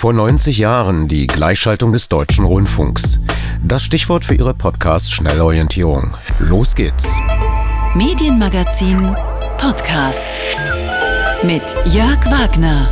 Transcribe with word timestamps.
Vor 0.00 0.14
90 0.14 0.56
Jahren 0.56 1.08
die 1.08 1.26
Gleichschaltung 1.26 1.92
des 1.92 2.08
deutschen 2.08 2.46
Rundfunks. 2.46 3.18
Das 3.62 3.82
Stichwort 3.82 4.24
für 4.24 4.34
Ihre 4.34 4.54
Podcast 4.54 5.12
Schnellorientierung. 5.12 6.14
Los 6.38 6.74
geht's. 6.74 7.18
Medienmagazin 7.94 9.14
Podcast 9.58 10.40
mit 11.42 11.60
Jörg 11.92 12.18
Wagner. 12.30 12.88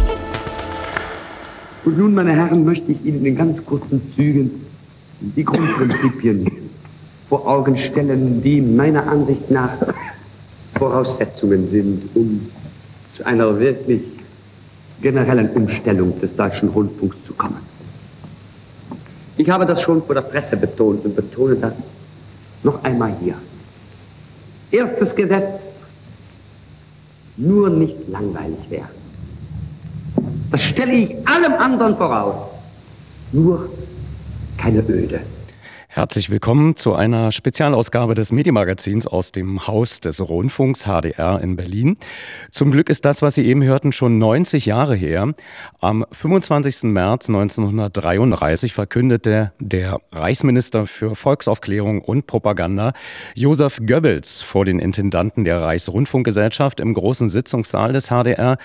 Und 1.86 1.96
nun, 1.96 2.12
meine 2.12 2.32
Herren, 2.32 2.66
möchte 2.66 2.92
ich 2.92 3.02
Ihnen 3.06 3.24
in 3.24 3.36
ganz 3.36 3.64
kurzen 3.64 4.02
Zügen 4.14 4.50
die 5.20 5.44
Grundprinzipien 5.46 6.46
vor 7.30 7.46
Augen 7.46 7.78
stellen, 7.78 8.42
die 8.42 8.60
meiner 8.60 9.10
Ansicht 9.10 9.50
nach 9.50 9.72
Voraussetzungen 10.74 11.70
sind, 11.70 12.02
um 12.14 12.46
zu 13.16 13.24
einer 13.24 13.58
wirklich 13.58 14.17
generellen 15.00 15.50
Umstellung 15.50 16.18
des 16.20 16.34
deutschen 16.36 16.68
Rundfunks 16.68 17.16
zu 17.24 17.34
kommen. 17.34 17.58
Ich 19.36 19.48
habe 19.48 19.66
das 19.66 19.80
schon 19.80 20.02
vor 20.02 20.14
der 20.14 20.22
Presse 20.22 20.56
betont 20.56 21.04
und 21.04 21.14
betone 21.14 21.56
das 21.56 21.74
noch 22.64 22.82
einmal 22.82 23.12
hier. 23.20 23.34
Erstes 24.70 25.14
Gesetz, 25.14 25.60
nur 27.36 27.70
nicht 27.70 28.08
langweilig 28.08 28.68
werden. 28.68 28.98
Das 30.50 30.62
stelle 30.62 30.92
ich 30.92 31.28
allem 31.28 31.52
anderen 31.54 31.96
voraus. 31.96 32.50
Nur 33.32 33.68
keine 34.56 34.80
Öde. 34.80 35.20
Herzlich 35.98 36.30
willkommen 36.30 36.76
zu 36.76 36.94
einer 36.94 37.32
Spezialausgabe 37.32 38.14
des 38.14 38.30
Medienmagazins 38.30 39.08
aus 39.08 39.32
dem 39.32 39.66
Haus 39.66 39.98
des 39.98 40.20
Rundfunks 40.20 40.84
HDR 40.84 41.40
in 41.42 41.56
Berlin. 41.56 41.96
Zum 42.52 42.70
Glück 42.70 42.88
ist 42.88 43.04
das, 43.04 43.20
was 43.20 43.34
Sie 43.34 43.44
eben 43.44 43.64
hörten, 43.64 43.90
schon 43.90 44.16
90 44.16 44.66
Jahre 44.66 44.94
her. 44.94 45.34
Am 45.80 46.06
25. 46.12 46.84
März 46.84 47.28
1933 47.28 48.74
verkündete 48.74 49.50
der 49.58 50.00
Reichsminister 50.12 50.86
für 50.86 51.16
Volksaufklärung 51.16 52.00
und 52.00 52.28
Propaganda 52.28 52.92
Josef 53.34 53.80
Goebbels 53.84 54.42
vor 54.42 54.64
den 54.64 54.78
Intendanten 54.78 55.44
der 55.44 55.62
Reichsrundfunkgesellschaft 55.62 56.78
im 56.78 56.94
großen 56.94 57.28
Sitzungssaal 57.28 57.92
des 57.92 58.10
HDR 58.10 58.56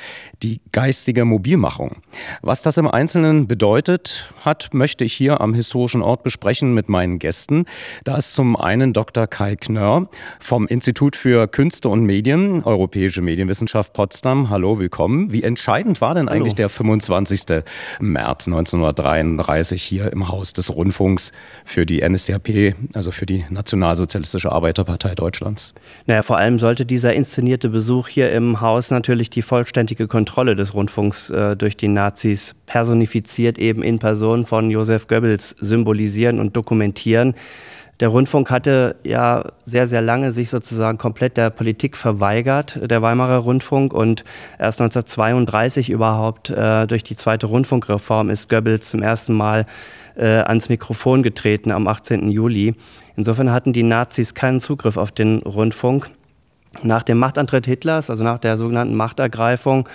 die 0.44 0.62
geistige 0.72 1.26
Mobilmachung. 1.26 2.04
Was 2.44 2.62
das 2.62 2.78
im 2.78 2.88
Einzelnen 2.88 3.48
bedeutet 3.48 4.32
hat, 4.46 4.72
möchte 4.72 5.04
ich 5.04 5.14
hier 5.14 5.42
am 5.42 5.56
historischen 5.56 6.04
Ort 6.04 6.22
besprechen 6.22 6.76
mit 6.76 6.90
meinen 6.90 7.23
Gästen. 7.24 7.64
Da 8.04 8.18
ist 8.18 8.34
zum 8.34 8.58
einen 8.58 8.92
Dr. 8.92 9.28
Kai 9.28 9.56
Knörr 9.56 10.10
vom 10.42 10.68
Institut 10.68 11.16
für 11.16 11.48
Künste 11.48 11.88
und 11.88 12.04
Medien, 12.04 12.66
Europäische 12.66 13.22
Medienwissenschaft 13.22 13.94
Potsdam. 13.94 14.50
Hallo, 14.50 14.78
willkommen. 14.78 15.32
Wie 15.32 15.42
entscheidend 15.42 16.02
war 16.02 16.16
denn 16.16 16.28
eigentlich 16.28 16.52
Hallo. 16.52 16.68
der 16.68 16.70
25. 16.70 17.64
März 18.02 18.48
1933 18.48 19.82
hier 19.82 20.12
im 20.12 20.28
Haus 20.28 20.52
des 20.52 20.76
Rundfunks 20.76 21.32
für 21.64 21.86
die 21.86 22.02
NSDAP, 22.08 22.76
also 22.94 23.12
für 23.12 23.26
die 23.26 23.46
Nationalsozialistische 23.50 24.52
Arbeiterpartei 24.52 25.16
Deutschlands? 25.16 25.74
Naja, 26.06 26.24
vor 26.24 26.36
allem 26.38 26.60
sollte 26.60 26.86
dieser 26.86 27.14
inszenierte 27.14 27.70
Besuch 27.70 28.10
hier 28.10 28.34
im 28.34 28.60
Haus 28.60 28.92
natürlich 28.92 29.30
die 29.30 29.44
vollständige 29.44 30.08
Kontrolle 30.08 30.56
des 30.56 30.74
Rundfunks 30.74 31.30
äh, 31.30 31.56
durch 31.56 31.78
die 31.78 31.88
Nazis 31.88 32.54
personifiziert 32.66 33.58
eben 33.58 33.82
in 33.82 34.00
Person 34.00 34.46
von 34.46 34.70
Josef 34.70 35.08
Goebbels 35.08 35.56
symbolisieren 35.62 36.42
und 36.42 36.58
dokumentieren 36.58 37.13
diskutieren. 37.14 37.34
Der 38.00 38.08
Rundfunk 38.10 38.50
hatte 38.50 38.96
ja 39.04 39.46
sehr, 39.66 39.88
sehr 39.88 40.02
lange 40.02 40.32
sich 40.32 40.50
sozusagen 40.50 40.98
komplett 40.98 41.38
der 41.38 41.52
Politik 41.52 41.96
verweigert, 41.96 42.80
der 42.90 43.02
Weimarer 43.02 43.38
Rundfunk. 43.38 43.94
Und 43.94 44.24
erst 44.60 44.82
1932 44.82 45.92
überhaupt 45.92 46.50
äh, 46.50 46.88
durch 46.88 47.04
die 47.04 47.16
zweite 47.16 47.46
Rundfunkreform 47.46 48.32
ist 48.32 48.50
Goebbels 48.50 48.90
zum 48.90 49.04
ersten 49.04 49.34
Mal 49.34 49.66
äh, 50.16 50.26
ans 50.26 50.70
Mikrofon 50.70 51.22
getreten 51.22 51.72
am 51.72 51.88
18. 51.88 52.30
Juli. 52.32 52.76
Insofern 53.16 53.52
hatten 53.52 53.74
die 53.74 53.84
Nazis 53.84 54.34
keinen 54.34 54.60
Zugriff 54.60 54.98
auf 54.98 55.12
den 55.12 55.38
Rundfunk. 55.44 56.10
Nach 56.82 57.04
dem 57.04 57.20
Machtantritt 57.20 57.68
Hitlers, 57.68 58.10
also 58.10 58.24
nach 58.24 58.40
der 58.40 58.58
sogenannten 58.58 58.96
Machtergreifung, 58.96 59.88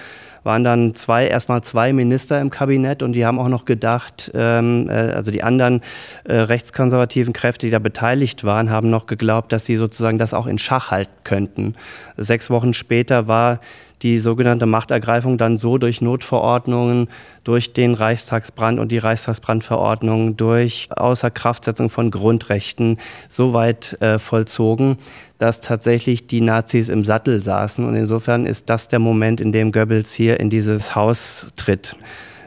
waren 0.44 0.64
dann 0.64 0.94
zwei, 0.94 1.26
erstmal 1.26 1.62
zwei 1.62 1.92
Minister 1.92 2.40
im 2.40 2.50
Kabinett 2.50 3.02
und 3.02 3.12
die 3.12 3.24
haben 3.24 3.38
auch 3.38 3.48
noch 3.48 3.64
gedacht, 3.64 4.30
ähm, 4.34 4.88
äh, 4.88 4.92
also 4.92 5.30
die 5.30 5.42
anderen 5.42 5.80
äh, 6.24 6.34
rechtskonservativen 6.34 7.32
Kräfte, 7.32 7.66
die 7.66 7.70
da 7.70 7.78
beteiligt 7.78 8.44
waren, 8.44 8.70
haben 8.70 8.90
noch 8.90 9.06
geglaubt, 9.06 9.52
dass 9.52 9.66
sie 9.66 9.76
sozusagen 9.76 10.18
das 10.18 10.34
auch 10.34 10.46
in 10.46 10.58
Schach 10.58 10.90
halten 10.90 11.18
könnten. 11.24 11.74
Sechs 12.16 12.50
Wochen 12.50 12.72
später 12.72 13.28
war 13.28 13.60
die 14.02 14.18
sogenannte 14.18 14.66
Machtergreifung 14.66 15.38
dann 15.38 15.58
so 15.58 15.78
durch 15.78 16.00
Notverordnungen, 16.00 17.08
durch 17.44 17.72
den 17.72 17.94
Reichstagsbrand 17.94 18.78
und 18.78 18.92
die 18.92 18.98
Reichstagsbrandverordnung, 18.98 20.36
durch 20.36 20.88
Außerkraftsetzung 20.94 21.90
von 21.90 22.10
Grundrechten 22.10 22.98
so 23.28 23.54
weit 23.54 24.00
äh, 24.00 24.18
vollzogen, 24.18 24.98
dass 25.38 25.60
tatsächlich 25.60 26.26
die 26.26 26.40
Nazis 26.40 26.88
im 26.88 27.04
Sattel 27.04 27.40
saßen. 27.40 27.86
Und 27.86 27.94
insofern 27.94 28.46
ist 28.46 28.68
das 28.68 28.88
der 28.88 28.98
Moment, 28.98 29.40
in 29.40 29.52
dem 29.52 29.72
Goebbels 29.72 30.12
hier 30.12 30.27
in 30.36 30.50
dieses 30.50 30.94
Haus 30.94 31.52
tritt. 31.56 31.96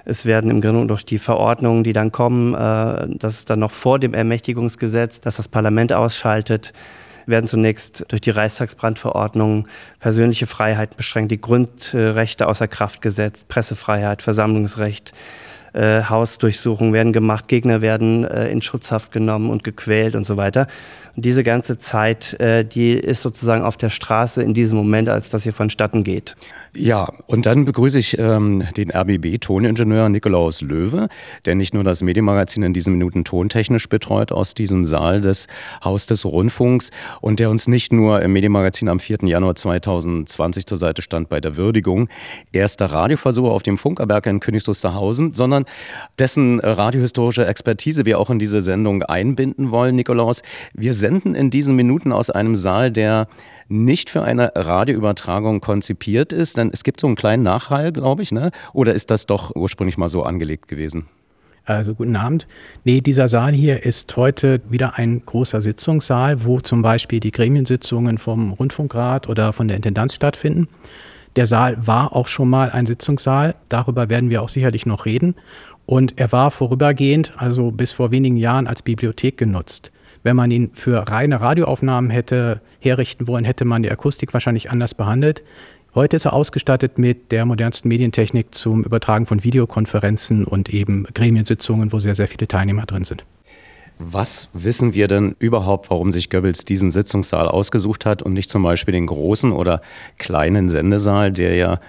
Es 0.05 0.25
werden 0.25 0.49
im 0.49 0.61
Grunde 0.61 0.87
durch 0.87 1.05
die 1.05 1.19
Verordnungen, 1.19 1.83
die 1.83 1.93
dann 1.93 2.11
kommen, 2.11 2.53
äh, 2.53 3.07
das 3.17 3.35
ist 3.35 3.49
dann 3.49 3.59
noch 3.59 3.71
vor 3.71 3.99
dem 3.99 4.13
Ermächtigungsgesetz, 4.13 5.21
dass 5.21 5.37
das 5.37 5.47
Parlament 5.47 5.93
ausschaltet, 5.93 6.73
werden 7.27 7.47
zunächst 7.47 8.05
durch 8.07 8.21
die 8.21 8.31
Reichstagsbrandverordnung 8.31 9.67
persönliche 9.99 10.47
Freiheiten 10.47 10.97
beschränkt, 10.97 11.31
die 11.31 11.39
Grundrechte 11.39 12.47
außer 12.47 12.67
Kraft 12.67 13.01
gesetzt, 13.01 13.47
Pressefreiheit, 13.47 14.23
Versammlungsrecht, 14.23 15.13
äh, 15.73 16.03
Hausdurchsuchungen 16.03 16.93
werden 16.93 17.13
gemacht, 17.13 17.47
Gegner 17.47 17.81
werden 17.81 18.25
äh, 18.25 18.49
in 18.49 18.61
Schutzhaft 18.61 19.11
genommen 19.11 19.49
und 19.49 19.63
gequält 19.63 20.15
und 20.15 20.25
so 20.25 20.37
weiter. 20.37 20.67
Und 21.15 21.25
diese 21.25 21.43
ganze 21.43 21.77
Zeit, 21.77 22.39
äh, 22.39 22.63
die 22.63 22.91
ist 22.91 23.21
sozusagen 23.21 23.63
auf 23.63 23.77
der 23.77 23.89
Straße 23.89 24.41
in 24.41 24.53
diesem 24.53 24.77
Moment, 24.77 25.09
als 25.09 25.29
das 25.29 25.43
hier 25.43 25.53
vonstatten 25.53 26.03
geht. 26.03 26.35
Ja, 26.73 27.11
und 27.27 27.45
dann 27.45 27.65
begrüße 27.65 27.99
ich 27.99 28.17
ähm, 28.17 28.63
den 28.77 28.91
RBB-Toningenieur 28.91 30.07
Nikolaus 30.09 30.61
Löwe, 30.61 31.09
der 31.45 31.55
nicht 31.55 31.73
nur 31.73 31.83
das 31.83 32.01
Medienmagazin 32.01 32.63
in 32.63 32.73
diesen 32.73 32.93
Minuten 32.93 33.25
tontechnisch 33.25 33.89
betreut 33.89 34.31
aus 34.31 34.53
diesem 34.53 34.85
Saal 34.85 35.21
des 35.21 35.47
Haus 35.83 36.05
des 36.05 36.25
Rundfunks 36.25 36.91
und 37.19 37.39
der 37.39 37.49
uns 37.49 37.67
nicht 37.67 37.91
nur 37.91 38.21
im 38.21 38.31
Medienmagazin 38.31 38.87
am 38.87 38.99
4. 38.99 39.19
Januar 39.23 39.55
2020 39.55 40.65
zur 40.65 40.77
Seite 40.77 41.01
stand 41.01 41.27
bei 41.27 41.41
der 41.41 41.57
Würdigung 41.57 42.07
erster 42.53 42.85
Radioversuche 42.85 43.51
auf 43.51 43.63
dem 43.63 43.77
Funkerberg 43.77 44.25
in 44.27 44.39
Königs 44.39 44.67
Wusterhausen, 44.67 45.33
sondern 45.33 45.60
dessen 46.19 46.59
radiohistorische 46.59 47.45
Expertise 47.45 48.05
wir 48.05 48.19
auch 48.19 48.29
in 48.29 48.39
diese 48.39 48.61
Sendung 48.61 49.03
einbinden 49.03 49.71
wollen, 49.71 49.95
Nikolaus. 49.95 50.41
Wir 50.73 50.93
senden 50.93 51.35
in 51.35 51.49
diesen 51.49 51.75
Minuten 51.75 52.11
aus 52.11 52.29
einem 52.29 52.55
Saal, 52.55 52.91
der 52.91 53.27
nicht 53.67 54.09
für 54.09 54.23
eine 54.23 54.51
Radioübertragung 54.55 55.61
konzipiert 55.61 56.33
ist, 56.33 56.57
denn 56.57 56.69
es 56.73 56.83
gibt 56.83 56.99
so 56.99 57.07
einen 57.07 57.15
kleinen 57.15 57.43
Nachhall, 57.43 57.91
glaube 57.91 58.21
ich, 58.21 58.31
ne? 58.31 58.51
Oder 58.73 58.93
ist 58.93 59.11
das 59.11 59.25
doch 59.25 59.55
ursprünglich 59.55 59.97
mal 59.97 60.09
so 60.09 60.23
angelegt 60.23 60.67
gewesen? 60.67 61.07
Also 61.63 61.93
guten 61.93 62.15
Abend. 62.15 62.47
Nee, 62.83 63.01
dieser 63.01 63.27
Saal 63.27 63.53
hier 63.53 63.85
ist 63.85 64.17
heute 64.17 64.61
wieder 64.67 64.97
ein 64.97 65.23
großer 65.25 65.61
Sitzungssaal, 65.61 66.43
wo 66.43 66.59
zum 66.59 66.81
Beispiel 66.81 67.19
die 67.19 67.31
Gremiensitzungen 67.31 68.17
vom 68.17 68.51
Rundfunkrat 68.51 69.29
oder 69.29 69.53
von 69.53 69.67
der 69.67 69.77
Intendanz 69.77 70.15
stattfinden. 70.15 70.67
Der 71.35 71.47
Saal 71.47 71.87
war 71.87 72.15
auch 72.15 72.27
schon 72.27 72.49
mal 72.49 72.71
ein 72.71 72.85
Sitzungssaal. 72.85 73.55
Darüber 73.69 74.09
werden 74.09 74.29
wir 74.29 74.41
auch 74.41 74.49
sicherlich 74.49 74.85
noch 74.85 75.05
reden. 75.05 75.35
Und 75.85 76.19
er 76.19 76.31
war 76.31 76.51
vorübergehend, 76.51 77.33
also 77.37 77.71
bis 77.71 77.91
vor 77.91 78.11
wenigen 78.11 78.37
Jahren, 78.37 78.67
als 78.67 78.81
Bibliothek 78.81 79.37
genutzt. 79.37 79.91
Wenn 80.23 80.35
man 80.35 80.51
ihn 80.51 80.71
für 80.73 81.07
reine 81.09 81.41
Radioaufnahmen 81.41 82.11
hätte 82.11 82.61
herrichten 82.79 83.27
wollen, 83.27 83.45
hätte 83.45 83.65
man 83.65 83.81
die 83.81 83.91
Akustik 83.91 84.33
wahrscheinlich 84.33 84.69
anders 84.69 84.93
behandelt. 84.93 85.43
Heute 85.95 86.15
ist 86.15 86.25
er 86.25 86.33
ausgestattet 86.33 86.97
mit 86.97 87.31
der 87.31 87.45
modernsten 87.45 87.89
Medientechnik 87.89 88.53
zum 88.55 88.83
Übertragen 88.83 89.25
von 89.25 89.43
Videokonferenzen 89.43 90.45
und 90.45 90.69
eben 90.69 91.05
Gremiensitzungen, 91.13 91.91
wo 91.91 91.99
sehr, 91.99 92.15
sehr 92.15 92.27
viele 92.27 92.47
Teilnehmer 92.47 92.85
drin 92.85 93.03
sind. 93.03 93.25
Was 93.99 94.49
wissen 94.53 94.93
wir 94.93 95.07
denn 95.07 95.35
überhaupt, 95.39 95.89
warum 95.89 96.11
sich 96.11 96.29
Goebbels 96.29 96.65
diesen 96.65 96.91
Sitzungssaal 96.91 97.47
ausgesucht 97.47 98.05
hat 98.05 98.21
und 98.21 98.33
nicht 98.33 98.49
zum 98.49 98.63
Beispiel 98.63 98.93
den 98.93 99.05
großen 99.05 99.51
oder 99.51 99.81
kleinen 100.17 100.69
Sendesaal, 100.69 101.31
der 101.31 101.55
ja 101.55 101.79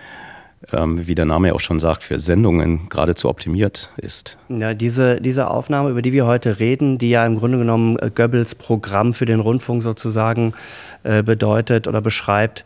ähm, 0.73 1.07
wie 1.07 1.15
der 1.15 1.25
Name 1.25 1.49
ja 1.49 1.55
auch 1.55 1.61
schon 1.61 1.81
sagt, 1.81 2.05
für 2.05 2.19
Sendungen 2.19 2.89
geradezu 2.89 3.29
optimiert 3.29 3.91
ist. 3.97 4.39
Ja, 4.49 4.75
diese, 4.75 5.21
diese 5.21 5.51
Aufnahme, 5.51 5.91
über 5.91 6.03
die 6.03 6.13
wir 6.13 6.27
heute 6.27 6.61
reden, 6.61 6.99
die 6.99 7.11
ja 7.11 7.27
im 7.27 7.39
Grunde 7.39 7.59
genommen 7.59 7.99
äh, 7.99 8.11
Goebbels 8.15 8.55
Programm 8.55 9.15
für 9.15 9.27
den 9.27 9.41
Rundfunk 9.41 9.83
sozusagen 9.83 10.55
äh, 11.03 11.23
bedeutet 11.23 11.89
oder 11.89 12.01
beschreibt, 12.01 12.65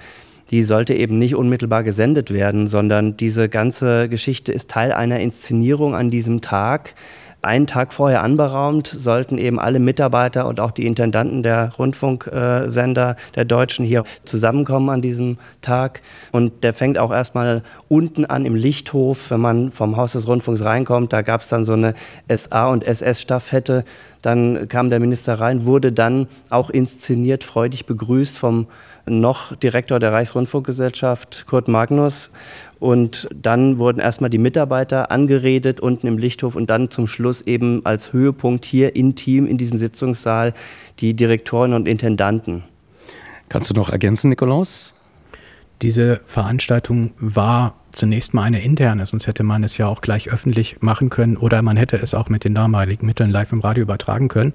die 0.51 0.63
sollte 0.63 0.95
eben 0.95 1.19
nicht 1.19 1.35
unmittelbar 1.35 1.83
gesendet 1.83 2.33
werden, 2.33 2.69
sondern 2.69 3.17
diese 3.17 3.49
ganze 3.49 4.09
Geschichte 4.09 4.53
ist 4.53 4.71
Teil 4.71 4.93
einer 4.93 5.19
Inszenierung 5.19 5.95
an 5.95 6.11
diesem 6.11 6.41
Tag 6.41 6.95
einen 7.43 7.67
Tag 7.67 7.93
vorher 7.93 8.23
anberaumt, 8.23 8.87
sollten 8.87 9.39
eben 9.39 9.61
alle 9.61 9.79
Mitarbeiter 9.79 10.47
und 10.47 10.59
auch 10.59 10.73
die 10.73 10.87
Intendanten 10.87 11.43
der 11.43 11.73
Rundfunksender 11.79 13.17
der 13.35 13.45
Deutschen 13.45 13.85
hier 13.85 14.05
zusammenkommen 14.25 14.91
an 14.91 15.03
diesem 15.03 15.39
Tag. 15.63 16.03
Und 16.33 16.65
der 16.65 16.75
fängt 16.75 16.99
auch 16.99 17.13
erstmal 17.13 17.63
unten 17.89 18.25
an 18.25 18.47
im 18.47 18.55
Lichthof, 18.55 19.31
wenn 19.31 19.41
man 19.41 19.71
vom 19.71 19.97
Haus 19.97 20.13
des 20.13 20.27
Rundfunks 20.27 20.65
reinkommt. 20.65 21.13
Da 21.13 21.23
gab 21.23 21.41
es 21.41 21.49
dann 21.49 21.65
so 21.65 21.75
eine 21.75 21.95
SA- 22.29 22.67
und 22.67 22.85
SS-Staffette. 22.85 23.85
Dann 24.23 24.69
kam 24.69 24.91
der 24.91 24.99
Minister 24.99 25.35
rein, 25.35 25.67
wurde 25.67 25.93
dann 25.93 26.27
auch 26.51 26.71
inszeniert, 26.71 27.45
freudig 27.45 27.87
begrüßt 27.87 28.37
vom 28.37 28.67
noch 29.09 29.55
Direktor 29.55 30.01
der 30.01 30.13
Reichsrundfunkgesellschaft, 30.13 31.47
Kurt 31.47 31.69
Magnus. 31.69 32.31
Und 32.79 33.29
dann 33.35 33.79
wurden 33.79 34.01
erstmal 34.01 34.31
die 34.31 34.39
Mitarbeiter 34.39 35.11
angeredet 35.11 35.81
unten 35.81 36.07
im 36.07 36.19
Lichthof 36.19 36.57
und 36.57 36.69
dann 36.69 36.91
zum 36.91 37.07
Schluss 37.07 37.43
eben 37.43 37.85
als 37.85 38.13
Höhepunkt 38.13 38.65
hier 38.65 38.95
intim 38.95 39.47
in 39.47 39.57
diesem 39.57 39.79
Sitzungssaal 39.79 40.53
die 41.01 41.15
Direktoren 41.15 41.73
und 41.73 41.87
Intendanten. 41.87 42.65
Kannst 43.49 43.71
du 43.71 43.75
noch 43.75 43.91
ergänzen, 43.91 44.29
Nikolaus? 44.29 44.93
Diese 45.83 46.21
Veranstaltung 46.27 47.13
war 47.19 47.75
zunächst 47.93 48.35
mal 48.35 48.43
eine 48.43 48.63
interne, 48.63 49.05
sonst 49.07 49.27
hätte 49.27 49.43
man 49.43 49.63
es 49.63 49.79
ja 49.79 49.87
auch 49.87 50.01
gleich 50.01 50.31
öffentlich 50.31 50.81
machen 50.81 51.11
können 51.11 51.37
oder 51.37 51.63
man 51.63 51.77
hätte 51.77 51.97
es 51.97 52.15
auch 52.15 52.29
mit 52.29 52.45
den 52.45 52.55
damaligen 52.55 53.07
Mitteln 53.07 53.31
live 53.31 53.53
im 53.53 53.61
Radio 53.61 53.83
übertragen 53.83 54.29
können. 54.29 54.55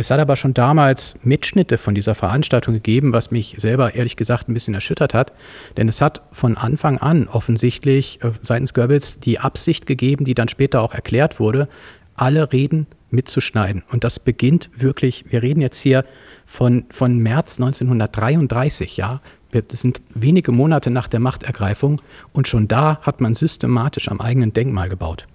Es 0.00 0.10
hat 0.10 0.18
aber 0.18 0.34
schon 0.34 0.54
damals 0.54 1.16
Mitschnitte 1.24 1.76
von 1.76 1.94
dieser 1.94 2.14
Veranstaltung 2.14 2.72
gegeben, 2.72 3.12
was 3.12 3.30
mich 3.30 3.56
selber 3.58 3.94
ehrlich 3.94 4.16
gesagt 4.16 4.48
ein 4.48 4.54
bisschen 4.54 4.72
erschüttert 4.72 5.12
hat. 5.12 5.34
Denn 5.76 5.90
es 5.90 6.00
hat 6.00 6.22
von 6.32 6.56
Anfang 6.56 6.96
an 6.96 7.28
offensichtlich 7.28 8.18
äh, 8.24 8.30
seitens 8.40 8.72
Goebbels 8.72 9.20
die 9.20 9.40
Absicht 9.40 9.84
gegeben, 9.84 10.24
die 10.24 10.32
dann 10.32 10.48
später 10.48 10.80
auch 10.80 10.94
erklärt 10.94 11.38
wurde, 11.38 11.68
alle 12.14 12.50
Reden 12.50 12.86
mitzuschneiden. 13.10 13.82
Und 13.90 14.02
das 14.02 14.18
beginnt 14.18 14.70
wirklich, 14.74 15.26
wir 15.28 15.42
reden 15.42 15.60
jetzt 15.60 15.78
hier 15.78 16.06
von, 16.46 16.86
von 16.88 17.18
März 17.18 17.60
1933, 17.60 18.96
ja. 18.96 19.20
Das 19.52 19.80
sind 19.80 20.00
wenige 20.14 20.52
Monate 20.52 20.90
nach 20.90 21.08
der 21.08 21.20
Machtergreifung 21.20 22.00
und 22.32 22.46
schon 22.48 22.68
da 22.68 22.98
hat 23.02 23.20
man 23.20 23.34
systematisch 23.34 24.08
am 24.08 24.20
eigenen 24.20 24.52
Denkmal 24.52 24.88
gebaut. 24.88 25.26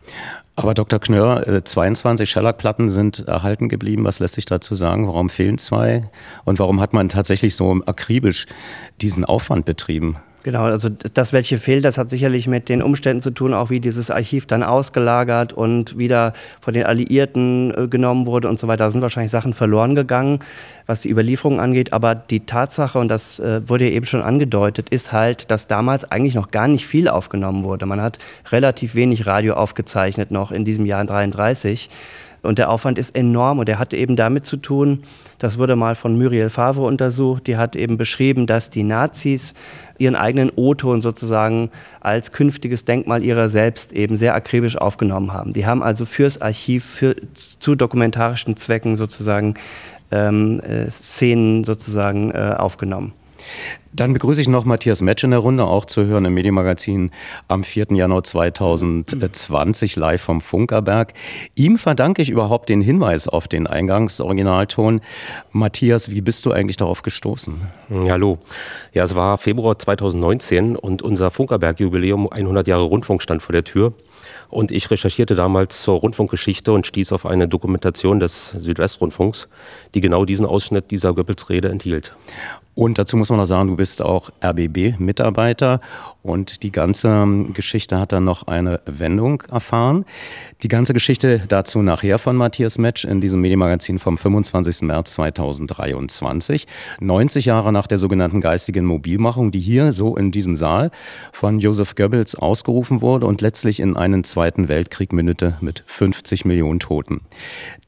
Aber 0.55 0.73
Dr. 0.73 0.99
Knörr, 0.99 1.65
22 1.65 2.29
äh, 2.29 2.31
Schellackplatten 2.31 2.89
sind 2.89 3.27
erhalten 3.27 3.67
geblieben. 3.67 4.05
Was 4.05 4.19
lässt 4.19 4.35
sich 4.35 4.45
dazu 4.45 4.73
sagen? 4.73 5.07
Warum 5.07 5.29
fehlen 5.29 5.57
zwei? 5.57 6.09
Und 6.45 6.59
warum 6.59 6.79
hat 6.79 6.93
man 6.93 7.09
tatsächlich 7.09 7.55
so 7.55 7.81
akribisch 7.85 8.45
diesen 9.01 9.25
Aufwand 9.25 9.65
betrieben? 9.65 10.17
Genau, 10.45 10.65
also 10.65 10.89
das, 10.89 11.33
welche 11.33 11.57
fehlt, 11.57 11.85
das 11.85 11.97
hat 11.97 12.11
sicherlich 12.11 12.45
mit 12.45 12.69
den 12.69 12.83
Umständen 12.83 13.19
zu 13.19 13.31
tun, 13.31 13.55
auch 13.55 13.71
wie 13.71 13.79
dieses 13.79 14.11
Archiv 14.11 14.45
dann 14.45 14.61
ausgelagert 14.61 15.53
und 15.53 15.97
wieder 15.97 16.33
von 16.61 16.75
den 16.75 16.85
Alliierten 16.85 17.73
äh, 17.75 17.87
genommen 17.87 18.27
wurde 18.27 18.47
und 18.47 18.59
so 18.59 18.67
weiter. 18.67 18.83
Da 18.83 18.91
sind 18.91 19.01
wahrscheinlich 19.01 19.31
Sachen 19.31 19.55
verloren 19.55 19.95
gegangen, 19.95 20.37
was 20.85 21.01
die 21.01 21.09
Überlieferung 21.09 21.59
angeht. 21.59 21.93
Aber 21.93 22.13
die 22.13 22.41
Tatsache, 22.41 22.99
und 22.99 23.07
das 23.07 23.39
äh, 23.39 23.67
wurde 23.67 23.85
ja 23.85 23.91
eben 23.95 24.05
schon 24.05 24.21
angedeutet, 24.21 24.89
ist 24.89 25.11
halt, 25.11 25.49
dass 25.49 25.65
damals 25.65 26.11
eigentlich 26.11 26.35
noch 26.35 26.51
gar 26.51 26.67
nicht 26.67 26.85
viel 26.85 27.07
aufgenommen 27.07 27.63
wurde. 27.63 27.87
Man 27.87 27.99
hat 27.99 28.19
relativ 28.51 28.93
wenig 28.93 29.25
Radio 29.25 29.55
aufgezeichnet 29.55 30.29
noch 30.29 30.51
in 30.51 30.63
diesem 30.63 30.85
Jahr 30.85 31.03
33. 31.05 31.89
Und 32.45 32.57
der 32.59 32.69
Aufwand 32.69 32.97
ist 32.97 33.15
enorm 33.15 33.59
und 33.59 33.69
er 33.69 33.79
hat 33.79 33.93
eben 33.93 34.15
damit 34.15 34.45
zu 34.45 34.57
tun, 34.57 35.03
das 35.39 35.57
wurde 35.57 35.75
mal 35.75 35.95
von 35.95 36.17
Muriel 36.17 36.49
Favre 36.49 36.83
untersucht, 36.83 37.47
die 37.47 37.57
hat 37.57 37.75
eben 37.75 37.97
beschrieben, 37.97 38.47
dass 38.47 38.69
die 38.69 38.83
Nazis 38.83 39.53
ihren 39.97 40.15
eigenen 40.15 40.51
O-Ton 40.55 41.01
sozusagen 41.01 41.71
als 41.99 42.31
künftiges 42.31 42.85
Denkmal 42.85 43.23
ihrer 43.23 43.49
selbst 43.49 43.91
eben 43.91 44.15
sehr 44.15 44.35
akribisch 44.35 44.77
aufgenommen 44.77 45.33
haben. 45.33 45.53
Die 45.53 45.65
haben 45.65 45.83
also 45.83 46.05
fürs 46.05 46.41
Archiv, 46.41 46.85
für, 46.85 47.15
zu 47.33 47.75
dokumentarischen 47.75 48.55
Zwecken 48.55 48.95
sozusagen 48.95 49.55
ähm, 50.11 50.59
äh, 50.61 50.89
Szenen 50.89 51.63
sozusagen 51.63 52.31
äh, 52.31 52.55
aufgenommen. 52.57 53.13
Dann 53.93 54.13
begrüße 54.13 54.41
ich 54.41 54.47
noch 54.47 54.65
Matthias 54.65 55.01
Metsch 55.01 55.23
in 55.23 55.31
der 55.31 55.39
Runde, 55.39 55.65
auch 55.65 55.85
zu 55.85 56.05
hören 56.05 56.25
im 56.25 56.33
Medienmagazin 56.33 57.11
am 57.47 57.63
4. 57.63 57.87
Januar 57.91 58.23
2020 58.23 59.95
live 59.95 60.21
vom 60.21 60.41
Funkerberg. 60.41 61.13
Ihm 61.55 61.77
verdanke 61.77 62.21
ich 62.21 62.29
überhaupt 62.29 62.67
den 62.69 62.81
Hinweis 62.81 63.27
auf 63.27 63.47
den 63.47 63.67
Eingangsoriginalton. 63.67 65.01
Matthias, 65.51 66.11
wie 66.11 66.21
bist 66.21 66.45
du 66.45 66.51
eigentlich 66.51 66.77
darauf 66.77 67.03
gestoßen? 67.03 67.61
Hallo. 67.89 68.39
Ja, 68.93 69.03
es 69.03 69.15
war 69.15 69.37
Februar 69.37 69.79
2019 69.79 70.75
und 70.75 71.01
unser 71.01 71.31
Funkerberg-Jubiläum 71.31 72.29
100 72.29 72.67
Jahre 72.67 72.83
Rundfunk 72.83 73.21
stand 73.21 73.41
vor 73.41 73.53
der 73.53 73.63
Tür. 73.63 73.93
Und 74.49 74.71
ich 74.71 74.89
recherchierte 74.89 75.35
damals 75.35 75.81
zur 75.81 75.99
Rundfunkgeschichte 75.99 76.71
und 76.71 76.85
stieß 76.85 77.11
auf 77.11 77.25
eine 77.25 77.47
Dokumentation 77.47 78.19
des 78.19 78.49
Südwestrundfunks, 78.51 79.47
die 79.93 80.01
genau 80.01 80.25
diesen 80.25 80.45
Ausschnitt 80.45 80.91
dieser 80.91 81.13
Goebbels-Rede 81.13 81.69
enthielt. 81.69 82.13
Und 82.75 82.97
dazu 82.97 83.15
muss 83.15 83.29
man 83.29 83.39
noch 83.39 83.45
sagen, 83.45 83.69
du 83.69 83.77
bist 83.77 84.01
auch 84.01 84.31
RBB-Mitarbeiter 84.43 85.79
und 86.23 86.61
die 86.61 86.73
ganze 86.73 87.25
Geschichte 87.53 87.97
hat 87.97 88.11
dann 88.11 88.25
noch 88.25 88.47
eine 88.47 88.81
Wendung 88.85 89.43
erfahren. 89.49 90.03
Die 90.61 90.67
ganze 90.67 90.93
Geschichte 90.93 91.43
dazu 91.47 91.81
nachher 91.81 92.19
von 92.19 92.35
Matthias 92.35 92.77
Metsch 92.77 93.05
in 93.05 93.21
diesem 93.21 93.39
Medienmagazin 93.39 93.97
vom 93.97 94.17
25. 94.17 94.81
März 94.81 95.13
2023. 95.13 96.67
90 96.99 97.45
Jahre 97.45 97.71
nach 97.71 97.87
der 97.87 97.97
sogenannten 97.97 98.41
geistigen 98.41 98.83
Mobilmachung, 98.83 99.51
die 99.51 99.61
hier 99.61 99.93
so 99.93 100.17
in 100.17 100.31
diesem 100.31 100.57
Saal 100.57 100.91
von 101.31 101.59
Joseph 101.59 101.95
Goebbels 101.95 102.35
ausgerufen 102.35 103.01
wurde 103.01 103.25
und 103.25 103.39
letztlich 103.39 103.79
in 103.79 103.95
einen 103.95 104.25
Zweiten 104.35 104.67
Weltkrieg 104.67 105.13
mündete 105.13 105.55
mit 105.61 105.85
50 105.87 106.43
Millionen 106.43 106.81
Toten. 106.81 107.21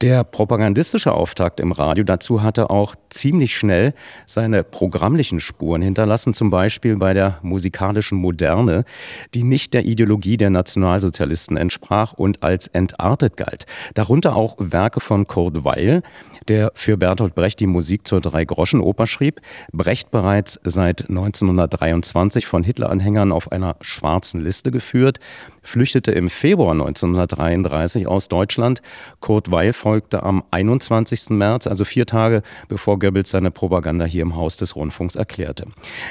Der 0.00 0.24
propagandistische 0.24 1.12
Auftakt 1.12 1.60
im 1.60 1.72
Radio 1.72 2.04
dazu 2.04 2.42
hatte 2.42 2.70
auch 2.70 2.94
ziemlich 3.10 3.54
schnell 3.54 3.92
seine 4.24 4.64
programmlichen 4.64 5.40
Spuren 5.40 5.82
hinterlassen, 5.82 6.32
zum 6.32 6.48
Beispiel 6.48 6.96
bei 6.96 7.12
der 7.12 7.38
musikalischen 7.42 8.16
Moderne, 8.16 8.86
die 9.34 9.42
nicht 9.42 9.74
der 9.74 9.84
Ideologie 9.84 10.38
der 10.38 10.48
Nationalsozialisten 10.48 11.58
entsprach 11.58 12.14
und 12.14 12.42
als 12.42 12.68
entartet 12.68 13.36
galt. 13.36 13.66
Darunter 13.92 14.34
auch 14.34 14.56
Werke 14.58 15.00
von 15.00 15.26
Kurt 15.26 15.66
Weil, 15.66 16.02
der 16.48 16.72
für 16.74 16.96
Bertolt 16.96 17.34
Brecht 17.34 17.60
die 17.60 17.66
Musik 17.66 18.06
zur 18.06 18.22
Drei-Groschen-Oper 18.22 19.06
schrieb. 19.06 19.42
Brecht 19.72 20.10
bereits 20.10 20.58
seit 20.64 21.10
1923 21.10 22.46
von 22.46 22.64
Hitler-Anhängern 22.64 23.32
auf 23.32 23.52
einer 23.52 23.76
schwarzen 23.82 24.40
Liste 24.40 24.70
geführt, 24.70 25.20
flüchtete 25.68 26.12
im 26.12 26.30
Februar 26.30 26.72
1933 26.72 28.06
aus 28.06 28.28
Deutschland. 28.28 28.82
Kurt 29.20 29.50
Weil 29.50 29.72
folgte 29.72 30.22
am 30.22 30.42
21. 30.50 31.30
März, 31.30 31.66
also 31.66 31.84
vier 31.84 32.06
Tage 32.06 32.42
bevor 32.68 32.98
Goebbels 32.98 33.30
seine 33.30 33.50
Propaganda 33.50 34.04
hier 34.04 34.22
im 34.22 34.36
Haus 34.36 34.56
des 34.56 34.76
Rundfunks 34.76 35.14
erklärte. 35.14 35.66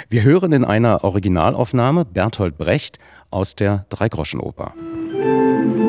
Wir 0.10 0.24
hören 0.24 0.54
in 0.54 0.66
einer 0.66 1.04
Originalaufnahme 1.04 2.06
Bertolt 2.06 2.58
Brecht 2.58 3.00
aus 3.32 3.56
der 3.56 3.86
Dreigroschenoper. 3.90 4.74
zum 5.18 5.87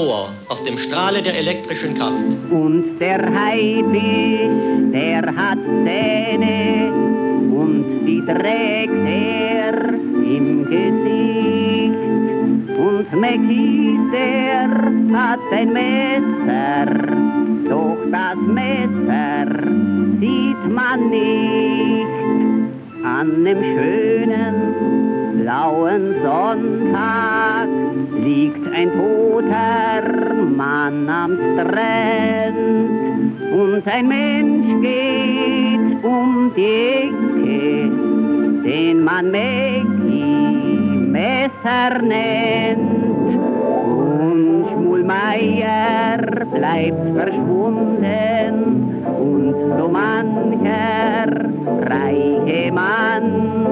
Ohr 0.00 0.30
auf 0.48 0.62
dem 0.64 0.78
Strahle 0.78 1.20
der 1.20 1.36
elektrischen 1.36 1.94
Kraft. 1.94 2.24
Und 2.50 2.98
der 2.98 3.18
Haifisch, 3.18 4.92
der 4.92 5.22
hat 5.36 5.58
Zähne 5.84 6.92
und 7.60 8.06
die 8.06 8.22
trägt 8.24 9.06
er 9.06 9.88
im 10.36 10.64
Gesicht. 10.64 12.00
Und 12.86 13.20
Mekis, 13.20 14.00
der 14.12 14.70
hat 15.18 15.40
ein 15.52 15.72
Messer, 15.72 16.86
doch 17.68 17.98
das 18.10 18.38
Messer 18.58 19.48
sieht 20.20 20.62
man 20.78 21.10
nicht 21.10 22.06
an 23.04 23.44
dem 23.44 23.62
schönen 23.62 25.09
blauen 25.42 26.14
Sonntag 26.22 27.68
liegt 28.12 28.64
ein 28.74 28.90
toter 28.92 30.02
Mann 30.56 31.08
am 31.08 31.38
Strand 31.54 32.56
und 33.52 33.82
ein 33.86 34.08
Mensch 34.08 34.82
geht 34.82 36.04
um 36.04 36.52
die 36.56 37.08
Ecke, 37.08 37.90
den 38.64 39.02
man 39.02 39.30
Mäcki 39.30 40.30
Messer 41.16 42.02
nennt. 42.02 43.00
Und 43.96 44.66
Schmulmeier 44.70 46.18
bleibt 46.52 47.16
verschwunden 47.16 48.54
und 49.18 49.54
so 49.78 49.88
mancher 49.88 51.28
reiche 51.88 52.72
Mann 52.72 53.69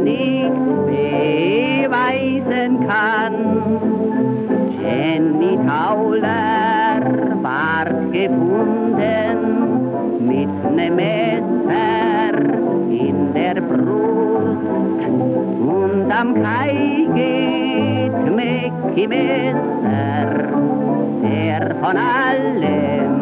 nicht 0.00 0.52
beweisen 0.86 2.86
kann. 2.86 3.34
Jenny 4.80 5.58
Tauler 5.66 7.02
ward 7.42 8.12
gefunden 8.12 9.38
mit 10.20 10.48
nem 10.74 10.96
Messer 10.96 12.34
in 12.90 13.32
der 13.34 13.60
Brust 13.60 15.02
und 15.60 16.10
am 16.10 16.34
Kai 16.42 17.06
geht 17.14 18.34
Mäcki 18.34 19.06
Messer, 19.06 20.48
der 21.22 21.76
von 21.80 21.96
allem 21.96 23.12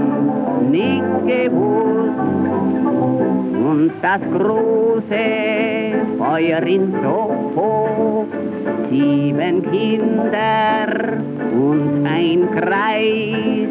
nicht 0.70 1.26
gewusst 1.26 2.05
und 3.66 3.90
das 4.00 4.20
große 4.32 5.26
Feuer 6.18 6.62
in 6.62 6.92
Soho, 7.02 8.26
sieben 8.88 9.62
Kinder 9.70 11.18
und 11.52 12.06
ein 12.06 12.48
Kreis 12.56 13.68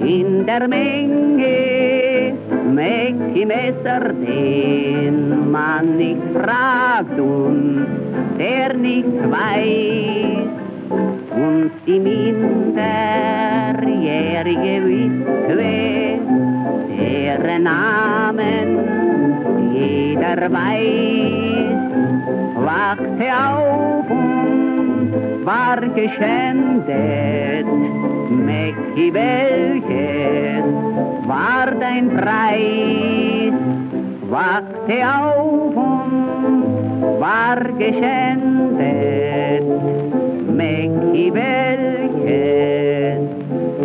in 0.00 0.46
der 0.46 0.66
Menge, 0.68 2.32
Mäcki 2.72 3.44
Messer, 3.44 4.14
den 4.14 5.50
man 5.50 5.98
nicht 5.98 6.22
fragt 6.32 7.20
und 7.20 7.86
der 8.38 8.72
nichts 8.74 9.30
weiß. 9.30 10.48
Und 11.30 11.70
die 11.86 12.00
minderjährige 12.00 14.88
Witwe, 14.88 16.18
deren 16.96 17.64
Namen 17.64 18.89
jeder 20.20 20.52
weiß, 20.52 21.80
wachte 22.56 23.28
auf 23.48 24.10
und 24.10 25.46
war 25.46 25.80
geschändet. 25.80 27.66
Mäcki, 28.30 29.12
welches 29.14 30.64
war 31.26 31.70
dein 31.80 32.10
Preis? 32.16 33.54
Wachte 34.28 34.96
auf 35.08 35.76
und 35.76 37.20
war 37.20 37.60
geschändet. 37.78 39.64
Mäcki, 40.54 41.32
welches 41.32 43.20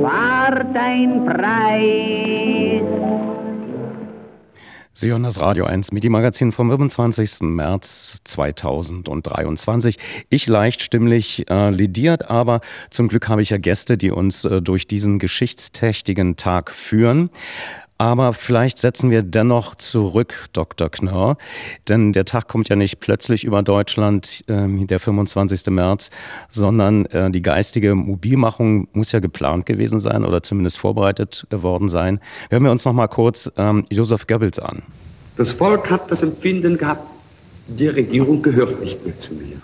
war 0.01 0.53
dein 0.73 1.25
Preis? 1.25 2.44
Sie 4.97 5.11
hören 5.11 5.23
das 5.23 5.41
Radio 5.41 5.65
1 5.65 5.91
Midi-Magazin 5.91 6.53
vom 6.53 6.69
25. 6.69 7.41
März 7.41 8.21
2023. 8.23 9.99
Ich 10.29 10.47
leicht 10.47 10.81
stimmlich 10.81 11.49
äh, 11.49 11.69
lediert, 11.69 12.29
aber 12.29 12.61
zum 12.91 13.09
Glück 13.09 13.27
habe 13.27 13.41
ich 13.41 13.49
ja 13.49 13.57
Gäste, 13.57 13.97
die 13.97 14.09
uns 14.09 14.45
äh, 14.45 14.61
durch 14.61 14.87
diesen 14.87 15.19
geschichtsträchtigen 15.19 16.37
Tag 16.37 16.71
führen. 16.71 17.29
Aber 17.97 18.33
vielleicht 18.33 18.77
setzen 18.77 19.09
wir 19.09 19.23
dennoch 19.23 19.75
zurück, 19.75 20.49
Dr. 20.51 20.89
Knörr, 20.89 21.37
denn 21.87 22.11
der 22.11 22.25
Tag 22.25 22.49
kommt 22.49 22.67
ja 22.67 22.75
nicht 22.75 22.99
plötzlich 22.99 23.45
über 23.45 23.63
Deutschland, 23.63 24.43
äh, 24.47 24.67
der 24.85 24.99
25. 24.99 25.67
März, 25.67 26.09
sondern 26.49 27.05
äh, 27.05 27.31
die 27.31 27.41
geistige 27.41 27.95
Mobilmachung 27.95 28.89
muss 28.91 29.13
ja 29.13 29.19
geplant 29.19 29.65
gewesen 29.65 30.01
sein 30.01 30.25
oder 30.25 30.43
zumindest 30.43 30.77
vorbereitet 30.77 31.47
worden 31.51 31.87
sein. 31.87 32.19
Hören 32.49 32.63
wir 32.63 32.71
uns 32.71 32.83
noch 32.83 32.91
mal 32.91 33.07
kurz 33.07 33.49
ähm, 33.55 33.85
Josef 33.89 34.27
Goebbels 34.27 34.59
an. 34.59 34.83
Das 35.37 35.53
Volk 35.53 35.89
hat 35.89 36.11
das 36.11 36.21
Empfinden 36.21 36.77
gehabt, 36.77 37.05
die 37.67 37.87
Regierung 37.87 38.41
gehört 38.41 38.81
nicht 38.81 39.05
mehr 39.05 39.17
zu 39.17 39.33
mir. 39.35 39.61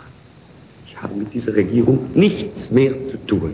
Ich 0.87 1.01
habe 1.01 1.15
mit 1.15 1.33
dieser 1.33 1.53
Regierung 1.53 1.99
nichts 2.13 2.71
mehr 2.71 2.93
zu 3.09 3.17
tun. 3.27 3.53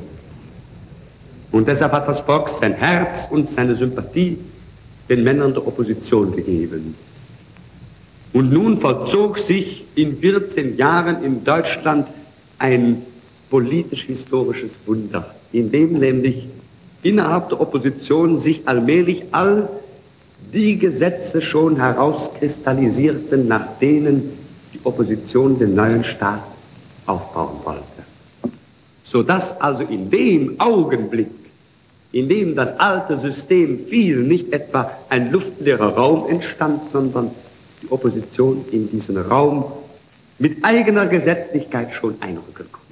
Und 1.52 1.68
deshalb 1.68 1.94
hat 1.94 2.08
das 2.08 2.22
Volk 2.22 2.50
sein 2.50 2.74
Herz 2.74 3.28
und 3.32 3.50
seine 3.50 3.76
Sympathie 3.76 4.38
den 5.10 5.24
Männern 5.24 5.54
der 5.54 5.66
Opposition 5.68 6.36
gegeben. 6.36 6.96
Und 8.34 8.52
nun 8.52 8.78
vollzog 8.78 9.40
sich 9.40 9.86
in 9.96 10.18
14 10.18 10.78
Jahren 10.78 11.24
in 11.24 11.44
Deutschland 11.44 12.08
ein 12.60 13.02
politisch-historisches 13.50 14.80
Wunder, 14.86 15.34
in 15.52 15.72
dem 15.72 15.94
nämlich 15.94 16.48
innerhalb 17.04 17.50
der 17.50 17.62
Opposition 17.62 18.38
sich 18.38 18.68
allmählich 18.68 19.24
all 19.32 19.70
die 20.54 20.78
Gesetze 20.78 21.42
schon 21.42 21.78
herauskristallisierten, 21.78 23.48
nach 23.48 23.80
denen 23.80 24.30
die 24.74 24.80
Opposition 24.84 25.58
den 25.58 25.76
neuen 25.76 26.04
Staat 26.04 26.44
aufbauen 27.06 27.58
wollte. 27.64 27.82
Sodass 29.04 29.60
also 29.62 29.84
in 29.84 30.10
dem 30.10 30.60
Augenblick, 30.60 31.28
in 32.12 32.30
dem 32.30 32.56
das 32.56 32.80
alte 32.80 33.18
System 33.18 33.80
fiel, 33.88 34.18
nicht 34.24 34.54
etwa 34.54 34.92
ein 35.10 35.32
luftleerer 35.32 35.96
Raum 35.96 36.30
entstand, 36.30 36.90
sondern 36.90 37.32
die 37.82 37.92
Opposition 37.92 38.64
in 38.72 38.90
diesen 38.90 39.18
Raum 39.18 39.66
mit 40.40 40.64
eigener 40.64 41.06
Gesetzlichkeit 41.08 41.94
schon 41.94 42.16
einrücken 42.22 42.66
konnte. 42.72 42.88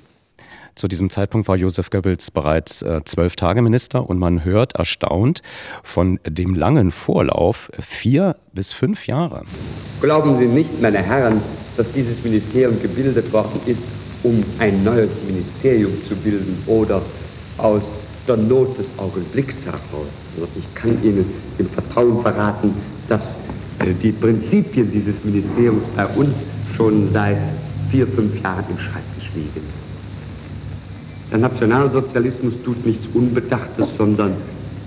Zu 0.75 0.89
diesem 0.89 1.09
Zeitpunkt 1.09 1.47
war 1.47 1.55
Josef 1.55 1.89
Goebbels 1.89 2.31
bereits 2.31 2.81
äh, 2.81 2.99
zwölf 3.05 3.37
Tage 3.37 3.61
Minister 3.61 4.09
und 4.09 4.19
man 4.19 4.43
hört 4.43 4.75
erstaunt 4.75 5.41
von 5.83 6.19
dem 6.27 6.53
langen 6.53 6.91
Vorlauf 6.91 7.71
vier 7.79 8.35
bis 8.51 8.73
fünf 8.73 9.07
Jahre. 9.07 9.43
Glauben 10.01 10.37
Sie 10.37 10.47
nicht, 10.47 10.81
meine 10.81 10.97
Herren, 10.97 11.41
dass 11.77 11.93
dieses 11.93 12.21
Ministerium 12.25 12.81
gebildet 12.81 13.31
worden 13.31 13.61
ist, 13.65 13.83
um 14.23 14.43
ein 14.59 14.83
neues 14.83 15.11
Ministerium 15.25 15.93
zu 16.09 16.15
bilden 16.17 16.61
oder 16.67 17.01
aus 17.57 17.99
der 18.27 18.37
Not 18.37 18.77
des 18.77 18.91
Augenblicks 18.97 19.65
heraus. 19.65 20.29
Ich 20.55 20.75
kann 20.75 20.97
Ihnen 21.03 21.25
im 21.57 21.69
Vertrauen 21.69 22.21
verraten, 22.21 22.73
dass 23.07 23.21
äh, 23.79 23.93
die 24.01 24.11
Prinzipien 24.11 24.91
dieses 24.91 25.23
Ministeriums 25.23 25.85
bei 25.95 26.05
uns 26.07 26.35
schon 26.75 27.11
seit 27.13 27.37
vier, 27.91 28.07
fünf 28.07 28.41
Jahren 28.41 28.65
im 28.69 28.77
Schreibtisch 28.77 29.31
liegen. 29.35 29.65
Der 31.31 31.39
Nationalsozialismus 31.39 32.53
tut 32.63 32.85
nichts 32.85 33.07
Unbedachtes, 33.13 33.95
sondern 33.97 34.33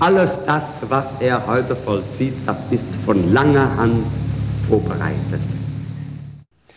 alles 0.01 0.39
das, 0.47 0.63
was 0.89 1.15
er 1.21 1.45
heute 1.47 1.75
vollzieht, 1.75 2.35
das 2.47 2.63
ist 2.71 2.85
von 3.05 3.33
langer 3.33 3.77
Hand 3.77 4.05
vorbereitet. 4.69 5.41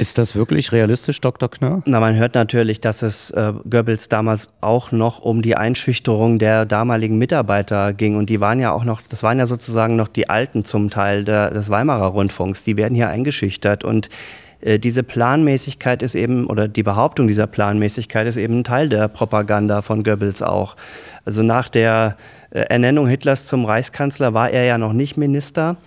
Ist 0.01 0.17
das 0.17 0.36
wirklich 0.36 0.72
realistisch, 0.72 1.22
Dr. 1.22 1.48
Knörr? 1.48 1.84
Na, 1.86 2.00
man 2.00 2.15
hört 2.15 2.34
natürlich, 2.34 2.81
dass 2.81 3.03
es 3.03 3.29
äh, 3.29 3.53
Goebbels 3.70 4.10
damals 4.10 4.50
auch 4.60 4.91
noch 4.91 5.20
um 5.20 5.43
die 5.43 5.55
Einschüchterung 5.55 6.39
der 6.39 6.65
damaligen 6.65 7.20
Mitarbeiter 7.20 7.93
ging. 7.93 8.15
Und 8.15 8.31
die 8.31 8.41
waren 8.41 8.60
ja 8.60 8.72
auch 8.72 8.84
noch, 8.84 9.03
das 9.08 9.22
waren 9.22 9.38
ja 9.38 9.46
sozusagen 9.46 9.96
noch 9.98 10.08
die 10.08 10.27
Alten 10.27 10.63
zum 10.63 10.89
Teil 10.89 11.24
der, 11.24 11.51
des 11.51 11.70
Weimarer 11.70 12.08
Rundfunks. 12.08 12.63
Die 12.63 12.77
werden 12.77 12.96
hier 12.96 13.10
eingeschüchtert. 13.10 13.84
Und 13.84 14.10
äh, 14.62 14.79
diese 14.79 15.03
Planmäßigkeit 15.03 16.01
ist 16.01 16.15
eben, 16.15 16.48
oder 16.48 16.67
die 16.67 16.81
Behauptung 16.81 17.27
dieser 17.27 17.46
Planmäßigkeit 17.46 18.25
ist 18.25 18.38
eben 18.38 18.63
Teil 18.63 18.89
der 18.89 19.08
Propaganda 19.08 19.84
von 19.84 20.03
Goebbels 20.03 20.41
auch. 20.41 20.77
Also 21.25 21.43
nach 21.43 21.70
der 21.70 22.17
äh, 22.50 22.62
Ernennung 22.62 23.05
Hitlers 23.05 23.46
zum 23.46 23.65
Reichskanzler 23.65 24.34
war 24.34 24.50
er 24.50 24.63
ja 24.63 24.79
noch 24.79 24.93
nicht 24.93 25.17
Minister. 25.17 25.77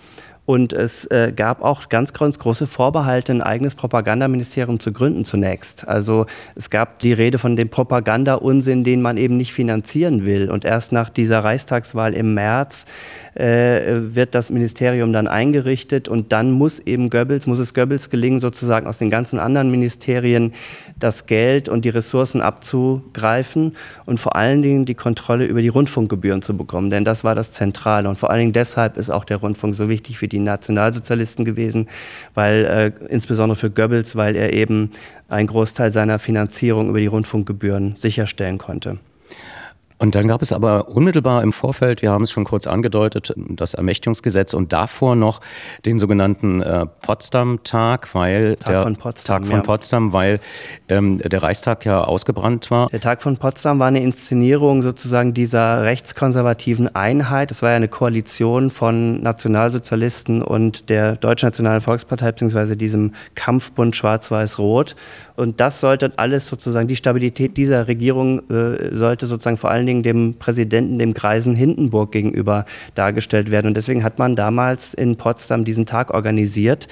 Und 0.45 0.73
es 0.73 1.05
äh, 1.05 1.33
gab 1.35 1.63
auch 1.63 1.89
ganz, 1.89 2.13
ganz 2.13 2.37
große 2.37 2.67
Vorbehalte, 2.67 3.33
ein 3.33 3.41
eigenes 3.41 3.73
Propagandaministerium 3.73 4.79
zu 4.79 4.91
gründen 4.91 5.25
zunächst. 5.25 5.87
Also 5.87 6.27
es 6.53 6.69
gab 6.69 6.99
die 6.99 7.13
Rede 7.13 7.39
von 7.39 7.55
dem 7.55 7.69
Propaganda-Unsinn, 7.69 8.83
den 8.83 9.01
man 9.01 9.17
eben 9.17 9.37
nicht 9.37 9.53
finanzieren 9.53 10.25
will. 10.25 10.51
Und 10.51 10.63
erst 10.63 10.91
nach 10.91 11.09
dieser 11.09 11.43
Reichstagswahl 11.43 12.13
im 12.13 12.35
März 12.35 12.85
äh, 13.33 13.81
wird 14.13 14.35
das 14.35 14.51
Ministerium 14.51 15.11
dann 15.13 15.27
eingerichtet 15.27 16.07
und 16.07 16.31
dann 16.31 16.51
muss 16.51 16.79
eben 16.79 17.09
Goebbels, 17.09 17.47
muss 17.47 17.59
es 17.59 17.73
Goebbels 17.73 18.11
gelingen, 18.11 18.39
sozusagen 18.39 18.85
aus 18.85 18.99
den 18.99 19.09
ganzen 19.09 19.39
anderen 19.39 19.71
Ministerien 19.71 20.53
das 20.99 21.25
Geld 21.25 21.69
und 21.69 21.85
die 21.85 21.89
Ressourcen 21.89 22.41
abzugreifen 22.41 23.75
und 24.05 24.19
vor 24.19 24.35
allen 24.35 24.61
Dingen 24.61 24.85
die 24.85 24.95
Kontrolle 24.95 25.45
über 25.45 25.61
die 25.61 25.69
Rundfunkgebühren 25.69 26.43
zu 26.43 26.55
bekommen. 26.55 26.91
Denn 26.91 27.03
das 27.03 27.23
war 27.23 27.33
das 27.33 27.51
Zentrale. 27.51 28.07
Und 28.07 28.17
vor 28.17 28.29
allen 28.29 28.39
Dingen 28.39 28.53
deshalb 28.53 28.97
ist 28.97 29.09
auch 29.09 29.25
der 29.25 29.37
Rundfunk 29.37 29.73
so 29.73 29.89
wichtig 29.89 30.17
für 30.17 30.27
die 30.27 30.34
die 30.35 30.39
Nationalsozialisten 30.39 31.45
gewesen, 31.45 31.87
weil 32.33 32.65
äh, 32.65 32.91
insbesondere 33.09 33.55
für 33.55 33.69
Goebbels, 33.69 34.15
weil 34.15 34.35
er 34.35 34.53
eben 34.53 34.91
einen 35.29 35.47
Großteil 35.47 35.91
seiner 35.91 36.19
Finanzierung 36.19 36.89
über 36.89 36.99
die 36.99 37.07
Rundfunkgebühren 37.07 37.95
sicherstellen 37.95 38.57
konnte. 38.57 38.97
Und 39.97 40.15
dann 40.15 40.27
gab 40.27 40.41
es 40.41 40.51
aber 40.51 40.89
unmittelbar 40.89 41.41
im 41.41 41.53
Vorfeld, 41.53 42.01
wir 42.01 42.11
haben 42.11 42.23
es 42.23 42.31
schon 42.31 42.43
kurz 42.43 42.67
angedeutet, 42.67 43.33
das 43.37 43.73
Ermächtigungsgesetz 43.73 44.53
und 44.53 44.73
davor 44.73 45.15
noch 45.15 45.39
den 45.85 45.99
sogenannten 45.99 46.61
äh, 46.61 46.85
Potsdam-Tag, 46.85 48.13
weil 48.13 48.57
Tag 48.57 48.67
der 48.67 48.81
von 48.81 48.95
Potsdam, 48.97 49.43
Tag 49.43 49.47
von 49.47 49.57
ja. 49.57 49.63
Potsdam, 49.63 50.13
weil 50.13 50.39
ähm, 50.89 51.19
der 51.19 51.41
Reichstag 51.41 51.85
ja 51.85 52.03
ausgebrannt 52.03 52.69
war. 52.71 52.89
Der 52.89 52.99
Tag 52.99 53.21
von 53.21 53.37
Potsdam 53.37 53.79
war 53.79 53.87
eine 53.87 54.03
Inszenierung 54.03 54.81
sozusagen 54.81 55.33
dieser 55.33 55.83
rechtskonservativen 55.83 56.93
Einheit. 56.93 57.51
Es 57.51 57.61
war 57.61 57.69
ja 57.69 57.77
eine 57.77 57.87
Koalition 57.87 58.71
von 58.71 59.21
Nationalsozialisten 59.21 60.41
und 60.41 60.89
der 60.89 61.15
Deutschnationalen 61.15 61.79
Volkspartei 61.79 62.33
beziehungsweise 62.33 62.75
diesem 62.75 63.13
Kampfbund 63.35 63.95
Schwarz-Weiß-Rot. 63.95 64.97
Und 65.37 65.59
das 65.59 65.79
sollte 65.79 66.11
alles 66.17 66.47
sozusagen, 66.47 66.87
die 66.87 66.95
Stabilität 66.95 67.57
dieser 67.57 67.87
Regierung 67.87 68.49
äh, 68.49 68.95
sollte 68.95 69.25
sozusagen 69.27 69.57
vor 69.57 69.71
allen 69.85 70.03
Dingen 70.03 70.03
dem 70.03 70.35
Präsidenten, 70.39 70.99
dem 70.99 71.13
Greisen 71.13 71.55
Hindenburg 71.55 72.11
gegenüber 72.11 72.65
dargestellt 72.95 73.51
werden. 73.51 73.67
Und 73.67 73.77
deswegen 73.77 74.03
hat 74.03 74.19
man 74.19 74.35
damals 74.35 74.93
in 74.93 75.15
Potsdam 75.15 75.63
diesen 75.63 75.85
Tag 75.85 76.11
organisiert. 76.11 76.87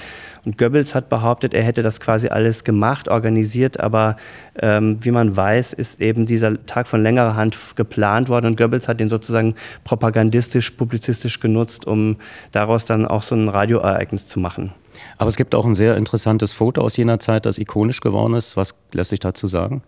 Und 0.45 0.57
Goebbels 0.57 0.93
hat 0.93 1.09
behauptet, 1.09 1.53
er 1.53 1.63
hätte 1.63 1.81
das 1.81 1.99
quasi 1.99 2.27
alles 2.27 2.63
gemacht, 2.63 3.07
organisiert, 3.07 3.79
aber 3.79 4.17
ähm, 4.59 4.97
wie 5.01 5.11
man 5.11 5.35
weiß, 5.35 5.73
ist 5.73 6.01
eben 6.01 6.25
dieser 6.25 6.65
Tag 6.65 6.87
von 6.87 7.01
längerer 7.01 7.35
Hand 7.35 7.57
geplant 7.75 8.27
worden 8.27 8.47
und 8.47 8.57
Goebbels 8.57 8.89
hat 8.89 8.99
den 8.99 9.07
sozusagen 9.07 9.55
propagandistisch, 9.85 10.71
publizistisch 10.71 11.39
genutzt, 11.39 11.87
um 11.87 12.17
daraus 12.51 12.85
dann 12.85 13.07
auch 13.07 13.23
so 13.23 13.35
ein 13.35 13.47
Radioereignis 13.47 14.27
zu 14.27 14.39
machen. 14.39 14.73
Aber 15.17 15.29
es 15.29 15.37
gibt 15.37 15.55
auch 15.55 15.65
ein 15.65 15.75
sehr 15.75 15.95
interessantes 15.95 16.51
Foto 16.51 16.81
aus 16.81 16.97
jener 16.97 17.19
Zeit, 17.19 17.45
das 17.45 17.57
ikonisch 17.57 18.01
geworden 18.01 18.33
ist. 18.33 18.57
Was 18.57 18.75
lässt 18.91 19.11
sich 19.11 19.21
dazu 19.21 19.47
sagen? 19.47 19.81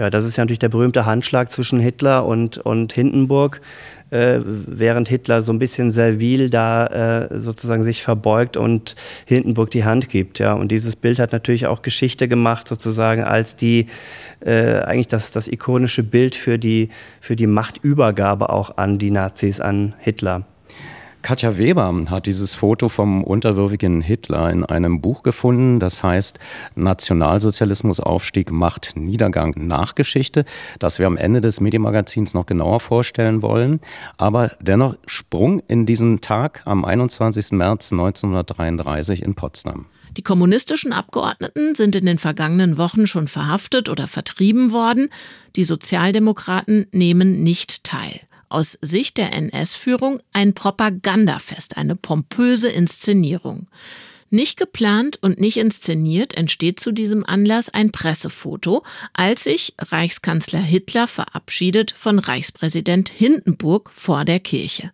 Ja, 0.00 0.08
das 0.08 0.24
ist 0.24 0.38
ja 0.38 0.44
natürlich 0.44 0.60
der 0.60 0.70
berühmte 0.70 1.04
Handschlag 1.04 1.50
zwischen 1.50 1.78
Hitler 1.78 2.24
und, 2.24 2.56
und 2.56 2.90
Hindenburg, 2.94 3.60
äh, 4.08 4.38
während 4.42 5.10
Hitler 5.10 5.42
so 5.42 5.52
ein 5.52 5.58
bisschen 5.58 5.90
servil 5.90 6.48
da 6.48 6.86
äh, 6.86 7.38
sozusagen 7.38 7.84
sich 7.84 8.02
verbeugt 8.02 8.56
und 8.56 8.96
Hindenburg 9.26 9.70
die 9.72 9.84
Hand 9.84 10.08
gibt. 10.08 10.38
Ja. 10.38 10.54
Und 10.54 10.72
dieses 10.72 10.96
Bild 10.96 11.18
hat 11.18 11.32
natürlich 11.32 11.66
auch 11.66 11.82
Geschichte 11.82 12.28
gemacht, 12.28 12.66
sozusagen 12.66 13.24
als 13.24 13.56
die 13.56 13.88
äh, 14.42 14.78
eigentlich 14.78 15.08
das, 15.08 15.32
das 15.32 15.48
ikonische 15.48 16.02
Bild 16.02 16.34
für 16.34 16.58
die, 16.58 16.88
für 17.20 17.36
die 17.36 17.46
Machtübergabe 17.46 18.48
auch 18.48 18.78
an 18.78 18.96
die 18.96 19.10
Nazis, 19.10 19.60
an 19.60 19.92
Hitler. 19.98 20.46
Katja 21.22 21.58
Weber 21.58 21.94
hat 22.08 22.26
dieses 22.26 22.54
Foto 22.54 22.88
vom 22.88 23.22
unterwürfigen 23.22 24.00
Hitler 24.00 24.50
in 24.50 24.64
einem 24.64 25.00
Buch 25.00 25.22
gefunden, 25.22 25.78
das 25.78 26.02
heißt 26.02 26.38
Nationalsozialismus 26.76 28.00
Aufstieg, 28.00 28.50
Macht, 28.50 28.96
Niedergang, 28.96 29.54
Nachgeschichte, 29.56 30.44
das 30.78 30.98
wir 30.98 31.06
am 31.06 31.18
Ende 31.18 31.40
des 31.40 31.60
Medienmagazins 31.60 32.32
noch 32.32 32.46
genauer 32.46 32.80
vorstellen 32.80 33.42
wollen. 33.42 33.80
Aber 34.16 34.52
dennoch 34.60 34.96
Sprung 35.06 35.62
in 35.68 35.84
diesen 35.84 36.20
Tag 36.22 36.62
am 36.64 36.84
21. 36.84 37.52
März 37.52 37.92
1933 37.92 39.22
in 39.22 39.34
Potsdam. 39.34 39.86
Die 40.16 40.22
kommunistischen 40.22 40.92
Abgeordneten 40.92 41.74
sind 41.74 41.94
in 41.94 42.06
den 42.06 42.18
vergangenen 42.18 42.78
Wochen 42.78 43.06
schon 43.06 43.28
verhaftet 43.28 43.88
oder 43.88 44.08
vertrieben 44.08 44.72
worden. 44.72 45.08
Die 45.54 45.64
Sozialdemokraten 45.64 46.86
nehmen 46.92 47.42
nicht 47.42 47.84
teil 47.84 48.20
aus 48.50 48.78
Sicht 48.82 49.16
der 49.16 49.32
NS-Führung 49.32 50.20
ein 50.32 50.52
Propagandafest, 50.54 51.76
eine 51.76 51.96
pompöse 51.96 52.68
Inszenierung. 52.68 53.68
Nicht 54.32 54.56
geplant 54.56 55.18
und 55.20 55.40
nicht 55.40 55.56
inszeniert 55.56 56.36
entsteht 56.36 56.78
zu 56.78 56.92
diesem 56.92 57.26
Anlass 57.26 57.68
ein 57.68 57.90
Pressefoto, 57.90 58.84
als 59.12 59.42
sich 59.42 59.74
Reichskanzler 59.76 60.60
Hitler 60.60 61.08
verabschiedet 61.08 61.90
von 61.90 62.20
Reichspräsident 62.20 63.08
Hindenburg 63.08 63.90
vor 63.92 64.24
der 64.24 64.38
Kirche. 64.38 64.92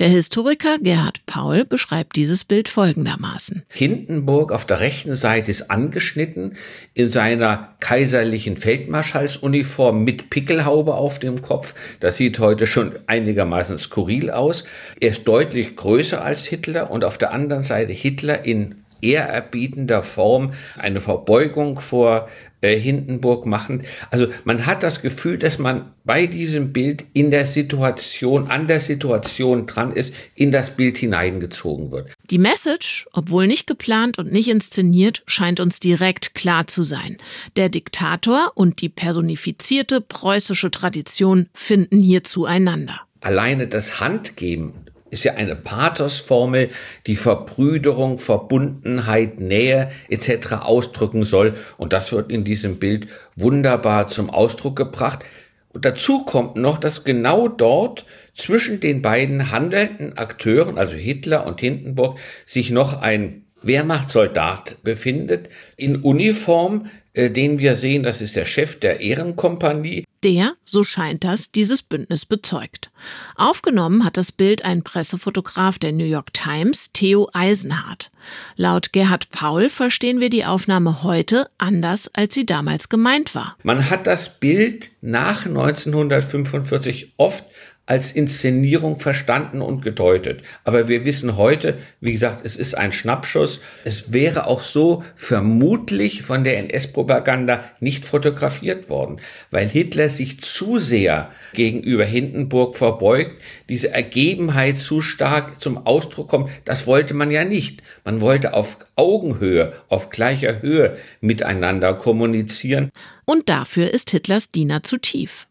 Der 0.00 0.08
Historiker 0.08 0.78
Gerhard 0.80 1.24
Paul 1.26 1.64
beschreibt 1.64 2.16
dieses 2.16 2.44
Bild 2.44 2.68
folgendermaßen. 2.68 3.62
Hindenburg 3.68 4.50
auf 4.50 4.66
der 4.66 4.80
rechten 4.80 5.14
Seite 5.14 5.52
ist 5.52 5.70
angeschnitten 5.70 6.56
in 6.92 7.08
seiner 7.08 7.76
kaiserlichen 7.78 8.56
Feldmarschallsuniform 8.56 10.02
mit 10.02 10.28
Pickelhaube 10.28 10.94
auf 10.94 11.20
dem 11.20 11.40
Kopf. 11.40 11.76
Das 12.00 12.16
sieht 12.16 12.40
heute 12.40 12.66
schon 12.66 12.98
einigermaßen 13.06 13.78
skurril 13.78 14.32
aus. 14.32 14.64
Er 14.98 15.10
ist 15.10 15.28
deutlich 15.28 15.76
größer 15.76 16.24
als 16.24 16.46
Hitler 16.46 16.90
und 16.90 17.04
auf 17.04 17.16
der 17.16 17.30
anderen 17.30 17.62
Seite 17.62 17.92
Hitler 17.92 18.44
in 18.44 18.71
ehrerbietender 19.02 20.02
Form 20.02 20.52
eine 20.78 21.00
Verbeugung 21.00 21.80
vor 21.80 22.28
äh, 22.62 22.78
Hindenburg 22.78 23.44
machen. 23.44 23.82
Also 24.10 24.28
man 24.44 24.66
hat 24.66 24.84
das 24.84 25.02
Gefühl, 25.02 25.36
dass 25.36 25.58
man 25.58 25.92
bei 26.04 26.26
diesem 26.26 26.72
Bild 26.72 27.04
in 27.12 27.32
der 27.32 27.44
Situation, 27.44 28.48
an 28.48 28.68
der 28.68 28.78
Situation 28.78 29.66
dran 29.66 29.92
ist, 29.92 30.14
in 30.36 30.52
das 30.52 30.70
Bild 30.76 30.96
hineingezogen 30.96 31.90
wird. 31.90 32.12
Die 32.30 32.38
Message, 32.38 33.08
obwohl 33.12 33.48
nicht 33.48 33.66
geplant 33.66 34.18
und 34.18 34.32
nicht 34.32 34.48
inszeniert, 34.48 35.24
scheint 35.26 35.58
uns 35.58 35.80
direkt 35.80 36.34
klar 36.34 36.68
zu 36.68 36.84
sein. 36.84 37.16
Der 37.56 37.68
Diktator 37.68 38.52
und 38.54 38.80
die 38.80 38.88
personifizierte 38.88 40.00
preußische 40.00 40.70
Tradition 40.70 41.48
finden 41.52 42.00
hier 42.00 42.22
zueinander. 42.22 43.00
Alleine 43.20 43.66
das 43.66 44.00
Handgeben 44.00 44.72
ist 45.12 45.24
ja 45.24 45.34
eine 45.34 45.54
Pathosformel, 45.54 46.70
die 47.06 47.16
Verbrüderung, 47.16 48.18
Verbundenheit, 48.18 49.40
Nähe 49.40 49.90
etc. 50.08 50.54
ausdrücken 50.62 51.24
soll. 51.24 51.54
Und 51.76 51.92
das 51.92 52.12
wird 52.12 52.32
in 52.32 52.44
diesem 52.44 52.78
Bild 52.78 53.08
wunderbar 53.36 54.06
zum 54.06 54.30
Ausdruck 54.30 54.74
gebracht. 54.74 55.20
Und 55.68 55.84
dazu 55.84 56.24
kommt 56.24 56.56
noch, 56.56 56.78
dass 56.78 57.04
genau 57.04 57.48
dort 57.48 58.06
zwischen 58.34 58.80
den 58.80 59.02
beiden 59.02 59.50
handelnden 59.50 60.16
Akteuren, 60.16 60.78
also 60.78 60.94
Hitler 60.94 61.46
und 61.46 61.60
Hindenburg, 61.60 62.18
sich 62.46 62.70
noch 62.70 63.02
ein 63.02 63.44
Wehrmachtssoldat 63.60 64.78
befindet 64.82 65.50
in 65.76 65.96
Uniform, 65.96 66.86
äh, 67.12 67.30
den 67.30 67.58
wir 67.58 67.74
sehen, 67.74 68.02
das 68.02 68.22
ist 68.22 68.36
der 68.36 68.46
Chef 68.46 68.80
der 68.80 69.00
Ehrenkompanie. 69.00 70.04
Der, 70.24 70.54
so 70.64 70.84
scheint 70.84 71.24
das, 71.24 71.50
dieses 71.50 71.82
Bündnis 71.82 72.26
bezeugt. 72.26 72.90
Aufgenommen 73.34 74.04
hat 74.04 74.16
das 74.16 74.30
Bild 74.30 74.64
ein 74.64 74.84
Pressefotograf 74.84 75.78
der 75.78 75.92
New 75.92 76.04
York 76.04 76.32
Times, 76.32 76.92
Theo 76.92 77.28
Eisenhardt. 77.32 78.10
Laut 78.56 78.92
Gerhard 78.92 79.30
Paul 79.30 79.68
verstehen 79.68 80.20
wir 80.20 80.30
die 80.30 80.44
Aufnahme 80.44 81.02
heute 81.02 81.50
anders, 81.58 82.08
als 82.14 82.34
sie 82.34 82.46
damals 82.46 82.88
gemeint 82.88 83.34
war. 83.34 83.56
Man 83.64 83.90
hat 83.90 84.06
das 84.06 84.38
Bild 84.38 84.92
nach 85.00 85.46
1945 85.46 87.14
oft 87.16 87.44
als 87.86 88.12
Inszenierung 88.12 88.98
verstanden 88.98 89.60
und 89.60 89.82
gedeutet. 89.82 90.42
Aber 90.64 90.88
wir 90.88 91.04
wissen 91.04 91.36
heute, 91.36 91.78
wie 92.00 92.12
gesagt, 92.12 92.44
es 92.44 92.56
ist 92.56 92.74
ein 92.74 92.92
Schnappschuss. 92.92 93.60
Es 93.84 94.12
wäre 94.12 94.46
auch 94.46 94.60
so 94.60 95.02
vermutlich 95.16 96.22
von 96.22 96.44
der 96.44 96.58
NS-Propaganda 96.58 97.64
nicht 97.80 98.06
fotografiert 98.06 98.88
worden, 98.88 99.20
weil 99.50 99.68
Hitler 99.68 100.10
sich 100.10 100.40
zu 100.40 100.78
sehr 100.78 101.30
gegenüber 101.54 102.04
Hindenburg 102.04 102.76
verbeugt, 102.76 103.32
diese 103.68 103.92
Ergebenheit 103.92 104.76
zu 104.76 105.00
stark 105.00 105.60
zum 105.60 105.84
Ausdruck 105.84 106.28
kommt. 106.28 106.50
Das 106.64 106.86
wollte 106.86 107.14
man 107.14 107.32
ja 107.32 107.44
nicht. 107.44 107.82
Man 108.04 108.20
wollte 108.20 108.54
auf 108.54 108.78
Augenhöhe, 108.94 109.72
auf 109.88 110.10
gleicher 110.10 110.62
Höhe 110.62 110.96
miteinander 111.20 111.94
kommunizieren. 111.94 112.90
Und 113.24 113.48
dafür 113.48 113.90
ist 113.90 114.10
Hitlers 114.10 114.52
Diener 114.52 114.82
zu 114.82 114.98
tief. 114.98 115.46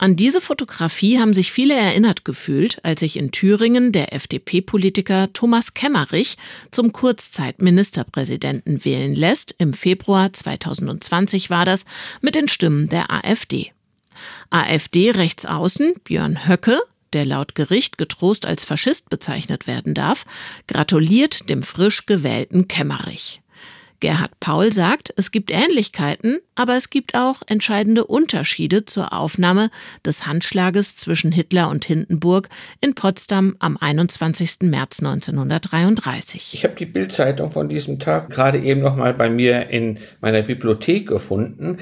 An 0.00 0.16
diese 0.16 0.40
Fotografie 0.40 1.18
haben 1.18 1.34
sich 1.34 1.52
viele 1.52 1.74
erinnert 1.74 2.24
gefühlt, 2.24 2.82
als 2.86 3.00
sich 3.00 3.18
in 3.18 3.32
Thüringen 3.32 3.92
der 3.92 4.14
FDP-Politiker 4.14 5.30
Thomas 5.34 5.74
Kemmerich 5.74 6.38
zum 6.70 6.92
Kurzzeitministerpräsidenten 6.92 8.82
wählen 8.86 9.14
lässt. 9.14 9.54
Im 9.58 9.74
Februar 9.74 10.32
2020 10.32 11.50
war 11.50 11.66
das 11.66 11.84
mit 12.22 12.34
den 12.34 12.48
Stimmen 12.48 12.88
der 12.88 13.10
AfD. 13.10 13.72
AfD-Rechtsaußen 14.48 15.92
Björn 16.02 16.48
Höcke, 16.48 16.80
der 17.12 17.26
laut 17.26 17.54
Gericht 17.54 17.98
getrost 17.98 18.46
als 18.46 18.64
Faschist 18.64 19.10
bezeichnet 19.10 19.66
werden 19.66 19.92
darf, 19.92 20.24
gratuliert 20.66 21.50
dem 21.50 21.62
frisch 21.62 22.06
gewählten 22.06 22.68
Kemmerich. 22.68 23.42
Gerhard 24.00 24.32
Paul 24.40 24.72
sagt, 24.72 25.12
es 25.16 25.30
gibt 25.30 25.50
Ähnlichkeiten, 25.50 26.38
aber 26.54 26.74
es 26.74 26.88
gibt 26.88 27.14
auch 27.14 27.42
entscheidende 27.46 28.04
Unterschiede 28.06 28.86
zur 28.86 29.12
Aufnahme 29.12 29.70
des 30.04 30.26
Handschlages 30.26 30.96
zwischen 30.96 31.32
Hitler 31.32 31.68
und 31.68 31.84
Hindenburg 31.84 32.48
in 32.80 32.94
Potsdam 32.94 33.56
am 33.58 33.76
21. 33.76 34.62
März 34.62 35.00
1933. 35.00 36.54
Ich 36.54 36.64
habe 36.64 36.74
die 36.74 36.86
Bildzeitung 36.86 37.52
von 37.52 37.68
diesem 37.68 37.98
Tag 37.98 38.30
gerade 38.30 38.58
eben 38.58 38.80
noch 38.80 38.96
mal 38.96 39.12
bei 39.12 39.28
mir 39.28 39.68
in 39.68 39.98
meiner 40.20 40.42
Bibliothek 40.42 41.06
gefunden. 41.06 41.78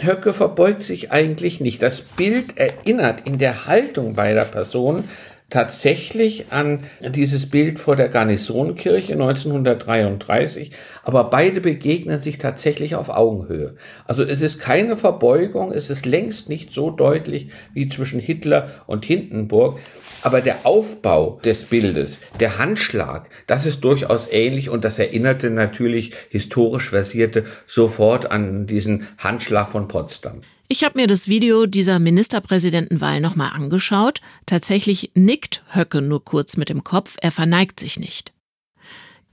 Höcke 0.00 0.32
verbeugt 0.32 0.82
sich 0.82 1.12
eigentlich 1.12 1.60
nicht. 1.60 1.82
Das 1.82 2.00
Bild 2.00 2.56
erinnert 2.56 3.26
in 3.26 3.38
der 3.38 3.66
Haltung 3.66 4.14
beider 4.14 4.44
Personen 4.44 5.08
tatsächlich 5.50 6.52
an 6.52 6.84
dieses 7.00 7.48
Bild 7.48 7.78
vor 7.78 7.96
der 7.96 8.08
Garnisonkirche 8.08 9.14
1933, 9.14 10.72
aber 11.02 11.24
beide 11.24 11.62
begegnen 11.62 12.20
sich 12.20 12.36
tatsächlich 12.36 12.94
auf 12.94 13.08
Augenhöhe. 13.08 13.76
Also 14.06 14.22
es 14.22 14.42
ist 14.42 14.60
keine 14.60 14.96
Verbeugung, 14.96 15.72
es 15.72 15.88
ist 15.88 16.04
längst 16.04 16.50
nicht 16.50 16.72
so 16.72 16.90
deutlich 16.90 17.48
wie 17.72 17.88
zwischen 17.88 18.20
Hitler 18.20 18.68
und 18.86 19.06
Hindenburg, 19.06 19.78
aber 20.22 20.42
der 20.42 20.58
Aufbau 20.64 21.40
des 21.42 21.64
Bildes, 21.64 22.18
der 22.40 22.58
Handschlag, 22.58 23.30
das 23.46 23.64
ist 23.64 23.84
durchaus 23.84 24.30
ähnlich 24.30 24.68
und 24.68 24.84
das 24.84 24.98
erinnerte 24.98 25.48
natürlich 25.48 26.12
historisch 26.28 26.90
versierte 26.90 27.46
sofort 27.66 28.30
an 28.30 28.66
diesen 28.66 29.06
Handschlag 29.16 29.70
von 29.70 29.88
Potsdam. 29.88 30.42
Ich 30.70 30.84
habe 30.84 30.98
mir 30.98 31.06
das 31.06 31.28
Video 31.28 31.64
dieser 31.64 31.98
Ministerpräsidentenwahl 31.98 33.22
nochmal 33.22 33.52
angeschaut. 33.54 34.20
Tatsächlich 34.44 35.12
nickt 35.14 35.62
Höcke 35.72 36.02
nur 36.02 36.22
kurz 36.22 36.58
mit 36.58 36.68
dem 36.68 36.84
Kopf, 36.84 37.16
er 37.22 37.30
verneigt 37.30 37.80
sich 37.80 37.98
nicht. 37.98 38.34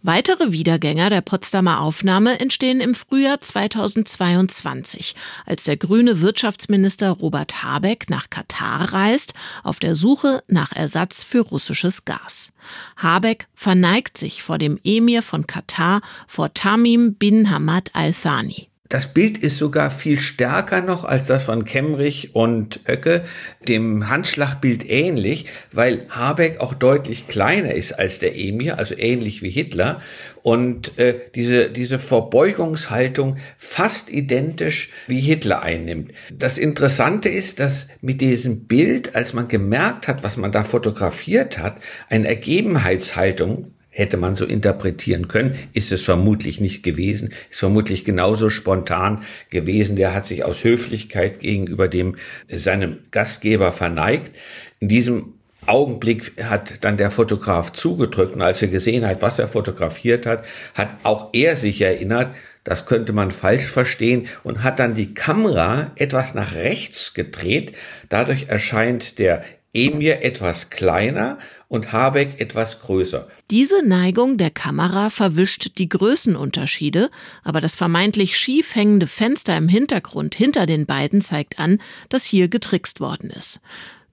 Weitere 0.01 0.53
Wiedergänger 0.53 1.09
der 1.09 1.19
Potsdamer 1.19 1.81
Aufnahme 1.81 2.39
entstehen 2.39 2.79
im 2.79 2.95
Frühjahr 2.95 3.41
2022, 3.41 5.15
als 5.45 5.65
der 5.65 5.75
grüne 5.75 6.21
Wirtschaftsminister 6.21 7.09
Robert 7.09 7.63
Habeck 7.63 8.09
nach 8.09 8.29
Katar 8.29 8.93
reist, 8.93 9.33
auf 9.63 9.79
der 9.79 9.95
Suche 9.95 10.41
nach 10.47 10.71
Ersatz 10.71 11.23
für 11.23 11.41
russisches 11.41 12.05
Gas. 12.05 12.53
Habeck 12.95 13.47
verneigt 13.53 14.17
sich 14.17 14.41
vor 14.41 14.57
dem 14.57 14.79
Emir 14.85 15.21
von 15.21 15.47
Katar, 15.47 16.01
vor 16.27 16.53
Tamim 16.53 17.15
bin 17.15 17.49
Hamad 17.49 17.89
al-Thani. 17.93 18.69
Das 18.87 19.07
Bild 19.07 19.39
ist 19.39 19.57
sogar 19.57 19.89
viel 19.89 20.19
stärker 20.19 20.79
noch 20.81 21.05
als 21.05 21.25
das 21.25 21.45
von 21.45 21.65
Kemmerich 21.65 22.35
und 22.35 22.81
Oecke, 22.87 23.23
dem 23.67 24.09
Handschlagbild 24.09 24.87
ähnlich, 24.87 25.47
weil 25.71 26.05
Habeck 26.09 26.61
auch 26.61 26.75
deutlich 26.75 27.27
kleiner 27.27 27.73
ist 27.73 27.93
als 27.93 28.19
der 28.19 28.37
Emir, 28.37 28.77
also 28.77 28.95
ähnlich 28.95 29.41
wie 29.41 29.49
Hitler 29.49 30.01
und 30.43 30.99
äh, 30.99 31.19
diese, 31.33 31.71
diese 31.71 31.97
Verbeugungshaltung 31.97 33.37
fast 33.57 34.11
identisch 34.11 34.91
wie 35.07 35.19
Hitler 35.19 35.63
einnimmt. 35.63 36.11
Das 36.31 36.59
Interessante 36.59 37.29
ist, 37.29 37.59
dass 37.59 37.87
mit 38.01 38.21
diesem 38.21 38.65
Bild, 38.65 39.15
als 39.15 39.33
man 39.33 39.47
gemerkt 39.47 40.07
hat, 40.07 40.23
was 40.23 40.37
man 40.37 40.51
da 40.51 40.63
fotografiert 40.63 41.57
hat, 41.57 41.77
eine 42.07 42.27
Ergebenheitshaltung 42.27 43.71
hätte 43.95 44.17
man 44.17 44.35
so 44.35 44.45
interpretieren 44.45 45.29
können, 45.29 45.55
ist 45.71 45.93
es 45.93 46.03
vermutlich 46.03 46.59
nicht 46.59 46.83
gewesen, 46.83 47.29
ist 47.49 47.59
vermutlich 47.59 48.03
genauso 48.03 48.49
spontan 48.49 49.23
gewesen. 49.49 49.95
Der 49.95 50.13
hat 50.13 50.25
sich 50.25 50.43
aus 50.43 50.65
Höflichkeit 50.65 51.39
gegenüber 51.39 51.87
dem 51.87 52.17
seinem 52.47 52.99
Gastgeber 53.11 53.71
verneigt. 53.71 54.35
In 54.79 54.89
diesem 54.89 55.33
Augenblick 55.65 56.33
hat 56.43 56.83
dann 56.83 56.97
der 56.97 57.09
Fotograf 57.09 57.71
zugedrückt 57.71 58.35
und 58.35 58.41
als 58.41 58.61
er 58.61 58.67
gesehen 58.67 59.07
hat, 59.07 59.21
was 59.21 59.39
er 59.39 59.47
fotografiert 59.47 60.25
hat, 60.25 60.43
hat 60.73 60.89
auch 61.03 61.29
er 61.31 61.55
sich 61.55 61.81
erinnert, 61.81 62.35
das 62.65 62.85
könnte 62.85 63.13
man 63.13 63.31
falsch 63.31 63.67
verstehen 63.67 64.27
und 64.43 64.63
hat 64.63 64.79
dann 64.79 64.95
die 64.95 65.13
Kamera 65.13 65.91
etwas 65.95 66.33
nach 66.33 66.55
rechts 66.55 67.13
gedreht. 67.13 67.75
Dadurch 68.09 68.47
erscheint 68.49 69.19
der 69.19 69.43
Emir 69.75 70.23
etwas 70.23 70.69
kleiner 70.69 71.37
und 71.67 71.91
Habeck 71.91 72.39
etwas 72.39 72.81
größer. 72.81 73.27
Diese 73.51 73.85
Neigung 73.85 74.37
der 74.37 74.51
Kamera 74.51 75.09
verwischt 75.09 75.77
die 75.77 75.89
Größenunterschiede, 75.89 77.09
aber 77.43 77.61
das 77.61 77.75
vermeintlich 77.75 78.37
schief 78.37 78.75
hängende 78.75 79.07
Fenster 79.07 79.57
im 79.57 79.67
Hintergrund 79.67 80.35
hinter 80.35 80.65
den 80.65 80.85
beiden 80.85 81.21
zeigt 81.21 81.59
an, 81.59 81.79
dass 82.09 82.23
hier 82.23 82.47
getrickst 82.47 82.99
worden 82.99 83.29
ist. 83.29 83.61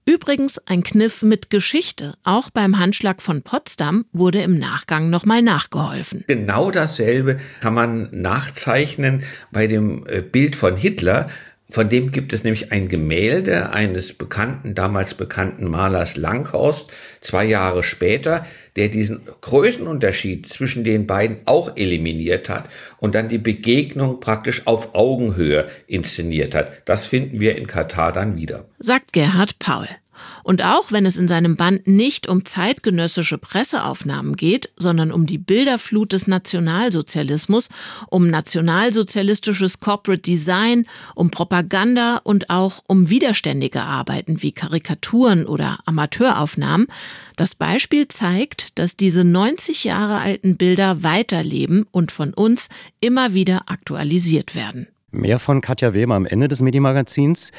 Übrigens 0.05 0.57
ein 0.67 0.83
Kniff 0.83 1.21
mit 1.21 1.49
Geschichte. 1.49 2.15
Auch 2.25 2.49
beim 2.49 2.77
Handschlag 2.77 3.21
von 3.21 3.41
Potsdam 3.41 4.03
wurde 4.11 4.41
im 4.41 4.59
Nachgang 4.59 5.09
nochmal 5.09 5.41
nachgeholfen. 5.41 6.25
Genau 6.27 6.71
dasselbe 6.71 7.39
kann 7.61 7.73
man 7.73 8.09
nachzeichnen 8.11 9.23
bei 9.51 9.67
dem 9.67 10.05
äh, 10.07 10.21
Bild 10.21 10.57
von 10.57 10.75
Hitler. 10.75 11.29
Von 11.73 11.89
dem 11.89 12.11
gibt 12.11 12.33
es 12.33 12.43
nämlich 12.43 12.71
ein 12.71 12.87
Gemälde 12.87 13.71
eines 13.71 14.13
bekannten, 14.13 14.75
damals 14.75 15.15
bekannten 15.15 15.67
Malers 15.67 16.17
Langhorst, 16.17 16.91
zwei 17.19 17.45
Jahre 17.45 17.81
später, 17.81 18.45
der 18.75 18.89
diesen 18.89 19.21
Größenunterschied 19.41 20.45
zwischen 20.45 20.83
den 20.83 21.07
beiden 21.07 21.37
auch 21.45 21.75
eliminiert 21.75 22.47
hat 22.47 22.69
und 22.99 23.15
dann 23.15 23.27
die 23.27 23.39
Begegnung 23.39 24.19
praktisch 24.19 24.67
auf 24.67 24.93
Augenhöhe 24.93 25.67
inszeniert 25.87 26.53
hat. 26.53 26.71
Das 26.85 27.07
finden 27.07 27.39
wir 27.39 27.57
in 27.57 27.65
Katar 27.65 28.11
dann 28.11 28.37
wieder. 28.37 28.65
Sagt 28.77 29.11
Gerhard 29.11 29.57
Paul. 29.57 29.87
Und 30.43 30.63
auch 30.63 30.91
wenn 30.91 31.05
es 31.05 31.17
in 31.17 31.27
seinem 31.27 31.55
Band 31.55 31.87
nicht 31.87 32.27
um 32.27 32.45
zeitgenössische 32.45 33.37
Presseaufnahmen 33.37 34.35
geht, 34.35 34.71
sondern 34.75 35.11
um 35.11 35.25
die 35.25 35.37
Bilderflut 35.37 36.13
des 36.13 36.27
Nationalsozialismus, 36.27 37.69
um 38.09 38.29
nationalsozialistisches 38.29 39.79
Corporate 39.79 40.21
Design, 40.21 40.85
um 41.15 41.31
Propaganda 41.31 42.17
und 42.23 42.49
auch 42.49 42.83
um 42.87 43.09
widerständige 43.09 43.81
Arbeiten 43.81 44.41
wie 44.41 44.51
Karikaturen 44.51 45.45
oder 45.45 45.79
Amateuraufnahmen, 45.85 46.87
das 47.35 47.55
Beispiel 47.55 48.07
zeigt, 48.07 48.77
dass 48.79 48.97
diese 48.97 49.23
90 49.23 49.83
Jahre 49.83 50.19
alten 50.19 50.57
Bilder 50.57 51.03
weiterleben 51.03 51.85
und 51.91 52.11
von 52.11 52.33
uns 52.33 52.69
immer 52.99 53.33
wieder 53.33 53.63
aktualisiert 53.67 54.55
werden. 54.55 54.87
Mehr 55.13 55.37
von 55.37 55.61
Katja 55.61 55.93
Weber 55.93 56.15
am 56.15 56.25
Ende 56.25 56.47
des 56.47 56.63
Medienmagazins. 56.63 57.51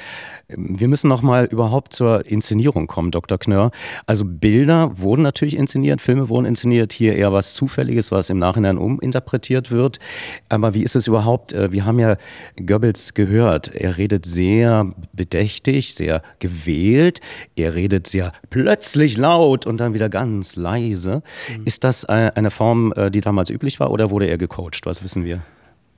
Wir 0.49 0.89
müssen 0.89 1.07
noch 1.07 1.23
mal 1.23 1.45
überhaupt 1.45 1.93
zur 1.93 2.27
Inszenierung 2.27 2.89
kommen, 2.89 3.13
Dr. 3.13 3.39
Knörr. 3.39 3.71
Also 4.07 4.25
Bilder 4.27 4.99
wurden 4.99 5.23
natürlich 5.23 5.57
inszeniert, 5.57 6.01
Filme 6.01 6.29
wurden 6.29 6.47
inszeniert, 6.47 6.93
hier 6.93 7.15
eher 7.15 7.33
was 7.33 7.55
Zufälliges, 7.55 8.11
was 8.11 8.29
im 8.29 8.41
Nachhinein 8.41 8.77
uminterpretiert 8.77 9.71
wird. 9.71 10.01
Aber 10.49 10.75
wie 10.75 10.83
ist 10.83 10.97
es 10.97 11.07
überhaupt? 11.07 11.53
Äh, 11.53 11.71
wir 11.71 11.85
haben 11.85 12.01
ja 12.01 12.17
Goebbels 12.57 13.15
gehört. 13.15 13.73
Er 13.73 13.99
redet 13.99 14.27
sehr 14.27 14.93
bedächtig, 15.13 15.95
sehr 15.95 16.23
gewählt. 16.41 17.21
Er 17.55 17.77
redet 17.77 18.09
sehr 18.09 18.33
plötzlich 18.51 19.17
laut 19.17 19.65
und 19.65 19.79
dann 19.79 19.95
wieder 19.95 20.09
ganz 20.09 20.57
leise. 20.57 21.23
Mhm. 21.57 21.67
Ist 21.67 21.85
das 21.85 22.03
äh, 22.03 22.33
eine 22.35 22.51
Form, 22.51 22.93
äh, 22.97 23.13
die 23.13 23.21
damals 23.21 23.51
üblich 23.51 23.79
war 23.79 23.93
oder 23.93 24.11
wurde 24.11 24.27
er 24.27 24.39
gecoacht? 24.39 24.87
Was 24.87 25.05
wissen 25.05 25.25
wir? 25.25 25.43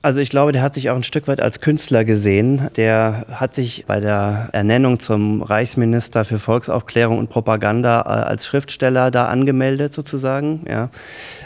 Also 0.07 0.21
ich 0.21 0.29
glaube, 0.29 0.53
der 0.53 0.61
hat 0.61 0.73
sich 0.73 0.89
auch 0.89 0.95
ein 0.95 1.03
Stück 1.03 1.27
weit 1.27 1.41
als 1.41 1.59
Künstler 1.59 2.05
gesehen. 2.05 2.69
Der 2.77 3.25
hat 3.29 3.53
sich 3.53 3.83
bei 3.87 3.99
der 3.99 4.47
Ernennung 4.53 5.01
zum 5.01 5.41
Reichsminister 5.41 6.23
für 6.23 6.39
Volksaufklärung 6.39 7.19
und 7.19 7.29
Propaganda 7.29 8.03
äh, 8.03 8.25
als 8.25 8.45
Schriftsteller 8.45 9.11
da 9.11 9.25
angemeldet 9.25 9.93
sozusagen. 9.93 10.65
Ja. 10.65 10.91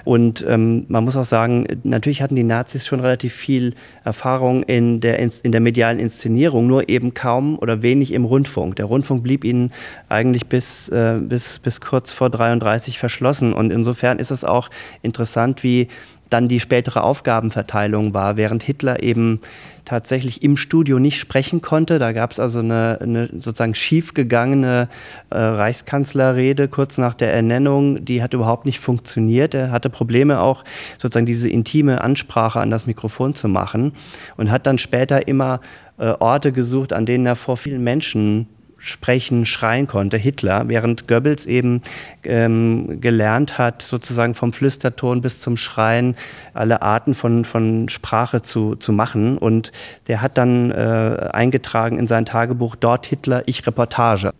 Und 0.04 0.46
ähm, 0.48 0.86
man 0.90 1.04
muss 1.04 1.16
auch 1.16 1.26
sagen, 1.26 1.66
natürlich 1.82 2.22
hatten 2.22 2.36
die 2.36 2.44
Nazis 2.44 2.86
schon 2.86 3.00
relativ 3.00 3.34
viel 3.34 3.74
Erfahrung 4.04 4.62
in 4.62 5.00
der, 5.00 5.18
in 5.18 5.52
der 5.52 5.60
medialen 5.60 5.98
Inszenierung, 5.98 6.68
nur 6.68 6.88
eben 6.88 7.16
kaum 7.16 7.58
oder 7.58 7.82
wenig 7.82 8.12
im 8.12 8.26
Rundfunk. 8.26 8.76
Der 8.76 8.86
Rundfunk 8.86 9.24
blieb 9.24 9.44
ihnen 9.44 9.72
eigentlich 10.08 10.46
bis, 10.46 10.88
äh, 10.90 11.18
bis, 11.20 11.58
bis 11.58 11.82
kurz 11.82 12.12
vor 12.12 12.30
33 12.30 13.00
verschlossen. 13.00 13.54
Und 13.54 13.72
insofern 13.72 14.20
ist 14.20 14.30
es 14.30 14.46
auch 14.46 14.70
interessant, 15.02 15.64
wie 15.64 15.88
dann 16.32 16.48
die 16.48 16.60
spätere 16.60 17.04
Aufgabenverteilung 17.04 18.14
war, 18.14 18.38
während 18.38 18.64
Hitler 18.64 19.04
eben 19.04 19.42
tatsächlich 19.86 20.44
im 20.44 20.58
Studio 20.58 20.98
nicht 20.98 21.20
sprechen 21.20 21.62
konnte. 21.62 22.00
Da 22.00 22.14
gab 22.14 22.32
es 22.32 22.40
also 22.40 22.60
eine, 22.60 23.00
eine, 23.02 23.28
sozusagen 23.34 23.76
schiefgegangene 23.76 24.88
äh, 25.30 25.38
Reichskanzlerrede 25.38 26.68
kurz 26.68 26.98
nach 26.98 27.14
der 27.14 27.34
Ernennung. 27.34 28.06
Die 28.06 28.24
hat 28.24 28.34
überhaupt 28.34 28.66
nicht 28.66 28.80
funktioniert. 28.80 29.54
Er 29.54 29.72
hatte 29.72 29.90
Probleme 29.90 30.40
auch 30.40 30.64
sozusagen 30.98 31.26
diese 31.26 31.50
intime 31.50 32.02
Ansprache 32.02 32.60
an 32.60 32.70
das 32.70 32.88
Mikrofon 32.88 33.36
zu 33.36 33.50
machen 33.50 33.92
und 34.38 34.52
hat 34.52 34.68
dann 34.68 34.78
später 34.78 35.28
immer 35.28 35.60
äh, 35.98 36.14
Orte 36.20 36.54
gesucht, 36.54 36.94
an 36.94 37.06
denen 37.06 37.26
er 37.26 37.36
vor 37.36 37.58
vielen 37.58 37.84
Menschen 37.84 38.48
sprechen, 38.82 39.46
schreien 39.46 39.88
konnte, 39.88 40.18
Hitler, 40.18 40.64
während 40.68 41.08
Goebbels 41.08 41.46
eben 41.46 41.84
ähm, 42.26 43.00
gelernt 43.00 43.60
hat, 43.60 43.84
sozusagen 43.84 44.34
vom 44.34 44.54
Flüsterton 44.54 45.22
bis 45.22 45.40
zum 45.40 45.56
Schreien 45.56 46.16
alle 46.56 46.82
Arten 46.82 47.14
von, 47.14 47.46
von 47.46 47.90
Sprache 47.90 48.42
zu, 48.42 48.76
zu 48.76 48.92
machen. 48.92 49.38
Und 49.38 49.72
der 50.08 50.22
hat 50.22 50.38
dann 50.38 50.72
äh, 50.72 51.30
eingetragen 51.32 52.00
in 52.00 52.08
sein 52.08 52.26
Tagebuch 52.26 52.76
dort 52.76 53.06
Hitler, 53.06 53.44
ich 53.46 53.66
Reportage. 53.68 54.32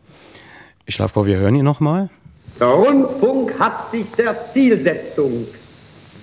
Ich 0.88 0.96
schlage 0.96 1.14
vor, 1.14 1.28
wir 1.28 1.38
hören 1.38 1.56
ihn 1.56 1.64
nochmal. 1.64 2.10
Der 2.60 2.68
Rundfunk 2.68 3.60
hat 3.60 3.92
sich 3.92 4.12
der 4.18 4.36
Zielsetzung, 4.52 5.32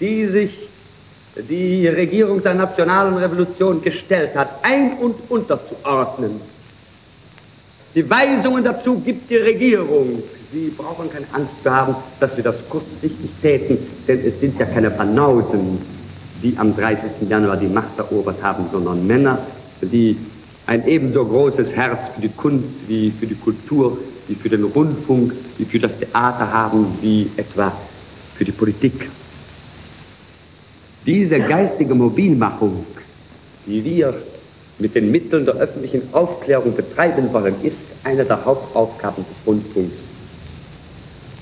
die 0.00 0.26
sich 0.26 0.68
die 1.48 1.86
Regierung 1.86 2.42
der 2.42 2.54
Nationalen 2.54 3.16
Revolution 3.16 3.80
gestellt 3.80 4.34
hat, 4.34 4.48
ein- 4.64 4.94
und 4.94 5.14
unterzuordnen 5.30 6.40
die 7.94 8.08
Weisungen 8.08 8.64
dazu 8.64 9.00
gibt 9.00 9.30
die 9.30 9.36
Regierung. 9.36 10.22
Sie 10.52 10.72
brauchen 10.76 11.10
keine 11.10 11.26
Angst 11.32 11.62
zu 11.62 11.70
haben, 11.70 11.94
dass 12.20 12.36
wir 12.36 12.44
das 12.44 12.68
kurzsichtig 12.68 13.30
täten, 13.42 13.78
denn 14.06 14.20
es 14.24 14.40
sind 14.40 14.58
ja 14.58 14.66
keine 14.66 14.90
Banausen, 14.90 15.78
die 16.42 16.56
am 16.56 16.74
30. 16.74 17.28
Januar 17.28 17.56
die 17.56 17.66
Macht 17.66 17.98
erobert 17.98 18.42
haben, 18.42 18.64
sondern 18.70 19.06
Männer, 19.06 19.38
die 19.82 20.16
ein 20.66 20.86
ebenso 20.86 21.24
großes 21.24 21.74
Herz 21.74 22.10
für 22.10 22.20
die 22.20 22.28
Kunst 22.28 22.88
wie 22.88 23.10
für 23.10 23.26
die 23.26 23.34
Kultur 23.34 23.98
wie 24.28 24.34
für 24.34 24.48
den 24.48 24.64
Rundfunk, 24.64 25.32
wie 25.56 25.64
für 25.64 25.78
das 25.78 25.98
Theater 25.98 26.52
haben, 26.52 26.86
wie 27.00 27.28
etwa 27.36 27.72
für 28.36 28.44
die 28.44 28.52
Politik. 28.52 29.10
Diese 31.04 31.40
geistige 31.40 31.94
Mobilmachung, 31.94 32.84
die 33.66 33.82
wir 33.84 34.14
mit 34.78 34.94
den 34.94 35.10
Mitteln 35.10 35.44
der 35.44 35.56
öffentlichen 35.56 36.02
Aufklärung 36.12 36.74
betreiben 36.74 37.32
wollen, 37.32 37.54
ist 37.62 37.84
eine 38.04 38.24
der 38.24 38.44
Hauptaufgaben 38.44 39.24
des 39.24 39.36
Rundfunks. 39.46 40.08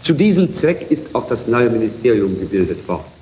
Zu 0.03 0.15
diesem 0.15 0.55
Zweck 0.55 0.87
ist 0.91 1.15
auch 1.15 1.27
das 1.27 1.47
neue 1.47 1.69
Ministerium 1.69 2.39
gebildet 2.39 2.87
worden. 2.89 3.16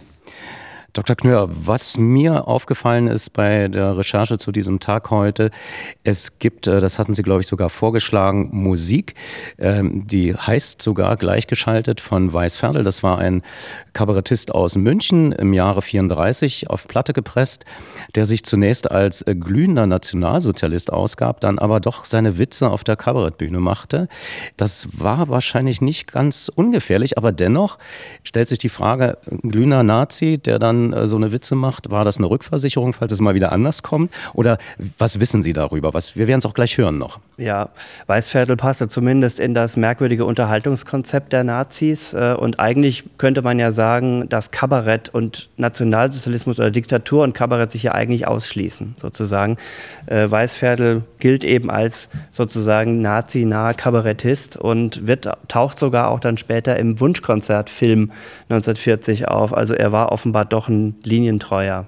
Dr. 0.95 1.17
Knör, 1.17 1.49
was 1.53 1.99
mir 1.99 2.47
aufgefallen 2.47 3.09
ist 3.09 3.33
bei 3.33 3.67
der 3.67 3.99
Recherche 3.99 4.39
zu 4.39 4.53
diesem 4.53 4.79
Tag 4.79 5.11
heute, 5.11 5.51
es 6.05 6.39
gibt, 6.39 6.69
äh, 6.69 6.81
das 6.81 7.01
hatten 7.01 7.15
Sie, 7.15 7.25
glaube 7.25 7.41
ich, 7.41 7.49
sogar 7.49 7.69
vorgeschlagen, 7.69 8.51
Musik, 8.53 9.15
ähm, 9.59 10.07
die 10.07 10.37
heißt 10.37 10.81
sogar 10.81 11.17
gleichgeschaltet 11.17 12.01
von 12.01 12.33
Weiß 12.33 12.59
Ferdl. 12.59 12.85
Das 12.85 13.03
war 13.03 13.19
ein 13.19 13.43
Kabarettist 13.93 14.55
aus 14.55 14.77
München 14.77 15.33
im 15.33 15.53
Jahre 15.53 15.83
34 15.83 16.71
auf 16.71 16.87
Platte 16.87 17.13
gepresst, 17.13 17.65
der 18.15 18.25
sich 18.25 18.45
zunächst 18.45 18.89
als 18.89 19.23
äh, 19.23 19.35
glühender 19.35 19.89
Nationalsozialist 19.89 20.93
ausgab, 20.93 21.41
dann 21.41 21.59
aber 21.59 21.81
doch 21.81 22.05
seine 22.05 22.39
Witze 22.39 22.71
auf 22.71 22.85
der 22.85 22.95
Kabarettbühne 22.95 23.59
machte. 23.59 24.07
Das 24.57 24.87
war 24.93 25.29
wahrscheinlich 25.29 25.81
nicht 25.81 26.13
ganz 26.13 26.53
ungefährlich, 26.55 27.19
aber 27.19 27.33
dennoch 27.33 27.79
stellt 28.23 28.47
sich 28.47 28.59
die 28.59 28.69
Frage, 28.69 29.19
glühender 29.43 29.83
Nazi, 29.83 30.39
der 30.39 30.61
dann 30.61 30.84
äh, 30.93 31.07
so 31.07 31.17
eine 31.17 31.33
Witze 31.33 31.55
macht, 31.55 31.91
war 31.91 32.05
das 32.05 32.19
eine 32.19 32.29
Rückversicherung, 32.29 32.93
falls 32.93 33.13
es 33.13 33.21
mal 33.21 33.35
wieder 33.35 33.53
anders 33.53 33.83
kommt? 33.83 34.13
Oder 34.33 34.59
was 34.99 35.21
wissen 35.21 35.43
Sie 35.43 35.53
darüber? 35.53 35.95
Was, 35.95 36.17
wir 36.17 36.27
werden 36.27 36.39
es 36.39 36.47
auch 36.47 36.55
gleich 36.55 36.79
hören 36.79 36.99
noch. 36.99 37.21
Ja, 37.37 37.71
Weißviertel 38.07 38.57
passte 38.57 38.89
zumindest 38.89 39.41
in 39.41 39.55
das 39.55 39.77
merkwürdige 39.77 40.25
Unterhaltungskonzept 40.25 41.33
der 41.33 41.45
Nazis. 41.45 42.15
Äh, 42.15 42.35
und 42.39 42.61
eigentlich 42.61 43.05
könnte 43.19 43.43
man 43.43 43.59
ja 43.59 43.71
sagen, 43.71 44.29
dass 44.29 44.51
Kabarett 44.51 45.09
und 45.13 45.49
Nationalsozialismus 45.57 46.59
oder 46.59 46.71
Diktatur 46.71 47.25
und 47.25 47.35
Kabarett 47.35 47.71
sich 47.71 47.85
ja 47.85 47.93
eigentlich 47.93 48.27
ausschließen, 48.27 48.97
sozusagen. 48.99 49.57
Äh, 50.07 50.31
Weißviertel 50.31 51.03
gilt 51.19 51.45
eben 51.45 51.71
als 51.71 52.09
sozusagen 52.31 53.03
nazi-naher 53.03 53.75
Kabarettist 53.75 54.57
und 54.57 55.07
wird, 55.07 55.29
taucht 55.49 55.79
sogar 55.79 56.09
auch 56.09 56.21
dann 56.21 56.37
später 56.37 56.77
im 56.77 57.01
Wunschkonzertfilm 57.01 58.11
1940 58.49 59.29
auf. 59.29 59.55
Also 59.55 59.75
er 59.75 59.93
war 59.93 60.13
offenbar 60.13 60.45
doch 60.45 60.69
ein 60.69 60.74
Linientreuer. 61.03 61.87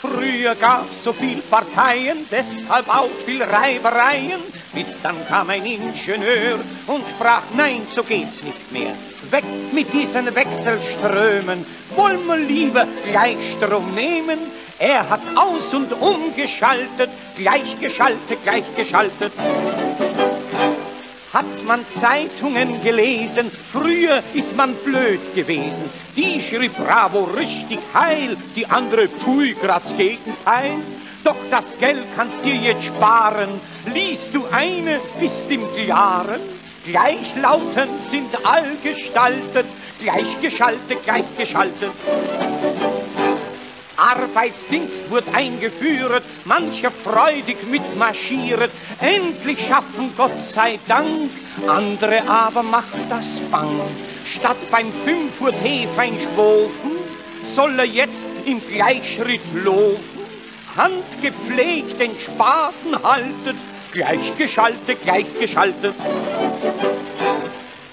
Früher 0.00 0.54
gab's 0.54 1.04
so 1.04 1.12
viel 1.12 1.40
Parteien, 1.50 2.18
deshalb 2.30 2.88
auch 2.88 3.10
viel 3.26 3.42
Reibereien. 3.42 4.40
Bis 4.72 5.00
dann 5.02 5.16
kam 5.28 5.50
ein 5.50 5.64
Ingenieur 5.64 6.58
und 6.86 7.04
sprach, 7.08 7.42
nein, 7.56 7.82
so 7.90 8.02
geht's 8.02 8.42
nicht 8.42 8.72
mehr. 8.72 8.94
Weg 9.30 9.44
mit 9.72 9.92
diesen 9.92 10.34
Wechselströmen, 10.34 11.64
wollen 11.96 12.26
wir 12.26 12.36
lieber 12.36 12.86
Gleichstrom 13.10 13.94
nehmen. 13.94 14.38
Er 14.78 15.08
hat 15.10 15.20
aus- 15.36 15.74
und 15.74 15.92
umgeschaltet, 15.92 17.10
gleichgeschaltet, 17.36 18.38
gleichgeschaltet 18.42 19.32
hat 21.32 21.64
man 21.64 21.84
Zeitungen 21.88 22.82
gelesen, 22.82 23.50
früher 23.72 24.22
ist 24.34 24.56
man 24.56 24.74
blöd 24.74 25.20
gewesen. 25.34 25.84
Die 26.16 26.40
schrieb 26.40 26.76
Bravo 26.76 27.24
richtig 27.24 27.78
heil, 27.94 28.36
die 28.56 28.66
andere 28.66 29.06
Pui 29.06 29.54
grad's 29.54 29.96
Gegenteil. 29.96 30.82
Doch 31.22 31.36
das 31.50 31.78
Geld 31.78 32.04
kannst 32.16 32.44
dir 32.44 32.54
jetzt 32.54 32.84
sparen, 32.84 33.60
liest 33.94 34.34
du 34.34 34.44
eine, 34.50 34.98
bist 35.20 35.50
im 35.50 35.62
Klaren. 35.76 36.40
Gleichlautend 36.84 38.02
sind 38.02 38.34
all 38.44 38.72
gestaltet, 38.82 39.66
gleichgeschaltet, 40.00 41.04
gleichgeschaltet. 41.04 41.90
Arbeitsdienst 44.00 45.10
wird 45.10 45.24
eingeführt, 45.34 46.22
manche 46.46 46.90
freudig 46.90 47.58
mitmarschiert, 47.70 48.70
endlich 49.00 49.66
schaffen 49.66 50.12
Gott 50.16 50.42
sei 50.42 50.78
Dank, 50.88 51.30
andere 51.66 52.26
aber 52.26 52.62
macht 52.62 52.98
das 53.10 53.40
bang. 53.50 53.80
Statt 54.24 54.56
beim 54.70 54.90
5 55.04 55.40
Uhr 55.40 55.52
Hefein 55.52 56.18
spofen, 56.18 56.92
soll 57.44 57.78
er 57.78 57.84
jetzt 57.84 58.26
im 58.46 58.60
Gleichschritt 58.66 59.40
laufen, 59.64 59.98
handgepflegt 60.76 62.00
den 62.00 62.18
Spaten 62.18 63.02
haltet, 63.02 63.56
gleichgeschaltet, 63.92 65.02
gleichgeschaltet. 65.02 65.94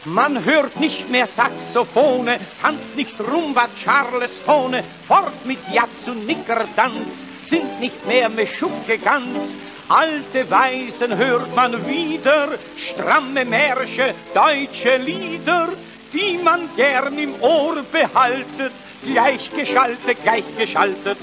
Man 0.07 0.45
hört 0.45 0.79
nicht 0.79 1.09
mehr 1.09 1.25
Saxophone, 1.25 2.37
tanzt 2.61 2.95
nicht 2.95 3.19
Rumba 3.19 3.67
Charlestone, 3.75 4.81
fort 5.05 5.45
mit 5.45 5.59
Jatz 5.69 6.07
und 6.07 6.25
Nickerdanz, 6.25 7.25
sind 7.43 7.81
nicht 7.81 8.07
mehr 8.07 8.29
Meschucke 8.29 8.99
ganz. 9.03 9.57
Alte 9.89 10.49
Weisen 10.49 11.17
hört 11.17 11.53
man 11.53 11.85
wieder, 11.85 12.51
stramme 12.77 13.43
Märsche, 13.43 14.13
deutsche 14.33 14.95
Lieder, 14.95 15.73
die 16.13 16.37
man 16.41 16.69
gern 16.77 17.17
im 17.17 17.35
Ohr 17.41 17.83
behaltet, 17.91 18.71
gleichgeschaltet, 19.03 20.23
gleichgeschaltet. 20.23 21.17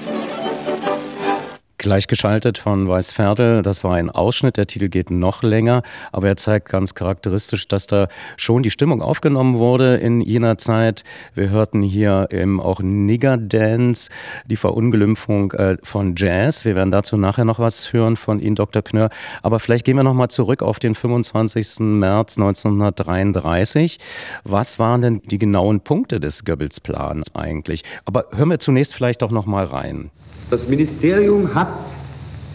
Gleichgeschaltet 1.84 2.56
von 2.56 2.88
Weißferdel, 2.88 3.60
das 3.60 3.84
war 3.84 3.96
ein 3.96 4.08
Ausschnitt, 4.08 4.56
der 4.56 4.66
Titel 4.66 4.88
geht 4.88 5.10
noch 5.10 5.42
länger, 5.42 5.82
aber 6.12 6.28
er 6.28 6.38
zeigt 6.38 6.70
ganz 6.70 6.94
charakteristisch, 6.94 7.68
dass 7.68 7.86
da 7.86 8.08
schon 8.38 8.62
die 8.62 8.70
Stimmung 8.70 9.02
aufgenommen 9.02 9.58
wurde 9.58 9.96
in 9.96 10.22
jener 10.22 10.56
Zeit. 10.56 11.04
Wir 11.34 11.50
hörten 11.50 11.82
hier 11.82 12.28
eben 12.30 12.58
auch 12.58 12.80
Nigger 12.80 13.36
Dance, 13.36 14.08
die 14.46 14.56
Verunglimpfung 14.56 15.52
äh, 15.52 15.76
von 15.82 16.14
Jazz. 16.16 16.64
Wir 16.64 16.74
werden 16.74 16.90
dazu 16.90 17.18
nachher 17.18 17.44
noch 17.44 17.58
was 17.58 17.92
hören 17.92 18.16
von 18.16 18.40
Ihnen, 18.40 18.56
Dr. 18.56 18.80
Knör. 18.80 19.10
Aber 19.42 19.60
vielleicht 19.60 19.84
gehen 19.84 19.96
wir 19.98 20.04
noch 20.04 20.14
mal 20.14 20.30
zurück 20.30 20.62
auf 20.62 20.78
den 20.78 20.94
25. 20.94 21.80
März 21.80 22.38
1933. 22.38 23.98
Was 24.44 24.78
waren 24.78 25.02
denn 25.02 25.20
die 25.26 25.36
genauen 25.36 25.80
Punkte 25.82 26.18
des 26.18 26.46
Goebbels-Plans 26.46 27.34
eigentlich? 27.34 27.82
Aber 28.06 28.24
hören 28.34 28.48
wir 28.48 28.58
zunächst 28.58 28.94
vielleicht 28.94 29.20
doch 29.20 29.30
noch 29.30 29.44
mal 29.44 29.66
rein. 29.66 30.10
Das 30.50 30.68
Ministerium 30.68 31.54
hat 31.54 31.73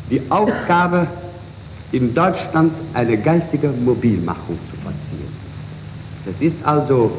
die 0.09 0.21
Aufgabe, 0.29 1.07
in 1.91 2.13
Deutschland 2.13 2.71
eine 2.93 3.17
geistige 3.17 3.69
Mobilmachung 3.69 4.57
zu 4.69 4.75
vollziehen. 4.77 5.33
Das 6.25 6.39
ist 6.39 6.57
also 6.63 7.11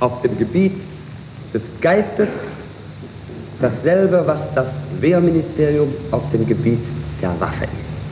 auf 0.00 0.20
dem 0.22 0.36
Gebiet 0.36 0.74
des 1.54 1.62
Geistes 1.80 2.28
dasselbe, 3.60 4.22
was 4.26 4.52
das 4.54 4.68
Wehrministerium 5.00 5.88
auf 6.10 6.30
dem 6.30 6.46
Gebiet 6.46 6.84
der 7.22 7.30
Waffe 7.40 7.64
ist. 7.64 8.04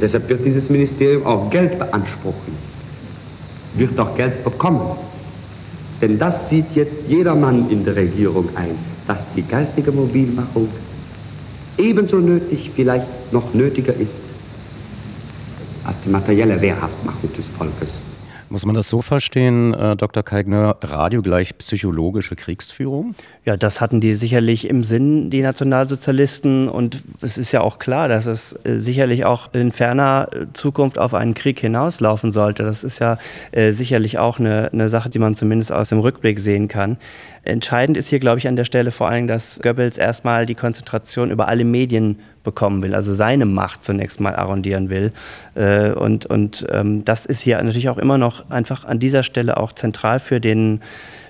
Deshalb 0.00 0.28
wird 0.28 0.44
dieses 0.44 0.68
Ministerium 0.68 1.24
auch 1.24 1.48
Geld 1.50 1.78
beanspruchen, 1.78 2.56
wird 3.74 3.98
auch 3.98 4.14
Geld 4.16 4.42
bekommen. 4.44 4.98
Denn 6.02 6.18
das 6.18 6.48
sieht 6.48 6.74
jetzt 6.74 7.08
jedermann 7.08 7.70
in 7.70 7.84
der 7.84 7.96
Regierung 7.96 8.48
ein 8.56 8.76
dass 9.08 9.26
die 9.34 9.42
geistige 9.42 9.90
Mobilmachung 9.90 10.68
ebenso 11.78 12.18
nötig, 12.18 12.70
vielleicht 12.74 13.06
noch 13.32 13.54
nötiger 13.54 13.94
ist, 13.94 14.22
als 15.84 16.00
die 16.00 16.10
materielle 16.10 16.60
Wehrhaftmachung 16.60 17.32
des 17.32 17.48
Volkes. 17.48 18.02
Muss 18.50 18.64
man 18.64 18.74
das 18.74 18.88
so 18.88 19.02
verstehen, 19.02 19.74
äh, 19.74 19.94
Dr. 19.94 20.22
Keigner, 20.22 20.76
Radio 20.80 21.20
gleich 21.20 21.58
psychologische 21.58 22.34
Kriegsführung? 22.34 23.14
Ja, 23.48 23.56
das 23.56 23.80
hatten 23.80 24.02
die 24.02 24.12
sicherlich 24.12 24.68
im 24.68 24.84
Sinn, 24.84 25.30
die 25.30 25.40
Nationalsozialisten. 25.40 26.68
Und 26.68 27.02
es 27.22 27.38
ist 27.38 27.50
ja 27.50 27.62
auch 27.62 27.78
klar, 27.78 28.06
dass 28.06 28.26
es 28.26 28.52
äh, 28.66 28.76
sicherlich 28.76 29.24
auch 29.24 29.54
in 29.54 29.72
ferner 29.72 30.28
äh, 30.32 30.52
Zukunft 30.52 30.98
auf 30.98 31.14
einen 31.14 31.32
Krieg 31.32 31.58
hinauslaufen 31.58 32.30
sollte. 32.30 32.62
Das 32.62 32.84
ist 32.84 32.98
ja 32.98 33.16
äh, 33.52 33.70
sicherlich 33.70 34.18
auch 34.18 34.38
eine, 34.38 34.68
eine 34.70 34.90
Sache, 34.90 35.08
die 35.08 35.18
man 35.18 35.34
zumindest 35.34 35.72
aus 35.72 35.88
dem 35.88 36.00
Rückblick 36.00 36.40
sehen 36.40 36.68
kann. 36.68 36.98
Entscheidend 37.42 37.96
ist 37.96 38.08
hier, 38.08 38.18
glaube 38.18 38.36
ich, 38.36 38.48
an 38.48 38.56
der 38.56 38.64
Stelle 38.64 38.90
vor 38.90 39.08
allem, 39.08 39.26
dass 39.26 39.60
Goebbels 39.62 39.96
erstmal 39.96 40.44
die 40.44 40.54
Konzentration 40.54 41.30
über 41.30 41.48
alle 41.48 41.64
Medien 41.64 42.18
bekommen 42.44 42.82
will, 42.82 42.94
also 42.94 43.14
seine 43.14 43.46
Macht 43.46 43.82
zunächst 43.82 44.20
mal 44.20 44.36
arrondieren 44.36 44.90
will. 44.90 45.12
Äh, 45.54 45.92
und 45.92 46.26
und 46.26 46.66
ähm, 46.70 47.02
das 47.04 47.24
ist 47.24 47.40
hier 47.40 47.56
natürlich 47.62 47.88
auch 47.88 47.96
immer 47.96 48.18
noch 48.18 48.50
einfach 48.50 48.84
an 48.84 48.98
dieser 48.98 49.22
Stelle 49.22 49.56
auch 49.56 49.72
zentral 49.72 50.20
für 50.20 50.38
den 50.38 50.80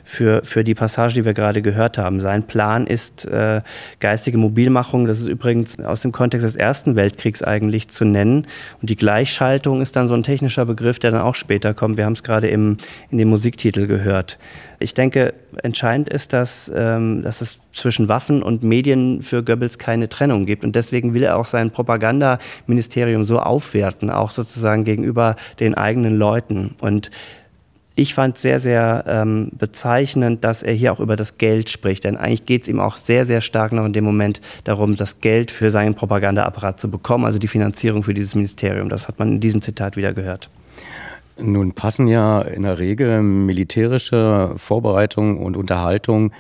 für, 0.09 0.40
für 0.42 0.64
die 0.64 0.75
Passage, 0.75 1.14
die 1.14 1.25
wir 1.27 1.35
gerade 1.35 1.61
gehört 1.61 1.99
haben. 1.99 2.23
Sein 2.23 2.44
Plan 2.44 2.87
ist 2.87 3.27
äh, 3.27 3.61
geistige 4.01 4.38
Mobilmachung. 4.38 5.07
Das 5.07 5.21
ist 5.21 5.27
übrigens 5.27 5.79
aus 5.81 6.01
dem 6.01 6.12
Kontext 6.12 6.47
des 6.47 6.57
Ersten 6.57 6.97
Weltkriegs 6.97 7.42
eigentlich 7.42 7.88
zu 7.88 8.07
nennen. 8.07 8.47
Und 8.81 8.88
die 8.88 8.97
Gleichschaltung 8.97 9.83
ist 9.83 9.97
dann 9.97 10.07
so 10.07 10.14
ein 10.14 10.23
technischer 10.23 10.64
Begriff, 10.64 10.99
der 10.99 11.11
dann 11.11 11.21
auch 11.21 11.35
später 11.35 11.75
kommt. 11.75 11.99
Wir 11.99 12.07
haben 12.07 12.14
es 12.14 12.23
gerade 12.23 12.49
im, 12.49 12.79
in 13.11 13.18
dem 13.18 13.29
Musiktitel 13.29 13.87
gehört. 13.87 14.38
Ich 14.79 14.94
denke, 14.94 15.35
entscheidend 15.62 16.09
ist, 16.09 16.33
dass, 16.33 16.73
ähm, 16.75 17.21
dass 17.23 17.42
es 17.42 17.61
zwischen 17.71 18.09
Waffen 18.09 18.42
und 18.42 18.62
Medien 18.62 19.21
für 19.21 19.42
Goebbels 19.42 19.79
keine 19.79 20.09
Trennung 20.09 20.47
gibt. 20.47 20.64
Und 20.64 20.75
deswegen 20.75 21.12
will 21.12 21.23
er 21.23 21.37
auch 21.37 21.47
sein 21.47 21.71
Propagandaministerium 21.71 23.27
so 23.27 23.40
aufwerten, 23.40 24.09
auch 24.09 24.31
sozusagen 24.31 24.85
gegenüber 24.85 25.37
den 25.61 25.75
eigenen 25.75 26.16
Leuten. 26.16 26.77
Und 26.81 27.11
ich 27.98 28.14
fand 28.14 28.38
sehr, 28.38 28.61
sehr 28.61 29.04
ähm, 29.08 29.50
bezeichnend, 29.58 30.44
dass 30.44 30.62
er 30.62 30.72
hier 30.72 30.92
auch 30.92 31.00
über 31.00 31.16
das 31.16 31.37
Geld 31.37 31.68
spricht. 31.68 32.04
Denn 32.04 32.16
eigentlich 32.16 32.46
geht 32.46 32.62
es 32.62 32.68
ihm 32.68 32.78
auch 32.78 32.96
sehr, 32.96 33.26
sehr 33.26 33.40
stark 33.40 33.72
noch 33.72 33.84
in 33.84 33.92
dem 33.92 34.04
Moment 34.04 34.40
darum, 34.62 34.94
das 34.94 35.18
Geld 35.18 35.50
für 35.50 35.72
seinen 35.72 35.96
Propagandaapparat 35.96 36.78
zu 36.78 36.88
bekommen, 36.88 37.24
also 37.24 37.40
die 37.40 37.48
Finanzierung 37.48 38.04
für 38.04 38.14
dieses 38.14 38.37
Ministerium. 38.37 38.88
Das 38.88 39.08
hat 39.08 39.18
man 39.18 39.32
in 39.32 39.40
diesem 39.40 39.62
Zitat 39.62 39.96
wieder 39.96 40.12
gehört. 40.12 40.48
Nun 41.40 41.72
passen 41.72 42.06
ja 42.06 42.40
in 42.40 42.62
der 42.62 42.78
Regel 42.78 43.20
militärische 43.20 44.52
Vorbereitungen 44.56 45.38
und 45.38 45.56
Unterhaltung 45.56 46.30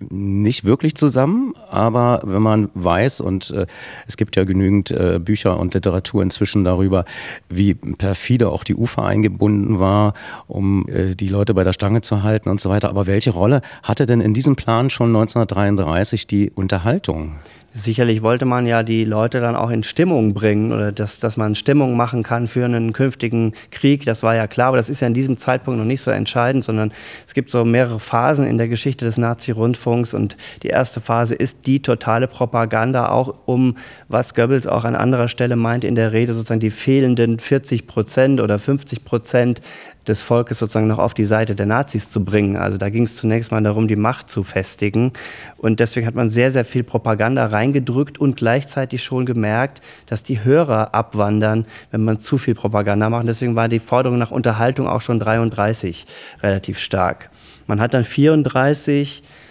nicht 0.00 0.64
wirklich 0.64 0.94
zusammen, 0.94 1.54
aber 1.70 2.20
wenn 2.24 2.42
man 2.42 2.70
weiß, 2.74 3.20
und 3.20 3.50
äh, 3.50 3.66
es 4.06 4.16
gibt 4.16 4.36
ja 4.36 4.44
genügend 4.44 4.90
äh, 4.90 5.18
Bücher 5.18 5.58
und 5.58 5.74
Literatur 5.74 6.22
inzwischen 6.22 6.64
darüber, 6.64 7.04
wie 7.48 7.74
perfide 7.74 8.50
auch 8.50 8.64
die 8.64 8.74
UFA 8.74 9.06
eingebunden 9.06 9.78
war, 9.78 10.14
um 10.46 10.88
äh, 10.88 11.14
die 11.14 11.28
Leute 11.28 11.54
bei 11.54 11.64
der 11.64 11.72
Stange 11.72 12.00
zu 12.00 12.22
halten 12.22 12.48
und 12.48 12.60
so 12.60 12.70
weiter. 12.70 12.88
Aber 12.90 13.06
welche 13.06 13.30
Rolle 13.30 13.62
hatte 13.82 14.06
denn 14.06 14.20
in 14.20 14.34
diesem 14.34 14.56
Plan 14.56 14.90
schon 14.90 15.08
1933 15.08 16.26
die 16.26 16.50
Unterhaltung? 16.50 17.36
Sicherlich 17.74 18.22
wollte 18.22 18.46
man 18.46 18.66
ja 18.66 18.82
die 18.82 19.04
Leute 19.04 19.40
dann 19.40 19.54
auch 19.54 19.68
in 19.68 19.82
Stimmung 19.82 20.32
bringen 20.32 20.72
oder 20.72 20.90
dass, 20.90 21.20
dass 21.20 21.36
man 21.36 21.54
Stimmung 21.54 21.96
machen 21.96 22.22
kann 22.22 22.48
für 22.48 22.64
einen 22.64 22.94
künftigen 22.94 23.52
Krieg. 23.70 24.06
Das 24.06 24.22
war 24.22 24.34
ja 24.34 24.46
klar, 24.46 24.68
aber 24.68 24.78
das 24.78 24.88
ist 24.88 25.00
ja 25.00 25.06
in 25.06 25.12
diesem 25.12 25.36
Zeitpunkt 25.36 25.78
noch 25.78 25.86
nicht 25.86 26.00
so 26.00 26.10
entscheidend, 26.10 26.64
sondern 26.64 26.92
es 27.26 27.34
gibt 27.34 27.50
so 27.50 27.66
mehrere 27.66 28.00
Phasen 28.00 28.46
in 28.46 28.56
der 28.56 28.68
Geschichte 28.68 29.04
des 29.04 29.18
Nazi-Rundfunks 29.18 30.14
und 30.14 30.38
die 30.62 30.68
erste 30.68 31.02
Phase 31.02 31.34
ist 31.34 31.66
die 31.66 31.80
totale 31.80 32.26
Propaganda, 32.26 33.10
auch 33.10 33.34
um, 33.44 33.76
was 34.08 34.34
Goebbels 34.34 34.66
auch 34.66 34.84
an 34.84 34.96
anderer 34.96 35.28
Stelle 35.28 35.56
meint 35.56 35.84
in 35.84 35.94
der 35.94 36.12
Rede, 36.12 36.32
sozusagen 36.32 36.60
die 36.60 36.70
fehlenden 36.70 37.38
40 37.38 37.86
Prozent 37.86 38.40
oder 38.40 38.58
50 38.58 39.04
Prozent 39.04 39.60
des 40.08 40.22
Volkes 40.22 40.58
sozusagen 40.58 40.86
noch 40.86 40.98
auf 40.98 41.14
die 41.14 41.24
Seite 41.24 41.54
der 41.54 41.66
Nazis 41.66 42.10
zu 42.10 42.24
bringen. 42.24 42.56
Also 42.56 42.78
da 42.78 42.90
ging 42.90 43.04
es 43.04 43.16
zunächst 43.16 43.50
mal 43.50 43.62
darum, 43.62 43.88
die 43.88 43.96
Macht 43.96 44.30
zu 44.30 44.42
festigen. 44.42 45.12
Und 45.56 45.80
deswegen 45.80 46.06
hat 46.06 46.14
man 46.14 46.30
sehr, 46.30 46.50
sehr 46.50 46.64
viel 46.64 46.82
Propaganda 46.82 47.46
reingedrückt 47.46 48.18
und 48.18 48.36
gleichzeitig 48.36 49.02
schon 49.02 49.26
gemerkt, 49.26 49.80
dass 50.06 50.22
die 50.22 50.42
Hörer 50.44 50.94
abwandern, 50.94 51.66
wenn 51.90 52.04
man 52.04 52.18
zu 52.18 52.38
viel 52.38 52.54
Propaganda 52.54 53.10
macht. 53.10 53.22
Und 53.22 53.28
deswegen 53.28 53.56
war 53.56 53.68
die 53.68 53.78
Forderung 53.80 54.18
nach 54.18 54.30
Unterhaltung 54.30 54.88
auch 54.88 55.00
schon 55.00 55.20
33 55.20 56.06
relativ 56.42 56.78
stark. 56.78 57.30
Man 57.66 57.80
hat 57.80 57.94
dann 57.94 58.04
34 58.04 59.22
äh, 59.22 59.47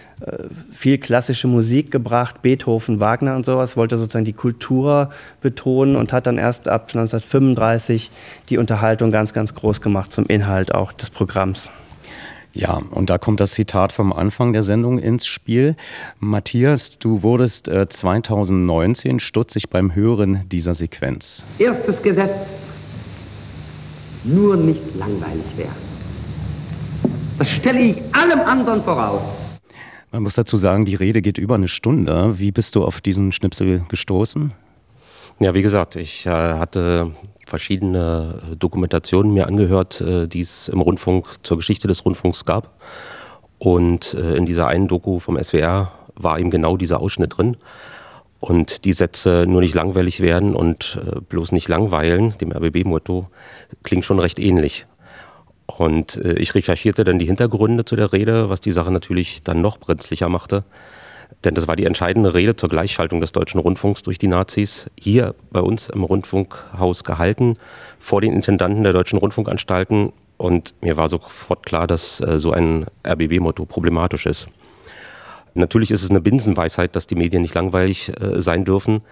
viel 0.72 0.98
klassische 0.98 1.46
Musik 1.46 1.90
gebracht, 1.90 2.42
Beethoven, 2.42 3.00
Wagner 3.00 3.36
und 3.36 3.46
sowas, 3.46 3.76
wollte 3.76 3.96
sozusagen 3.96 4.24
die 4.24 4.32
Kultur 4.32 5.10
betonen 5.40 5.96
und 5.96 6.12
hat 6.12 6.26
dann 6.26 6.38
erst 6.38 6.68
ab 6.68 6.88
1935 6.88 8.10
die 8.48 8.58
Unterhaltung 8.58 9.10
ganz, 9.12 9.32
ganz 9.32 9.54
groß 9.54 9.80
gemacht 9.80 10.12
zum 10.12 10.26
Inhalt 10.26 10.74
auch 10.74 10.92
des 10.92 11.10
Programms. 11.10 11.70
Ja, 12.54 12.80
und 12.90 13.10
da 13.10 13.18
kommt 13.18 13.40
das 13.40 13.52
Zitat 13.52 13.92
vom 13.92 14.12
Anfang 14.12 14.52
der 14.52 14.64
Sendung 14.64 14.98
ins 14.98 15.26
Spiel. 15.26 15.76
Matthias, 16.18 16.98
du 16.98 17.22
wurdest 17.22 17.68
äh, 17.68 17.88
2019 17.88 19.20
stutzig 19.20 19.70
beim 19.70 19.94
Hören 19.94 20.48
dieser 20.48 20.74
Sequenz. 20.74 21.44
Erstes 21.58 22.02
Gesetz, 22.02 22.34
nur 24.24 24.56
nicht 24.56 24.96
langweilig 24.96 25.56
werden. 25.56 25.88
Das 27.38 27.48
stelle 27.48 27.78
ich 27.78 28.02
allem 28.12 28.40
anderen 28.40 28.82
voraus. 28.82 29.47
Man 30.10 30.22
muss 30.22 30.34
dazu 30.34 30.56
sagen, 30.56 30.86
die 30.86 30.94
Rede 30.94 31.20
geht 31.20 31.36
über 31.36 31.56
eine 31.56 31.68
Stunde. 31.68 32.38
Wie 32.38 32.50
bist 32.50 32.74
du 32.74 32.84
auf 32.84 33.00
diesen 33.02 33.30
Schnipsel 33.30 33.84
gestoßen? 33.90 34.52
Ja, 35.38 35.54
wie 35.54 35.62
gesagt, 35.62 35.96
ich 35.96 36.24
äh, 36.24 36.30
hatte 36.30 37.12
verschiedene 37.46 38.40
Dokumentationen 38.58 39.32
mir 39.32 39.46
angehört, 39.46 40.00
äh, 40.00 40.26
die 40.26 40.40
es 40.40 40.68
im 40.68 40.80
Rundfunk 40.80 41.26
zur 41.42 41.58
Geschichte 41.58 41.88
des 41.88 42.04
Rundfunks 42.04 42.46
gab. 42.46 42.80
Und 43.58 44.14
äh, 44.14 44.36
in 44.36 44.46
dieser 44.46 44.66
einen 44.66 44.88
Doku 44.88 45.18
vom 45.18 45.42
SWR 45.42 45.92
war 46.14 46.38
eben 46.38 46.50
genau 46.50 46.76
dieser 46.78 47.00
Ausschnitt 47.00 47.36
drin. 47.36 47.58
Und 48.40 48.84
die 48.84 48.94
Sätze 48.94 49.44
nur 49.46 49.60
nicht 49.60 49.74
langweilig 49.74 50.20
werden 50.20 50.54
und 50.54 50.98
äh, 51.04 51.20
bloß 51.20 51.52
nicht 51.52 51.68
langweilen, 51.68 52.34
dem 52.38 52.52
RBB-Motto, 52.52 53.28
klingt 53.82 54.04
schon 54.04 54.20
recht 54.20 54.38
ähnlich. 54.38 54.86
Und 55.76 56.16
äh, 56.16 56.34
ich 56.34 56.54
recherchierte 56.54 57.04
dann 57.04 57.18
die 57.18 57.26
Hintergründe 57.26 57.84
zu 57.84 57.94
der 57.94 58.12
Rede, 58.12 58.48
was 58.48 58.60
die 58.60 58.72
Sache 58.72 58.90
natürlich 58.90 59.42
dann 59.42 59.60
noch 59.60 59.78
brenzlicher 59.78 60.28
machte. 60.28 60.64
Denn 61.44 61.54
das 61.54 61.68
war 61.68 61.76
die 61.76 61.84
entscheidende 61.84 62.34
Rede 62.34 62.56
zur 62.56 62.68
Gleichschaltung 62.68 63.20
des 63.20 63.32
deutschen 63.32 63.60
Rundfunks 63.60 64.02
durch 64.02 64.18
die 64.18 64.26
Nazis, 64.26 64.90
hier 64.98 65.34
bei 65.50 65.60
uns 65.60 65.88
im 65.90 66.02
Rundfunkhaus 66.02 67.04
gehalten, 67.04 67.56
vor 68.00 68.20
den 68.20 68.32
Intendanten 68.32 68.82
der 68.82 68.94
deutschen 68.94 69.18
Rundfunkanstalten. 69.18 70.12
Und 70.38 70.74
mir 70.80 70.96
war 70.96 71.08
sofort 71.08 71.66
klar, 71.66 71.86
dass 71.86 72.20
äh, 72.20 72.38
so 72.38 72.50
ein 72.52 72.86
RBB-Motto 73.06 73.66
problematisch 73.66 74.26
ist. 74.26 74.48
Natürlich 75.54 75.90
ist 75.90 76.02
es 76.02 76.10
eine 76.10 76.20
Binsenweisheit, 76.20 76.96
dass 76.96 77.06
die 77.06 77.14
Medien 77.14 77.42
nicht 77.42 77.54
langweilig 77.54 78.12
äh, 78.20 78.40
sein 78.40 78.64
dürfen. 78.64 79.02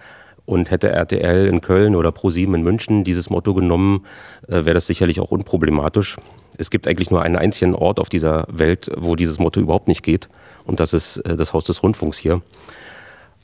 Und 0.47 0.71
hätte 0.71 0.89
RTL 0.89 1.45
in 1.45 1.59
Köln 1.59 1.93
oder 1.93 2.11
ProSieben 2.13 2.55
in 2.55 2.63
München 2.63 3.03
dieses 3.03 3.29
Motto 3.29 3.53
genommen, 3.53 4.05
äh, 4.47 4.63
wäre 4.65 4.73
das 4.75 4.87
sicherlich 4.87 5.19
auch 5.19 5.29
unproblematisch. 5.29 6.15
Es 6.57 6.71
gibt 6.71 6.87
eigentlich 6.87 7.11
nur 7.11 7.21
einen 7.21 7.35
einzigen 7.35 7.75
Ort 7.75 7.99
auf 7.99 8.07
dieser 8.07 8.47
Welt, 8.49 8.89
wo 8.95 9.15
dieses 9.15 9.39
Motto 9.39 9.59
überhaupt 9.59 9.89
nicht 9.89 10.03
geht. 10.03 10.29
Und 10.65 10.79
das 10.79 10.93
ist 10.93 11.17
äh, 11.17 11.35
das 11.35 11.53
Haus 11.53 11.65
des 11.65 11.83
Rundfunks 11.83 12.17
hier. 12.17 12.41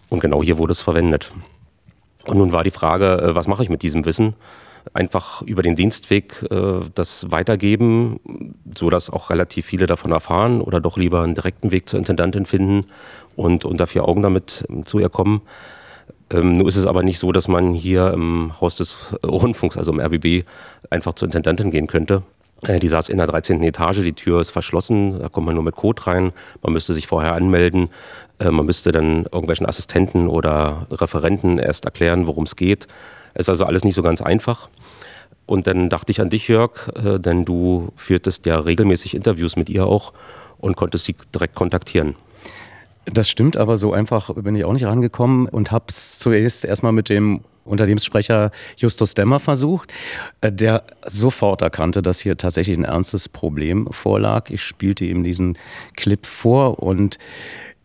Und 0.09 0.21
genau 0.21 0.41
hier 0.41 0.57
wurde 0.57 0.71
es 0.71 0.81
verwendet. 0.81 1.33
Und 2.25 2.37
nun 2.37 2.53
war 2.53 2.63
die 2.63 2.71
Frage, 2.71 3.17
äh, 3.21 3.35
was 3.35 3.47
mache 3.47 3.63
ich 3.63 3.69
mit 3.69 3.81
diesem 3.81 4.05
Wissen? 4.05 4.35
Einfach 4.93 5.41
über 5.41 5.61
den 5.61 5.75
Dienstweg 5.75 6.45
äh, 6.51 6.79
das 6.95 7.31
weitergeben, 7.31 8.53
so 8.77 8.89
dass 8.89 9.09
auch 9.09 9.29
relativ 9.29 9.65
viele 9.65 9.87
davon 9.87 10.11
erfahren 10.11 10.61
oder 10.61 10.79
doch 10.79 10.97
lieber 10.97 11.21
einen 11.21 11.35
direkten 11.35 11.71
Weg 11.71 11.89
zur 11.89 11.99
Intendantin 11.99 12.45
finden 12.45 12.85
und 13.35 13.65
unter 13.65 13.87
vier 13.87 14.07
Augen 14.07 14.21
damit 14.21 14.65
ähm, 14.69 14.85
zu 14.85 14.99
ihr 14.99 15.09
kommen. 15.09 15.41
Ähm, 16.31 16.57
nur 16.57 16.67
ist 16.67 16.77
es 16.77 16.85
aber 16.85 17.03
nicht 17.03 17.19
so, 17.19 17.31
dass 17.31 17.47
man 17.47 17.73
hier 17.73 18.11
im 18.11 18.59
Haus 18.59 18.77
des 18.77 19.15
Rundfunks, 19.25 19.77
also 19.77 19.91
im 19.91 19.99
RBB, 19.99 20.45
einfach 20.89 21.13
zur 21.13 21.27
Intendantin 21.27 21.71
gehen 21.71 21.87
könnte. 21.87 22.23
Äh, 22.63 22.79
die 22.79 22.87
saß 22.87 23.09
in 23.09 23.17
der 23.17 23.27
13. 23.27 23.61
Etage, 23.63 24.01
die 24.01 24.13
Tür 24.13 24.41
ist 24.41 24.51
verschlossen, 24.51 25.19
da 25.19 25.29
kommt 25.29 25.45
man 25.45 25.55
nur 25.55 25.63
mit 25.63 25.75
Code 25.75 26.05
rein. 26.07 26.31
Man 26.61 26.73
müsste 26.73 26.93
sich 26.93 27.07
vorher 27.07 27.33
anmelden. 27.33 27.89
Äh, 28.39 28.51
man 28.51 28.65
müsste 28.65 28.91
dann 28.91 29.23
irgendwelchen 29.23 29.65
Assistenten 29.65 30.27
oder 30.27 30.87
Referenten 30.91 31.59
erst 31.59 31.85
erklären, 31.85 32.27
worum 32.27 32.45
es 32.45 32.55
geht. 32.55 32.87
Ist 33.35 33.49
also 33.49 33.65
alles 33.65 33.83
nicht 33.83 33.95
so 33.95 34.03
ganz 34.03 34.21
einfach. 34.21 34.69
Und 35.45 35.67
dann 35.67 35.89
dachte 35.89 36.11
ich 36.11 36.21
an 36.21 36.29
dich, 36.29 36.47
Jörg, 36.47 36.89
äh, 36.95 37.19
denn 37.19 37.45
du 37.45 37.89
führtest 37.95 38.45
ja 38.45 38.59
regelmäßig 38.59 39.15
Interviews 39.15 39.55
mit 39.55 39.69
ihr 39.69 39.85
auch 39.85 40.13
und 40.57 40.75
konntest 40.75 41.05
sie 41.05 41.15
direkt 41.33 41.55
kontaktieren. 41.55 42.15
Das 43.05 43.29
stimmt, 43.29 43.57
aber 43.57 43.77
so 43.77 43.91
einfach 43.91 44.33
bin 44.33 44.55
ich 44.55 44.63
auch 44.63 44.73
nicht 44.73 44.85
rangekommen 44.85 45.47
und 45.47 45.71
habe 45.71 45.85
es 45.89 46.19
zuerst 46.19 46.63
erstmal 46.63 46.93
mit 46.93 47.09
dem 47.09 47.41
Unternehmenssprecher 47.65 48.51
Justus 48.77 49.13
Demmer 49.13 49.39
versucht, 49.39 49.93
äh, 50.41 50.51
der 50.51 50.83
sofort 51.05 51.61
erkannte, 51.61 52.01
dass 52.01 52.19
hier 52.19 52.37
tatsächlich 52.37 52.77
ein 52.77 52.85
ernstes 52.85 53.29
Problem 53.29 53.87
vorlag. 53.91 54.49
Ich 54.49 54.63
spielte 54.63 55.05
ihm 55.05 55.23
diesen 55.23 55.57
Clip 55.95 56.25
vor 56.25 56.79
und 56.79 57.17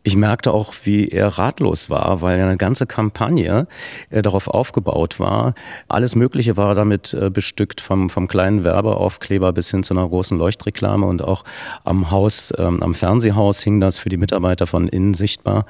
ich 0.09 0.17
merkte 0.17 0.55
auch, 0.55 0.73
wie 0.85 1.09
er 1.09 1.27
ratlos 1.27 1.91
war, 1.91 2.23
weil 2.23 2.41
eine 2.41 2.57
ganze 2.57 2.87
Kampagne 2.87 3.67
äh, 4.09 4.23
darauf 4.23 4.49
aufgebaut 4.49 5.21
war. 5.21 5.53
Alles 5.87 6.17
Mögliche 6.17 6.57
war 6.57 6.75
damit 6.75 7.13
äh, 7.13 7.29
bestückt, 7.29 7.83
vom, 7.83 8.09
vom 8.09 8.27
kleinen 8.27 8.65
Werbeaufkleber 8.65 9.53
bis 9.53 9.71
hin 9.71 9.83
zu 9.83 9.93
einer 9.93 10.09
großen 10.09 10.39
Leuchtreklame 10.39 11.05
und 11.05 11.21
auch 11.21 11.45
am 11.85 12.11
Haus, 12.11 12.55
ähm, 12.57 12.83
am 12.83 12.95
Fernsehhaus 12.95 13.63
hing 13.63 13.81
das 13.81 13.99
für 13.99 14.09
die 14.09 14.17
Mitarbeiter 14.17 14.67
von 14.67 14.89
innen 14.89 15.13
sichtbar. 15.13 15.67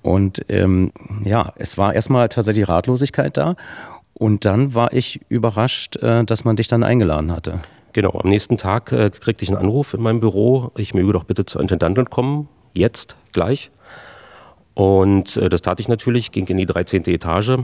Und 0.00 0.46
ähm, 0.48 0.90
ja, 1.24 1.52
es 1.56 1.76
war 1.76 1.92
erstmal 1.92 2.30
tatsächlich 2.30 2.66
Ratlosigkeit 2.66 3.36
da. 3.36 3.56
Und 4.14 4.46
dann 4.46 4.74
war 4.74 4.94
ich 4.94 5.20
überrascht, 5.28 5.96
äh, 5.96 6.24
dass 6.24 6.46
man 6.46 6.56
dich 6.56 6.68
dann 6.68 6.82
eingeladen 6.82 7.30
hatte. 7.30 7.60
Genau, 7.92 8.18
am 8.18 8.30
nächsten 8.30 8.56
Tag 8.56 8.90
äh, 8.92 9.10
kriegte 9.10 9.44
ich 9.44 9.50
einen 9.50 9.58
Anruf 9.58 9.92
in 9.92 10.00
meinem 10.00 10.20
Büro, 10.20 10.70
ich 10.76 10.94
möge 10.94 11.12
doch 11.12 11.24
bitte 11.24 11.44
zur 11.44 11.60
Intendantin 11.60 12.08
kommen 12.08 12.48
jetzt 12.76 13.16
gleich. 13.36 13.70
Und 14.74 15.36
äh, 15.36 15.48
das 15.48 15.62
tat 15.62 15.78
ich 15.78 15.88
natürlich, 15.88 16.32
ging 16.32 16.46
in 16.48 16.56
die 16.56 16.66
13. 16.66 17.04
Etage, 17.06 17.58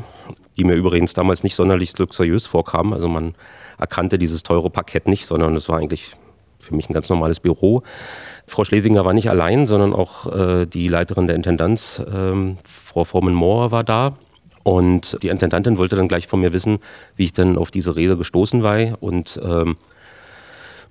die 0.56 0.64
mir 0.64 0.74
übrigens 0.74 1.14
damals 1.14 1.42
nicht 1.42 1.54
sonderlich 1.54 1.98
luxuriös 1.98 2.46
vorkam. 2.46 2.92
Also 2.92 3.08
man 3.08 3.34
erkannte 3.78 4.18
dieses 4.18 4.42
teure 4.42 4.70
Parkett 4.70 5.08
nicht, 5.08 5.26
sondern 5.26 5.56
es 5.56 5.68
war 5.68 5.78
eigentlich 5.78 6.10
für 6.58 6.74
mich 6.76 6.88
ein 6.88 6.94
ganz 6.94 7.08
normales 7.08 7.40
Büro. 7.40 7.82
Frau 8.46 8.64
Schlesinger 8.64 9.04
war 9.04 9.12
nicht 9.12 9.28
allein, 9.28 9.66
sondern 9.66 9.92
auch 9.92 10.32
äh, 10.32 10.66
die 10.66 10.88
Leiterin 10.88 11.26
der 11.26 11.36
Intendanz, 11.36 11.98
äh, 11.98 12.54
Frau 12.64 13.04
Forman-Mohr, 13.04 13.70
war 13.72 13.84
da. 13.84 14.16
Und 14.62 15.18
die 15.22 15.28
Intendantin 15.28 15.76
wollte 15.76 15.96
dann 15.96 16.08
gleich 16.08 16.28
von 16.28 16.40
mir 16.40 16.52
wissen, 16.52 16.78
wie 17.16 17.24
ich 17.24 17.32
denn 17.32 17.58
auf 17.58 17.70
diese 17.70 17.96
Rede 17.96 18.16
gestoßen 18.16 18.62
war. 18.62 19.02
Und 19.02 19.40
ähm, 19.42 19.76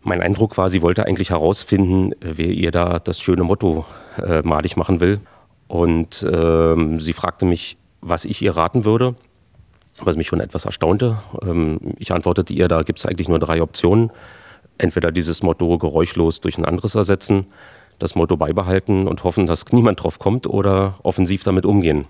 mein 0.04 0.22
Eindruck 0.22 0.58
war, 0.58 0.70
sie 0.70 0.82
wollte 0.82 1.06
eigentlich 1.06 1.30
herausfinden, 1.30 2.14
wer 2.20 2.48
ihr 2.48 2.72
da 2.72 3.00
das 3.00 3.20
schöne 3.20 3.44
Motto 3.44 3.86
äh, 4.18 4.42
malig 4.42 4.76
machen 4.76 5.00
will. 5.00 5.20
Und 5.68 6.26
ähm, 6.30 7.00
sie 7.00 7.14
fragte 7.14 7.46
mich, 7.46 7.78
was 8.02 8.26
ich 8.26 8.42
ihr 8.42 8.58
raten 8.58 8.84
würde, 8.84 9.16
was 10.00 10.16
mich 10.16 10.28
schon 10.28 10.40
etwas 10.40 10.66
erstaunte. 10.66 11.22
Ähm, 11.44 11.80
ich 11.98 12.12
antwortete 12.12 12.52
ihr, 12.52 12.68
da 12.68 12.82
gibt 12.82 13.00
es 13.00 13.06
eigentlich 13.06 13.30
nur 13.30 13.40
drei 13.40 13.62
Optionen. 13.62 14.12
Entweder 14.78 15.12
dieses 15.12 15.44
Motto 15.44 15.78
geräuschlos 15.78 16.42
durch 16.42 16.58
ein 16.58 16.66
anderes 16.66 16.96
ersetzen, 16.96 17.46
das 18.00 18.16
Motto 18.16 18.36
beibehalten 18.36 19.08
und 19.08 19.24
hoffen, 19.24 19.46
dass 19.46 19.66
niemand 19.72 20.04
drauf 20.04 20.18
kommt 20.18 20.48
oder 20.48 20.96
offensiv 21.04 21.44
damit 21.44 21.66
umgehen. 21.66 22.06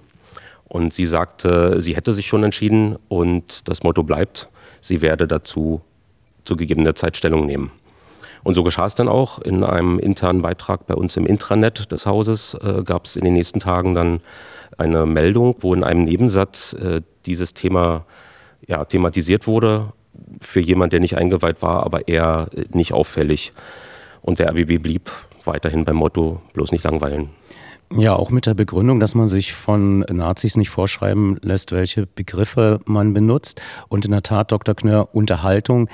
Und 0.68 0.94
sie 0.94 1.06
sagte, 1.06 1.82
sie 1.82 1.98
hätte 1.98 2.14
sich 2.14 2.28
schon 2.28 2.46
entschieden 2.46 2.96
und 3.10 3.68
das 3.68 3.84
Motto 3.84 4.04
bleibt, 4.04 4.48
sie 4.80 5.02
werde 5.02 5.28
dazu 5.28 5.82
zu 6.46 6.56
gegebener 6.56 6.96
Zeit 6.96 7.18
Stellung 7.18 7.46
nehmen. 7.46 7.72
Und 8.44 8.56
so 8.56 8.64
geschah 8.64 8.86
es 8.86 8.96
dann 8.96 9.08
auch. 9.08 9.40
In 9.40 9.64
einem 9.64 10.00
internen 10.00 10.42
Beitrag 10.42 10.88
bei 10.88 10.96
uns 10.96 11.18
im 11.18 11.26
Intranet 11.26 11.92
des 11.92 12.06
Hauses 12.06 12.56
äh, 12.56 12.84
gab 12.84 13.06
es 13.06 13.16
in 13.16 13.24
den 13.24 13.34
nächsten 13.34 13.60
Tagen 13.60 13.94
dann 13.94 14.22
eine 14.78 15.06
Meldung, 15.06 15.56
wo 15.60 15.74
in 15.74 15.84
einem 15.84 16.04
Nebensatz 16.04 16.74
äh, 16.74 17.02
dieses 17.26 17.54
Thema 17.54 18.06
ja, 18.68 18.86
thematisiert 18.86 19.48
wurde. 19.48 19.94
Für 20.40 20.60
jemand, 20.60 20.94
der 20.94 21.00
nicht 21.00 21.18
eingeweiht 21.18 21.62
war, 21.62 21.84
aber 21.84 22.08
eher 22.08 22.50
äh, 22.56 22.66
nicht 22.72 22.94
auffällig. 22.94 23.54
Und 24.22 24.40
der 24.40 24.50
RBB 24.50 24.82
blieb 24.82 25.12
weiterhin 25.46 25.86
beim 25.86 25.96
Motto, 25.96 26.42
bloß 26.54 26.72
nicht 26.72 26.84
langweilen. 26.84 27.30
Ja, 27.98 28.16
auch 28.16 28.30
mit 28.30 28.46
der 28.46 28.54
Begründung, 28.54 29.02
dass 29.02 29.16
man 29.16 29.28
sich 29.28 29.54
von 29.54 30.00
Nazis 30.00 30.56
nicht 30.56 30.70
vorschreiben 30.70 31.38
lässt, 31.42 31.74
welche 31.74 32.06
Begriffe 32.06 32.80
man 32.86 33.14
benutzt. 33.14 33.60
Und 33.90 34.06
in 34.06 34.12
der 34.12 34.24
Tat, 34.24 34.52
Dr. 34.52 34.76
Knör, 34.76 35.10
Unterhaltung 35.14 35.90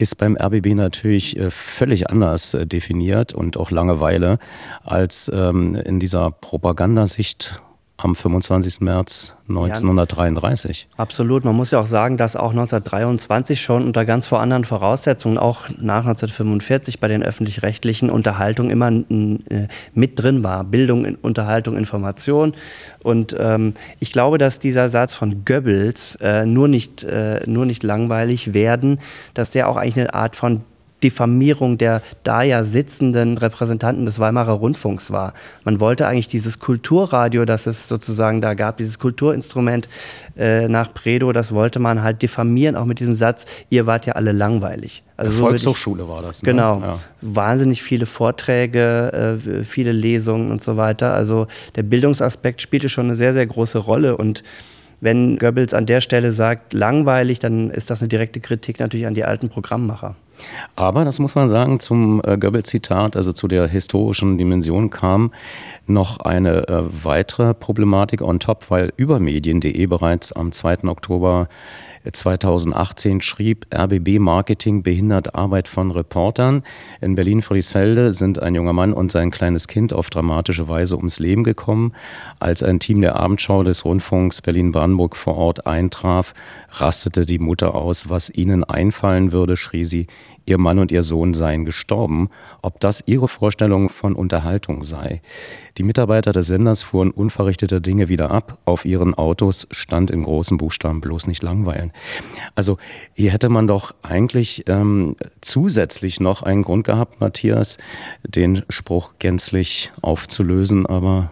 ist 0.00 0.16
beim 0.16 0.36
RBB 0.36 0.74
natürlich 0.74 1.36
äh, 1.36 1.50
völlig 1.50 2.08
anders 2.08 2.54
äh, 2.54 2.66
definiert 2.66 3.34
und 3.34 3.56
auch 3.56 3.70
Langeweile 3.70 4.38
als 4.82 5.30
ähm, 5.32 5.74
in 5.74 6.00
dieser 6.00 6.30
Propagandasicht 6.30 7.62
am 8.04 8.14
25. 8.14 8.80
März 8.80 9.34
1933. 9.48 10.88
Ja, 10.90 11.02
absolut. 11.02 11.44
Man 11.44 11.56
muss 11.56 11.70
ja 11.70 11.80
auch 11.80 11.86
sagen, 11.86 12.16
dass 12.16 12.36
auch 12.36 12.50
1923 12.50 13.60
schon 13.60 13.84
unter 13.84 14.04
ganz 14.04 14.26
vor 14.26 14.40
anderen 14.40 14.64
Voraussetzungen, 14.64 15.38
auch 15.38 15.68
nach 15.78 16.06
1945 16.06 17.00
bei 17.00 17.08
den 17.08 17.22
öffentlich-rechtlichen 17.22 18.10
Unterhaltungen 18.10 18.70
immer 18.70 18.90
äh, 18.90 19.68
mit 19.94 20.18
drin 20.18 20.42
war. 20.42 20.64
Bildung, 20.64 21.16
Unterhaltung, 21.22 21.76
Information. 21.76 22.54
Und 23.02 23.34
ähm, 23.38 23.74
ich 23.98 24.12
glaube, 24.12 24.38
dass 24.38 24.58
dieser 24.58 24.88
Satz 24.88 25.14
von 25.14 25.44
Goebbels, 25.44 26.16
äh, 26.16 26.46
nur, 26.46 26.68
nicht, 26.68 27.04
äh, 27.04 27.40
nur 27.46 27.66
nicht 27.66 27.82
langweilig 27.82 28.54
werden, 28.54 28.98
dass 29.34 29.50
der 29.50 29.68
auch 29.68 29.76
eigentlich 29.76 29.98
eine 29.98 30.14
Art 30.14 30.36
von 30.36 30.62
Diffamierung 31.02 31.78
der 31.78 32.02
da 32.24 32.42
ja 32.42 32.64
sitzenden 32.64 33.38
Repräsentanten 33.38 34.06
des 34.06 34.18
Weimarer 34.18 34.52
Rundfunks 34.52 35.10
war. 35.10 35.34
Man 35.64 35.80
wollte 35.80 36.06
eigentlich 36.06 36.28
dieses 36.28 36.58
Kulturradio, 36.58 37.44
das 37.44 37.66
es 37.66 37.88
sozusagen 37.88 38.40
da 38.40 38.54
gab, 38.54 38.76
dieses 38.76 38.98
Kulturinstrument 38.98 39.88
äh, 40.36 40.68
nach 40.68 40.92
Predo, 40.92 41.32
das 41.32 41.52
wollte 41.52 41.78
man 41.78 42.02
halt 42.02 42.22
diffamieren, 42.22 42.76
auch 42.76 42.84
mit 42.84 43.00
diesem 43.00 43.14
Satz, 43.14 43.46
ihr 43.70 43.86
wart 43.86 44.06
ja 44.06 44.14
alle 44.14 44.32
langweilig. 44.32 45.02
Also 45.16 45.32
so 45.32 45.46
Volkshochschule 45.46 46.08
war 46.08 46.22
das. 46.22 46.42
Ne? 46.42 46.52
Genau. 46.52 46.80
Ja. 46.80 46.98
Wahnsinnig 47.20 47.82
viele 47.82 48.06
Vorträge, 48.06 49.38
äh, 49.38 49.64
viele 49.64 49.92
Lesungen 49.92 50.50
und 50.50 50.62
so 50.62 50.76
weiter. 50.76 51.12
Also 51.12 51.46
der 51.76 51.82
Bildungsaspekt 51.82 52.62
spielte 52.62 52.88
schon 52.88 53.06
eine 53.06 53.16
sehr, 53.16 53.32
sehr 53.32 53.46
große 53.46 53.78
Rolle 53.78 54.16
und 54.16 54.42
wenn 55.00 55.38
Goebbels 55.38 55.72
an 55.72 55.86
der 55.86 56.00
Stelle 56.00 56.30
sagt, 56.30 56.74
langweilig, 56.74 57.38
dann 57.38 57.70
ist 57.70 57.90
das 57.90 58.02
eine 58.02 58.08
direkte 58.08 58.40
Kritik 58.40 58.80
natürlich 58.80 59.06
an 59.06 59.14
die 59.14 59.24
alten 59.24 59.48
Programmmacher. 59.48 60.14
Aber 60.76 61.04
das 61.04 61.18
muss 61.18 61.34
man 61.34 61.48
sagen, 61.48 61.80
zum 61.80 62.20
äh, 62.24 62.36
Goebbels-Zitat, 62.36 63.16
also 63.16 63.32
zu 63.32 63.48
der 63.48 63.66
historischen 63.66 64.38
Dimension 64.38 64.90
kam 64.90 65.32
noch 65.86 66.20
eine 66.20 66.68
äh, 66.68 66.82
weitere 67.04 67.54
Problematik 67.54 68.22
on 68.22 68.38
top, 68.38 68.70
weil 68.70 68.92
über 68.96 69.20
medien.de 69.20 69.86
bereits 69.86 70.32
am 70.32 70.52
2. 70.52 70.84
Oktober 70.84 71.48
2018 72.10 73.20
schrieb 73.20 73.66
RBB 73.74 74.18
Marketing 74.18 74.82
behindert 74.82 75.34
Arbeit 75.34 75.68
von 75.68 75.90
Reportern. 75.90 76.62
In 77.00 77.14
Berlin-Friedrichsfelde 77.14 78.14
sind 78.14 78.38
ein 78.38 78.54
junger 78.54 78.72
Mann 78.72 78.92
und 78.92 79.12
sein 79.12 79.30
kleines 79.30 79.68
Kind 79.68 79.92
auf 79.92 80.08
dramatische 80.08 80.68
Weise 80.68 80.96
ums 80.96 81.18
Leben 81.18 81.44
gekommen. 81.44 81.92
Als 82.38 82.62
ein 82.62 82.80
Team 82.80 83.02
der 83.02 83.16
Abendschau 83.16 83.62
des 83.62 83.84
Rundfunks 83.84 84.40
Berlin-Brandenburg 84.40 85.16
vor 85.16 85.36
Ort 85.36 85.66
eintraf, 85.66 86.32
rastete 86.70 87.26
die 87.26 87.38
Mutter 87.38 87.74
aus. 87.74 88.08
Was 88.08 88.30
ihnen 88.30 88.64
einfallen 88.64 89.32
würde, 89.32 89.56
schrie 89.56 89.84
sie, 89.84 90.06
ihr 90.46 90.58
Mann 90.58 90.78
und 90.78 90.90
ihr 90.90 91.02
Sohn 91.02 91.34
seien 91.34 91.64
gestorben, 91.64 92.28
ob 92.62 92.80
das 92.80 93.02
ihre 93.06 93.28
Vorstellung 93.28 93.88
von 93.88 94.14
Unterhaltung 94.14 94.82
sei. 94.82 95.22
Die 95.78 95.82
Mitarbeiter 95.82 96.32
des 96.32 96.48
Senders 96.48 96.82
fuhren 96.82 97.10
unverrichtete 97.10 97.80
Dinge 97.80 98.08
wieder 98.08 98.30
ab. 98.30 98.58
Auf 98.64 98.84
ihren 98.84 99.14
Autos 99.14 99.66
stand 99.70 100.10
in 100.10 100.22
großen 100.22 100.56
Buchstaben 100.56 101.00
bloß 101.00 101.26
nicht 101.26 101.42
langweilen. 101.42 101.92
Also 102.54 102.78
hier 103.14 103.30
hätte 103.30 103.48
man 103.48 103.66
doch 103.66 103.94
eigentlich 104.02 104.64
ähm, 104.66 105.16
zusätzlich 105.40 106.20
noch 106.20 106.42
einen 106.42 106.62
Grund 106.62 106.84
gehabt, 106.84 107.20
Matthias, 107.20 107.78
den 108.26 108.62
Spruch 108.68 109.12
gänzlich 109.18 109.92
aufzulösen, 110.02 110.86
aber 110.86 111.30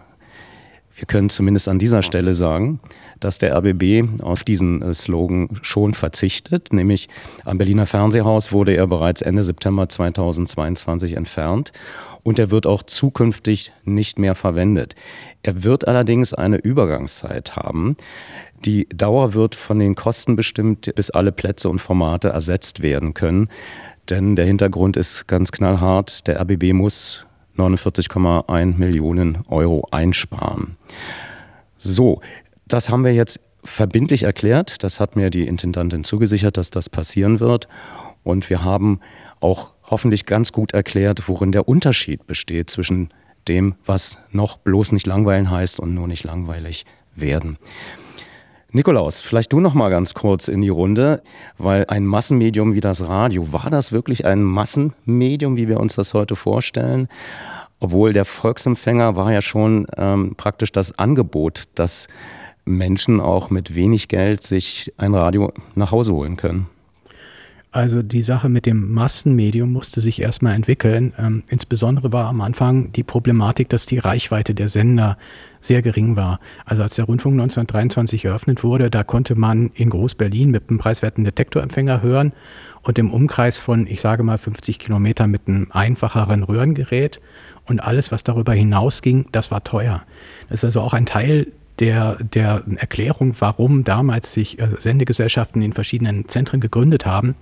wir 0.99 1.05
können 1.05 1.29
zumindest 1.29 1.69
an 1.69 1.79
dieser 1.79 2.01
Stelle 2.01 2.33
sagen, 2.33 2.81
dass 3.19 3.39
der 3.39 3.55
RBB 3.55 4.21
auf 4.21 4.43
diesen 4.43 4.81
äh, 4.81 4.93
Slogan 4.93 5.49
schon 5.61 5.93
verzichtet, 5.93 6.73
nämlich 6.73 7.09
am 7.45 7.57
Berliner 7.57 7.85
Fernsehhaus 7.85 8.51
wurde 8.51 8.75
er 8.75 8.87
bereits 8.87 9.21
Ende 9.21 9.43
September 9.43 9.89
2022 9.89 11.15
entfernt 11.15 11.71
und 12.23 12.39
er 12.39 12.51
wird 12.51 12.65
auch 12.65 12.83
zukünftig 12.83 13.71
nicht 13.85 14.19
mehr 14.19 14.35
verwendet. 14.35 14.95
Er 15.43 15.63
wird 15.63 15.87
allerdings 15.87 16.33
eine 16.33 16.57
Übergangszeit 16.57 17.55
haben. 17.55 17.95
Die 18.65 18.87
Dauer 18.89 19.33
wird 19.33 19.55
von 19.55 19.79
den 19.79 19.95
Kosten 19.95 20.35
bestimmt, 20.35 20.93
bis 20.95 21.09
alle 21.11 21.31
Plätze 21.31 21.69
und 21.69 21.79
Formate 21.79 22.29
ersetzt 22.29 22.81
werden 22.81 23.13
können. 23.13 23.49
Denn 24.09 24.35
der 24.35 24.45
Hintergrund 24.45 24.97
ist 24.97 25.27
ganz 25.27 25.51
knallhart. 25.51 26.27
Der 26.27 26.41
RBB 26.41 26.73
muss 26.73 27.25
49,1 27.57 28.77
Millionen 28.77 29.39
Euro 29.47 29.87
einsparen. 29.91 30.77
So, 31.77 32.21
das 32.73 32.89
haben 32.89 33.03
wir 33.03 33.13
jetzt 33.13 33.39
verbindlich 33.63 34.23
erklärt. 34.23 34.83
Das 34.83 34.99
hat 34.99 35.15
mir 35.15 35.29
die 35.29 35.47
Intendantin 35.47 36.03
zugesichert, 36.03 36.57
dass 36.57 36.69
das 36.69 36.89
passieren 36.89 37.39
wird. 37.39 37.67
Und 38.23 38.49
wir 38.49 38.63
haben 38.63 38.99
auch 39.39 39.71
hoffentlich 39.83 40.25
ganz 40.25 40.51
gut 40.51 40.73
erklärt, 40.73 41.27
worin 41.27 41.51
der 41.51 41.67
Unterschied 41.67 42.27
besteht 42.27 42.69
zwischen 42.69 43.09
dem, 43.47 43.75
was 43.85 44.19
noch 44.31 44.57
bloß 44.57 44.91
nicht 44.91 45.07
langweilen 45.07 45.49
heißt 45.49 45.79
und 45.79 45.93
nur 45.93 46.07
nicht 46.07 46.23
langweilig 46.23 46.85
werden. 47.15 47.57
Nikolaus, 48.71 49.21
vielleicht 49.21 49.51
du 49.51 49.59
noch 49.59 49.73
mal 49.73 49.89
ganz 49.89 50.13
kurz 50.13 50.47
in 50.47 50.61
die 50.61 50.69
Runde, 50.69 51.23
weil 51.57 51.85
ein 51.87 52.05
Massenmedium 52.05 52.75
wie 52.75 52.81
das 52.81 53.07
Radio, 53.07 53.51
war 53.51 53.71
das 53.71 53.91
wirklich 53.91 54.25
ein 54.25 54.43
Massenmedium, 54.43 55.57
wie 55.57 55.67
wir 55.67 55.79
uns 55.79 55.95
das 55.95 56.13
heute 56.13 56.35
vorstellen? 56.35 57.07
Obwohl 57.79 58.13
der 58.13 58.25
Volksempfänger 58.25 59.15
war 59.15 59.33
ja 59.33 59.41
schon 59.41 59.87
ähm, 59.97 60.35
praktisch 60.37 60.71
das 60.71 60.99
Angebot, 60.99 61.63
dass 61.73 62.07
Menschen 62.69 63.19
auch 63.19 63.49
mit 63.49 63.75
wenig 63.75 64.07
Geld 64.07 64.43
sich 64.43 64.93
ein 64.97 65.13
Radio 65.15 65.51
nach 65.75 65.91
Hause 65.91 66.13
holen 66.13 66.37
können. 66.37 66.67
Also 67.71 68.01
die 68.01 68.23
Sache 68.23 68.49
mit 68.49 68.65
dem 68.65 68.91
Massenmedium 68.93 69.71
musste 69.71 70.01
sich 70.01 70.19
erstmal 70.19 70.55
entwickeln. 70.55 71.13
Ähm, 71.19 71.43
insbesondere 71.49 72.11
war 72.11 72.27
am 72.27 72.41
Anfang 72.41 72.91
die 72.93 73.03
Problematik, 73.03 73.69
dass 73.69 73.85
die 73.85 73.99
Reichweite 73.99 74.55
der 74.55 74.69
Sender 74.69 75.19
sehr 75.61 75.83
gering 75.83 76.15
war. 76.15 76.39
Also 76.65 76.81
als 76.81 76.95
der 76.95 77.05
Rundfunk 77.05 77.33
1923 77.33 78.25
eröffnet 78.25 78.63
wurde, 78.63 78.89
da 78.89 79.03
konnte 79.03 79.35
man 79.35 79.69
in 79.75 79.91
Groß-Berlin 79.91 80.49
mit 80.49 80.69
einem 80.69 80.79
preiswerten 80.79 81.23
Detektorempfänger 81.25 82.01
hören 82.01 82.33
und 82.81 82.97
im 82.97 83.13
Umkreis 83.13 83.59
von, 83.59 83.85
ich 83.85 84.01
sage 84.01 84.23
mal, 84.23 84.39
50 84.39 84.79
Kilometern 84.79 85.29
mit 85.29 85.47
einem 85.47 85.67
einfacheren 85.69 86.41
Röhrengerät. 86.41 87.21
Und 87.67 87.81
alles, 87.83 88.11
was 88.11 88.23
darüber 88.23 88.53
hinausging, 88.53 89.27
das 89.31 89.51
war 89.51 89.63
teuer. 89.63 90.01
Das 90.49 90.61
ist 90.61 90.65
also 90.65 90.81
auch 90.81 90.93
ein 90.95 91.05
Teil 91.05 91.51
der, 91.79 92.15
der 92.15 92.63
Erklärung, 92.75 93.33
warum 93.39 93.83
damals 93.83 94.33
sich 94.33 94.59
äh, 94.59 94.69
Sendegesellschaften 94.77 95.61
in 95.61 95.73
verschiedenen 95.73 96.27
Zentren 96.27 96.59
gegründet 96.59 97.05
haben, 97.05 97.35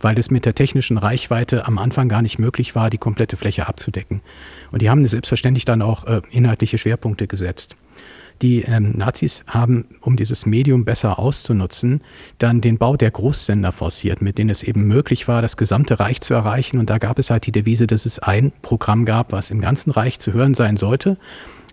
weil 0.00 0.18
es 0.18 0.30
mit 0.30 0.46
der 0.46 0.54
technischen 0.54 0.98
Reichweite 0.98 1.66
am 1.66 1.78
Anfang 1.78 2.08
gar 2.08 2.22
nicht 2.22 2.38
möglich 2.38 2.74
war, 2.74 2.90
die 2.90 2.98
komplette 2.98 3.36
Fläche 3.36 3.66
abzudecken. 3.66 4.22
Und 4.70 4.82
die 4.82 4.90
haben 4.90 5.06
selbstverständlich 5.06 5.64
dann 5.64 5.82
auch 5.82 6.04
äh, 6.04 6.22
inhaltliche 6.30 6.78
Schwerpunkte 6.78 7.26
gesetzt. 7.26 7.76
Die 8.40 8.62
ähm, 8.62 8.92
Nazis 8.96 9.44
haben, 9.46 9.86
um 10.00 10.16
dieses 10.16 10.46
Medium 10.46 10.84
besser 10.84 11.18
auszunutzen, 11.18 12.00
dann 12.38 12.60
den 12.60 12.78
Bau 12.78 12.96
der 12.96 13.10
Großsender 13.10 13.70
forciert, 13.70 14.20
mit 14.20 14.38
denen 14.38 14.50
es 14.50 14.62
eben 14.62 14.88
möglich 14.88 15.28
war, 15.28 15.42
das 15.42 15.56
gesamte 15.56 16.00
Reich 16.00 16.20
zu 16.20 16.34
erreichen. 16.34 16.78
Und 16.78 16.90
da 16.90 16.98
gab 16.98 17.18
es 17.18 17.30
halt 17.30 17.46
die 17.46 17.52
Devise, 17.52 17.86
dass 17.86 18.04
es 18.04 18.18
ein 18.18 18.52
Programm 18.62 19.04
gab, 19.04 19.30
was 19.30 19.50
im 19.50 19.60
ganzen 19.60 19.90
Reich 19.90 20.18
zu 20.18 20.32
hören 20.32 20.54
sein 20.54 20.76
sollte. 20.76 21.18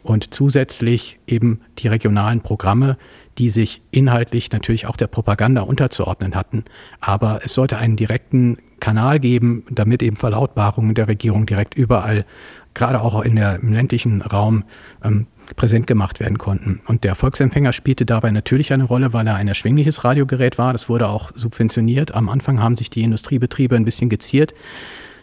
Und 0.09 0.33
zusätzlich 0.33 1.19
eben 1.27 1.61
die 1.77 1.87
regionalen 1.87 2.41
Programme, 2.41 2.97
die 3.37 3.51
sich 3.51 3.83
inhaltlich 3.91 4.51
natürlich 4.51 4.87
auch 4.87 4.95
der 4.95 5.05
Propaganda 5.05 5.61
unterzuordnen 5.61 6.33
hatten. 6.33 6.65
Aber 6.99 7.41
es 7.43 7.53
sollte 7.53 7.77
einen 7.77 7.95
direkten 7.95 8.57
Kanal 8.79 9.19
geben, 9.19 9.65
damit 9.69 10.01
eben 10.01 10.15
Verlautbarungen 10.15 10.95
der 10.95 11.07
Regierung 11.07 11.45
direkt 11.45 11.75
überall, 11.75 12.25
gerade 12.73 13.01
auch 13.01 13.21
in 13.21 13.35
der, 13.35 13.59
im 13.59 13.71
ländlichen 13.71 14.23
Raum, 14.23 14.63
ähm, 15.03 15.27
präsent 15.55 15.85
gemacht 15.85 16.19
werden 16.19 16.39
konnten. 16.39 16.81
Und 16.87 17.03
der 17.03 17.13
Volksempfänger 17.13 17.71
spielte 17.71 18.07
dabei 18.07 18.31
natürlich 18.31 18.73
eine 18.73 18.85
Rolle, 18.85 19.13
weil 19.13 19.27
er 19.27 19.35
ein 19.35 19.47
erschwingliches 19.47 20.03
Radiogerät 20.03 20.57
war. 20.57 20.73
Das 20.73 20.89
wurde 20.89 21.07
auch 21.07 21.29
subventioniert. 21.35 22.15
Am 22.15 22.29
Anfang 22.29 22.59
haben 22.59 22.75
sich 22.75 22.89
die 22.89 23.03
Industriebetriebe 23.03 23.75
ein 23.75 23.85
bisschen 23.85 24.09
geziert. 24.09 24.55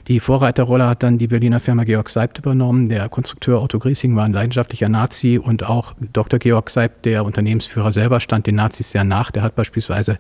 Die 0.09 0.21
Vorreiterrolle 0.21 0.87
hat 0.87 1.03
dann 1.03 1.19
die 1.19 1.27
Berliner 1.27 1.59
Firma 1.59 1.83
Georg 1.83 2.09
Seibt 2.09 2.39
übernommen. 2.39 2.89
Der 2.89 3.09
Konstrukteur 3.09 3.61
Otto 3.61 3.81
Griesing 3.81 4.15
war 4.15 4.25
ein 4.25 4.33
leidenschaftlicher 4.33 4.89
Nazi 4.89 5.37
und 5.37 5.65
auch 5.65 5.95
Dr. 6.13 6.39
Georg 6.39 6.71
Seibt, 6.71 7.07
der 7.07 7.25
Unternehmensführer 7.25 7.91
selber, 7.91 8.21
stand 8.21 8.47
den 8.47 8.55
Nazis 8.55 8.93
sehr 8.93 9.03
nach. 9.03 9.33
Der 9.33 9.43
hat 9.43 9.57
beispielsweise 9.57 10.19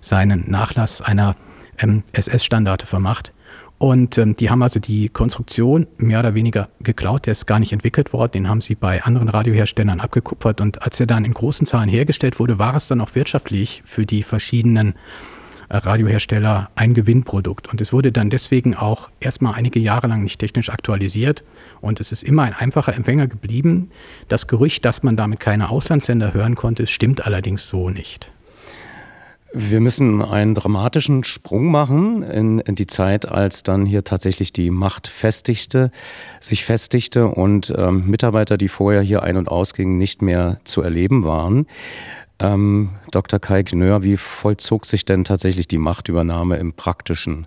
seinen 0.00 0.50
Nachlass 0.50 1.00
einer 1.00 1.36
ähm, 1.78 2.02
SS-Standarte 2.12 2.86
vermacht. 2.86 3.32
Und 3.78 4.18
ähm, 4.18 4.34
die 4.34 4.50
haben 4.50 4.62
also 4.62 4.80
die 4.80 5.08
Konstruktion 5.08 5.86
mehr 5.96 6.18
oder 6.18 6.34
weniger 6.34 6.68
geklaut. 6.80 7.26
Der 7.26 7.32
ist 7.32 7.46
gar 7.46 7.60
nicht 7.60 7.72
entwickelt 7.72 8.12
worden. 8.12 8.32
Den 8.32 8.48
haben 8.48 8.60
sie 8.60 8.74
bei 8.74 9.04
anderen 9.04 9.28
Radioherstellern 9.28 10.00
abgekupfert. 10.00 10.60
Und 10.60 10.82
als 10.82 10.98
er 10.98 11.06
dann 11.06 11.24
in 11.24 11.34
großen 11.34 11.68
Zahlen 11.68 11.88
hergestellt 11.88 12.40
wurde, 12.40 12.58
war 12.58 12.74
es 12.74 12.88
dann 12.88 13.00
auch 13.00 13.14
wirtschaftlich 13.14 13.82
für 13.86 14.06
die 14.06 14.24
verschiedenen 14.24 14.94
Radiohersteller 15.70 16.70
ein 16.74 16.94
Gewinnprodukt. 16.94 17.68
Und 17.68 17.80
es 17.80 17.92
wurde 17.92 18.12
dann 18.12 18.28
deswegen 18.28 18.74
auch 18.74 19.08
erstmal 19.20 19.54
einige 19.54 19.78
Jahre 19.78 20.08
lang 20.08 20.22
nicht 20.22 20.38
technisch 20.38 20.68
aktualisiert. 20.68 21.44
Und 21.80 22.00
es 22.00 22.12
ist 22.12 22.24
immer 22.24 22.42
ein 22.42 22.54
einfacher 22.54 22.94
Empfänger 22.94 23.28
geblieben. 23.28 23.90
Das 24.28 24.48
Gerücht, 24.48 24.84
dass 24.84 25.02
man 25.02 25.16
damit 25.16 25.40
keine 25.40 25.70
Auslandssender 25.70 26.34
hören 26.34 26.56
konnte, 26.56 26.86
stimmt 26.86 27.24
allerdings 27.24 27.68
so 27.68 27.88
nicht. 27.90 28.32
Wir 29.52 29.80
müssen 29.80 30.22
einen 30.22 30.54
dramatischen 30.54 31.24
Sprung 31.24 31.72
machen 31.72 32.22
in, 32.22 32.60
in, 32.60 32.76
die 32.76 32.86
Zeit, 32.86 33.26
als 33.26 33.64
dann 33.64 33.84
hier 33.84 34.04
tatsächlich 34.04 34.52
die 34.52 34.70
Macht 34.70 35.08
festigte, 35.08 35.90
sich 36.38 36.64
festigte 36.64 37.26
und 37.26 37.74
ähm, 37.76 38.06
Mitarbeiter, 38.06 38.56
die 38.56 38.68
vorher 38.68 39.02
hier 39.02 39.24
ein- 39.24 39.36
und 39.36 39.48
ausgingen, 39.48 39.98
nicht 39.98 40.22
mehr 40.22 40.60
zu 40.62 40.82
erleben 40.82 41.24
waren. 41.24 41.66
Ähm, 42.40 42.90
Dr. 43.10 43.38
Kai 43.38 43.62
Gneur, 43.62 44.02
wie 44.02 44.16
vollzog 44.16 44.86
sich 44.86 45.04
denn 45.04 45.24
tatsächlich 45.24 45.68
die 45.68 45.78
Machtübernahme 45.78 46.56
im 46.56 46.72
Praktischen? 46.72 47.46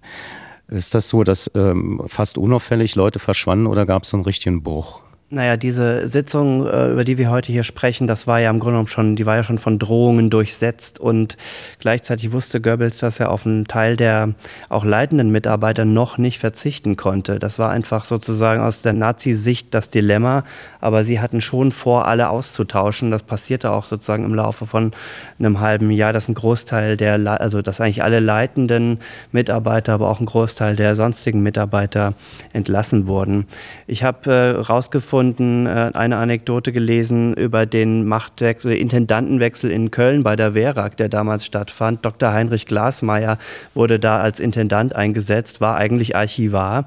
Ist 0.67 0.95
das 0.95 1.09
so, 1.09 1.23
dass 1.23 1.51
ähm, 1.55 2.01
fast 2.05 2.37
unauffällig 2.37 2.95
Leute 2.95 3.19
verschwanden 3.19 3.67
oder 3.67 3.85
gab 3.85 4.03
es 4.03 4.13
einen 4.13 4.23
richtigen 4.23 4.63
Bruch? 4.63 5.01
Naja, 5.34 5.57
diese 5.57 6.07
Sitzung, 6.07 6.67
äh, 6.67 6.91
über 6.91 7.03
die 7.03 7.17
wir 7.17 7.31
heute 7.31 7.51
hier 7.51 7.63
sprechen, 7.63 8.05
das 8.05 8.27
war 8.27 8.39
ja 8.39 8.51
im 8.51 8.59
Grunde 8.59 8.73
genommen 8.73 8.88
schon, 8.88 9.15
die 9.15 9.25
war 9.25 9.36
ja 9.36 9.43
schon 9.43 9.57
von 9.57 9.79
Drohungen 9.79 10.29
durchsetzt 10.29 10.99
und 10.99 11.38
gleichzeitig 11.79 12.31
wusste 12.31 12.61
Goebbels, 12.61 12.99
dass 12.99 13.19
er 13.19 13.31
auf 13.31 13.47
einen 13.47 13.65
Teil 13.65 13.95
der 13.95 14.36
auch 14.69 14.86
leitenden 14.86 15.31
Mitarbeiter 15.31 15.86
noch 15.86 16.19
nicht 16.19 16.38
verzichten 16.38 16.97
konnte. 16.97 17.39
Das 17.39 17.57
war 17.57 17.71
einfach 17.71 18.05
sozusagen 18.05 18.61
aus 18.61 18.84
der 18.84 18.93
Nazi-Sicht 18.93 19.73
das 19.73 19.89
Dilemma, 19.89 20.43
aber 20.79 21.03
sie 21.03 21.19
hatten 21.19 21.41
schon 21.41 21.71
vor, 21.71 22.05
alle 22.05 22.29
auszutauschen. 22.29 23.09
Das 23.09 23.23
passierte 23.23 23.71
auch 23.71 23.86
sozusagen 23.86 24.25
im 24.25 24.36
Laufe 24.36 24.67
von 24.67 24.91
einem 25.39 25.59
halben 25.59 25.89
Jahr, 25.89 26.13
dass 26.13 26.27
ein 26.27 26.36
Großteil 26.36 26.95
der, 26.95 27.15
also 27.41 27.63
dass 27.63 27.81
eigentlich 27.81 28.03
alle 28.03 28.19
leitenden 28.19 28.99
Mitarbeiter, 29.31 29.93
aber 29.93 30.11
auch 30.11 30.19
ein 30.19 30.27
Großteil 30.27 30.75
der 30.75 30.95
sonstigen 30.95 31.41
Mitarbeiter 31.41 32.13
entlassen 32.51 33.07
wurden. 33.07 33.47
Ich 33.88 34.03
habe 34.03 34.31
äh, 34.31 34.61
rausgefunden, 34.61 35.22
und 35.24 35.67
äh, 35.67 35.91
eine 35.93 36.17
Anekdote 36.17 36.71
gelesen 36.71 37.34
über 37.34 37.65
den 37.65 38.05
Machtwechsel, 38.05 38.71
den 38.71 38.82
Intendantenwechsel 38.82 39.71
in 39.71 39.91
Köln 39.91 40.24
bei 40.24 40.36
der 40.36 40.53
WERAG, 40.53 40.97
der 40.97 41.09
damals 41.09 41.45
stattfand. 41.45 42.05
Dr. 42.05 42.32
Heinrich 42.34 42.65
Glasmeier 42.65 43.38
wurde 43.74 43.99
da 43.99 44.19
als 44.19 44.39
Intendant 44.39 44.95
eingesetzt, 44.95 45.61
war 45.61 45.76
eigentlich 45.78 46.15
Archivar. 46.15 46.86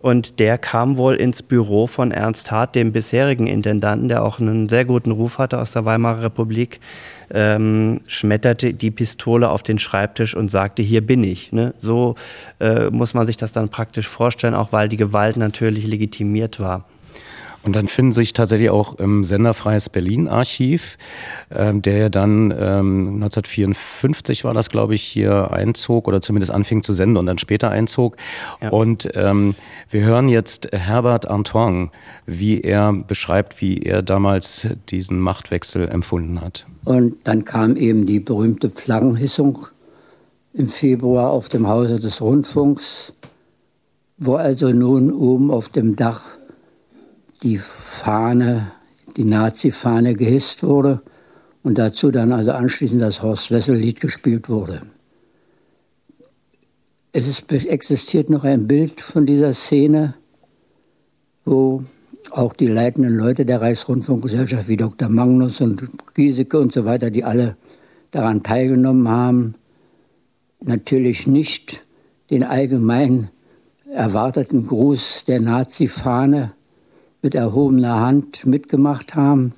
Und 0.00 0.40
der 0.40 0.58
kam 0.58 0.96
wohl 0.96 1.14
ins 1.14 1.42
Büro 1.42 1.86
von 1.86 2.10
Ernst 2.10 2.50
Hart, 2.50 2.74
dem 2.74 2.92
bisherigen 2.92 3.46
Intendanten, 3.46 4.08
der 4.08 4.24
auch 4.24 4.40
einen 4.40 4.68
sehr 4.68 4.84
guten 4.84 5.12
Ruf 5.12 5.38
hatte 5.38 5.58
aus 5.60 5.72
der 5.72 5.84
Weimarer 5.84 6.24
Republik, 6.24 6.80
ähm, 7.32 8.00
schmetterte 8.08 8.74
die 8.74 8.90
Pistole 8.90 9.48
auf 9.48 9.62
den 9.62 9.78
Schreibtisch 9.78 10.34
und 10.34 10.50
sagte, 10.50 10.82
hier 10.82 11.06
bin 11.06 11.22
ich. 11.22 11.52
Ne? 11.52 11.72
So 11.78 12.16
äh, 12.58 12.90
muss 12.90 13.14
man 13.14 13.26
sich 13.26 13.36
das 13.36 13.52
dann 13.52 13.68
praktisch 13.68 14.08
vorstellen, 14.08 14.54
auch 14.54 14.72
weil 14.72 14.88
die 14.88 14.96
Gewalt 14.96 15.36
natürlich 15.36 15.86
legitimiert 15.86 16.58
war. 16.58 16.84
Und 17.64 17.76
dann 17.76 17.86
finden 17.86 18.12
sich 18.12 18.32
tatsächlich 18.32 18.70
auch 18.70 18.98
im 18.98 19.22
Senderfreies 19.22 19.88
Berlin-Archiv, 19.88 20.98
ähm, 21.50 21.80
der 21.80 21.96
ja 21.96 22.08
dann 22.08 22.50
ähm, 22.50 23.22
1954 23.22 24.44
war 24.44 24.52
das, 24.52 24.68
glaube 24.68 24.94
ich, 24.94 25.02
hier 25.02 25.52
einzog 25.52 26.08
oder 26.08 26.20
zumindest 26.20 26.52
anfing 26.52 26.82
zu 26.82 26.92
senden 26.92 27.16
und 27.16 27.26
dann 27.26 27.38
später 27.38 27.70
einzog. 27.70 28.16
Ja. 28.60 28.70
Und 28.70 29.10
ähm, 29.14 29.54
wir 29.90 30.02
hören 30.02 30.28
jetzt 30.28 30.68
Herbert 30.72 31.28
Antoine, 31.28 31.90
wie 32.26 32.60
er 32.60 32.92
beschreibt, 32.92 33.60
wie 33.60 33.78
er 33.78 34.02
damals 34.02 34.66
diesen 34.88 35.20
Machtwechsel 35.20 35.88
empfunden 35.88 36.40
hat. 36.40 36.66
Und 36.84 37.16
dann 37.24 37.44
kam 37.44 37.76
eben 37.76 38.06
die 38.06 38.18
berühmte 38.18 38.70
Flaggenhissung 38.70 39.66
im 40.52 40.68
Februar 40.68 41.30
auf 41.30 41.48
dem 41.48 41.68
Hause 41.68 42.00
des 42.00 42.20
Rundfunks, 42.20 43.14
wo 44.18 44.34
also 44.34 44.70
nun 44.70 45.12
oben 45.12 45.50
auf 45.50 45.68
dem 45.68 45.94
Dach 45.94 46.22
die 47.42 47.58
Fahne, 47.58 48.72
die 49.16 49.24
Nazi-Fahne 49.24 50.14
gehisst 50.14 50.62
wurde 50.62 51.02
und 51.62 51.78
dazu 51.78 52.10
dann 52.10 52.32
also 52.32 52.52
anschließend 52.52 53.02
das 53.02 53.22
Horst 53.22 53.50
Wessel-Lied 53.50 54.00
gespielt 54.00 54.48
wurde. 54.48 54.82
Es 57.12 57.26
ist, 57.26 57.52
existiert 57.52 58.30
noch 58.30 58.44
ein 58.44 58.66
Bild 58.66 59.00
von 59.00 59.26
dieser 59.26 59.52
Szene, 59.52 60.14
wo 61.44 61.84
auch 62.30 62.54
die 62.54 62.68
leitenden 62.68 63.16
Leute 63.16 63.44
der 63.44 63.60
Reichsrundfunkgesellschaft 63.60 64.68
wie 64.68 64.76
Dr. 64.76 65.08
Magnus 65.08 65.60
und 65.60 65.88
Giesecke 66.14 66.58
und 66.58 66.72
so 66.72 66.84
weiter, 66.84 67.10
die 67.10 67.24
alle 67.24 67.56
daran 68.12 68.42
teilgenommen 68.42 69.08
haben, 69.08 69.54
natürlich 70.60 71.26
nicht 71.26 71.86
den 72.30 72.44
allgemein 72.44 73.28
erwarteten 73.92 74.66
Gruß 74.66 75.24
der 75.24 75.40
Nazi-Fahne 75.40 76.52
mit 77.22 77.34
erhobener 77.34 78.00
Hand 78.00 78.44
mitgemacht 78.44 79.14
haben. 79.14 79.54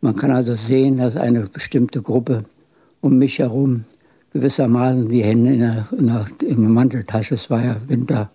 Man 0.00 0.16
kann 0.16 0.32
also 0.32 0.54
sehen, 0.54 0.98
dass 0.98 1.16
eine 1.16 1.44
bestimmte 1.46 2.02
Gruppe 2.02 2.44
um 3.00 3.18
mich 3.18 3.38
herum 3.38 3.84
gewissermaßen 4.32 5.08
die 5.08 5.22
Hände 5.22 5.52
in 5.54 5.60
der, 5.60 5.88
in 5.96 6.06
der, 6.06 6.26
in 6.42 6.60
der 6.60 6.70
Manteltasche, 6.70 7.34
es 7.34 7.48
war 7.50 7.64
ja 7.64 7.76
Winter, 7.86 8.30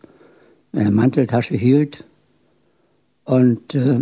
in 0.71 0.79
der 0.79 0.91
Manteltasche 0.91 1.55
hielt. 1.55 2.05
Und 3.25 3.75
äh, 3.75 3.99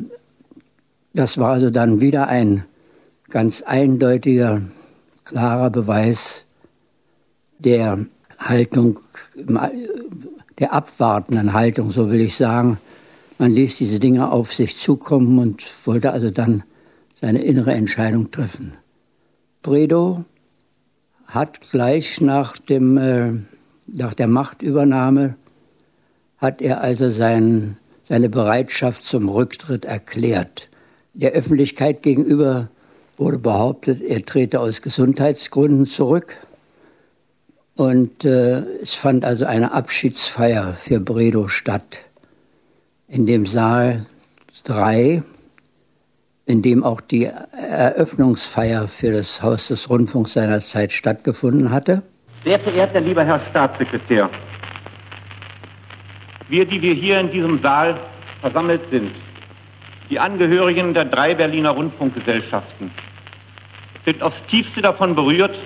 das 1.14 1.38
war 1.38 1.54
also 1.54 1.70
dann 1.70 2.00
wieder 2.00 2.28
ein 2.28 2.64
ganz 3.30 3.62
eindeutiger, 3.62 4.62
klarer 5.26 5.70
Beweis 5.70 6.46
der 7.60 8.06
Haltung, 8.40 9.00
der 10.60 10.74
abwartenden 10.74 11.54
Haltung, 11.54 11.92
so 11.92 12.10
will 12.10 12.22
ich 12.22 12.36
sagen, 12.36 12.78
man 13.42 13.52
ließ 13.52 13.80
diese 13.80 13.98
Dinge 13.98 14.32
auf 14.32 14.54
sich 14.54 14.78
zukommen 14.78 15.40
und 15.40 15.64
wollte 15.86 16.12
also 16.12 16.30
dann 16.30 16.62
seine 17.20 17.42
innere 17.42 17.74
Entscheidung 17.74 18.30
treffen. 18.30 18.74
Bredow 19.64 20.26
hat 21.26 21.60
gleich 21.62 22.22
nach, 22.22 22.60
dem, 22.60 22.98
äh, 22.98 23.32
nach 23.88 24.14
der 24.14 24.28
Machtübernahme, 24.28 25.38
hat 26.38 26.62
er 26.62 26.82
also 26.82 27.10
sein, 27.10 27.78
seine 28.04 28.30
Bereitschaft 28.30 29.04
zum 29.04 29.28
Rücktritt 29.28 29.86
erklärt. 29.86 30.70
Der 31.16 31.32
Öffentlichkeit 31.32 32.04
gegenüber 32.04 32.70
wurde 33.18 33.40
behauptet, 33.40 34.02
er 34.02 34.24
trete 34.24 34.60
aus 34.60 34.84
Gesundheitsgründen 34.84 35.88
zurück. 35.88 36.36
Und 37.76 38.24
äh, 38.24 38.60
es 38.84 38.94
fand 38.94 39.26
also 39.26 39.46
eine 39.46 39.72
Abschiedsfeier 39.72 40.76
für 40.76 41.00
Bredow 41.00 41.48
statt 41.48 42.06
in 43.12 43.26
dem 43.26 43.46
Saal 43.46 44.06
3, 44.64 45.22
in 46.46 46.62
dem 46.62 46.84
auch 46.84 47.02
die 47.02 47.26
Eröffnungsfeier 47.26 48.88
für 48.88 49.12
das 49.12 49.44
Haus 49.44 49.68
des 49.68 49.90
Rundfunks 49.90 50.34
seinerzeit 50.34 50.94
stattgefunden 50.94 51.72
hatte. 51.72 52.04
Sehr 52.46 52.60
verehrter 52.60 53.02
lieber 53.02 53.24
Herr 53.24 53.42
Staatssekretär, 53.50 54.30
wir, 56.50 56.66
die 56.66 56.82
wir 56.82 56.94
hier 56.94 57.20
in 57.20 57.32
diesem 57.32 57.62
Saal 57.62 58.00
versammelt 58.42 58.82
sind, 58.90 59.12
Die 60.12 60.20
Angehörigen 60.20 60.94
der 60.94 61.06
drei 61.06 61.34
Berliner 61.34 61.70
Rundfunkgesellschaften 61.70 62.92
sind 64.06 64.22
aufs 64.22 64.36
tiefste 64.50 64.82
davon 64.82 65.16
berührt, 65.16 65.58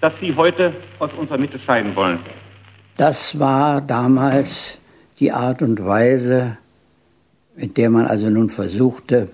dass 0.00 0.12
sie 0.20 0.34
heute 0.34 0.74
aus 0.98 1.10
unserer 1.16 1.38
Mitte 1.38 1.60
scheiden 1.60 1.94
wollen. 1.94 2.18
Das 2.96 3.38
war 3.38 3.80
damals 3.80 4.80
die 5.24 5.32
Art 5.32 5.62
und 5.62 5.82
Weise, 5.82 6.58
mit 7.56 7.78
der 7.78 7.88
man 7.88 8.04
also 8.04 8.28
nun 8.28 8.50
versuchte, 8.50 9.30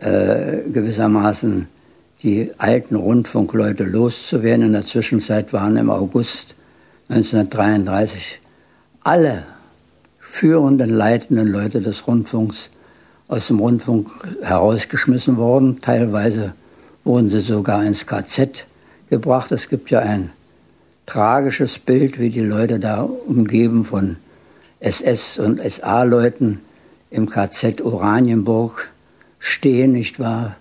äh, 0.00 0.62
gewissermaßen 0.68 1.68
die 2.20 2.50
alten 2.58 2.96
Rundfunkleute 2.96 3.84
loszuwerden. 3.84 4.66
In 4.66 4.72
der 4.72 4.84
Zwischenzeit 4.84 5.52
waren 5.52 5.76
im 5.76 5.88
August 5.88 6.56
1933 7.10 8.40
alle 9.04 9.44
führenden, 10.18 10.90
leitenden 10.90 11.46
Leute 11.46 11.80
des 11.80 12.08
Rundfunks 12.08 12.70
aus 13.28 13.46
dem 13.46 13.60
Rundfunk 13.60 14.10
herausgeschmissen 14.42 15.36
worden. 15.36 15.80
Teilweise 15.80 16.54
wurden 17.04 17.30
sie 17.30 17.38
sogar 17.38 17.84
ins 17.84 18.04
KZ 18.04 18.66
gebracht. 19.10 19.52
Es 19.52 19.68
gibt 19.68 19.90
ja 19.90 20.00
ein 20.00 20.32
tragisches 21.06 21.78
Bild, 21.78 22.18
wie 22.18 22.30
die 22.30 22.40
Leute 22.40 22.78
da 22.78 23.02
umgeben 23.02 23.84
von 23.84 24.16
SS- 24.80 25.38
und 25.38 25.60
SA-Leuten 25.60 26.60
im 27.10 27.28
KZ 27.28 27.80
Oranienburg 27.80 28.90
stehen, 29.38 29.92
nicht 29.92 30.18
wahr? 30.18 30.56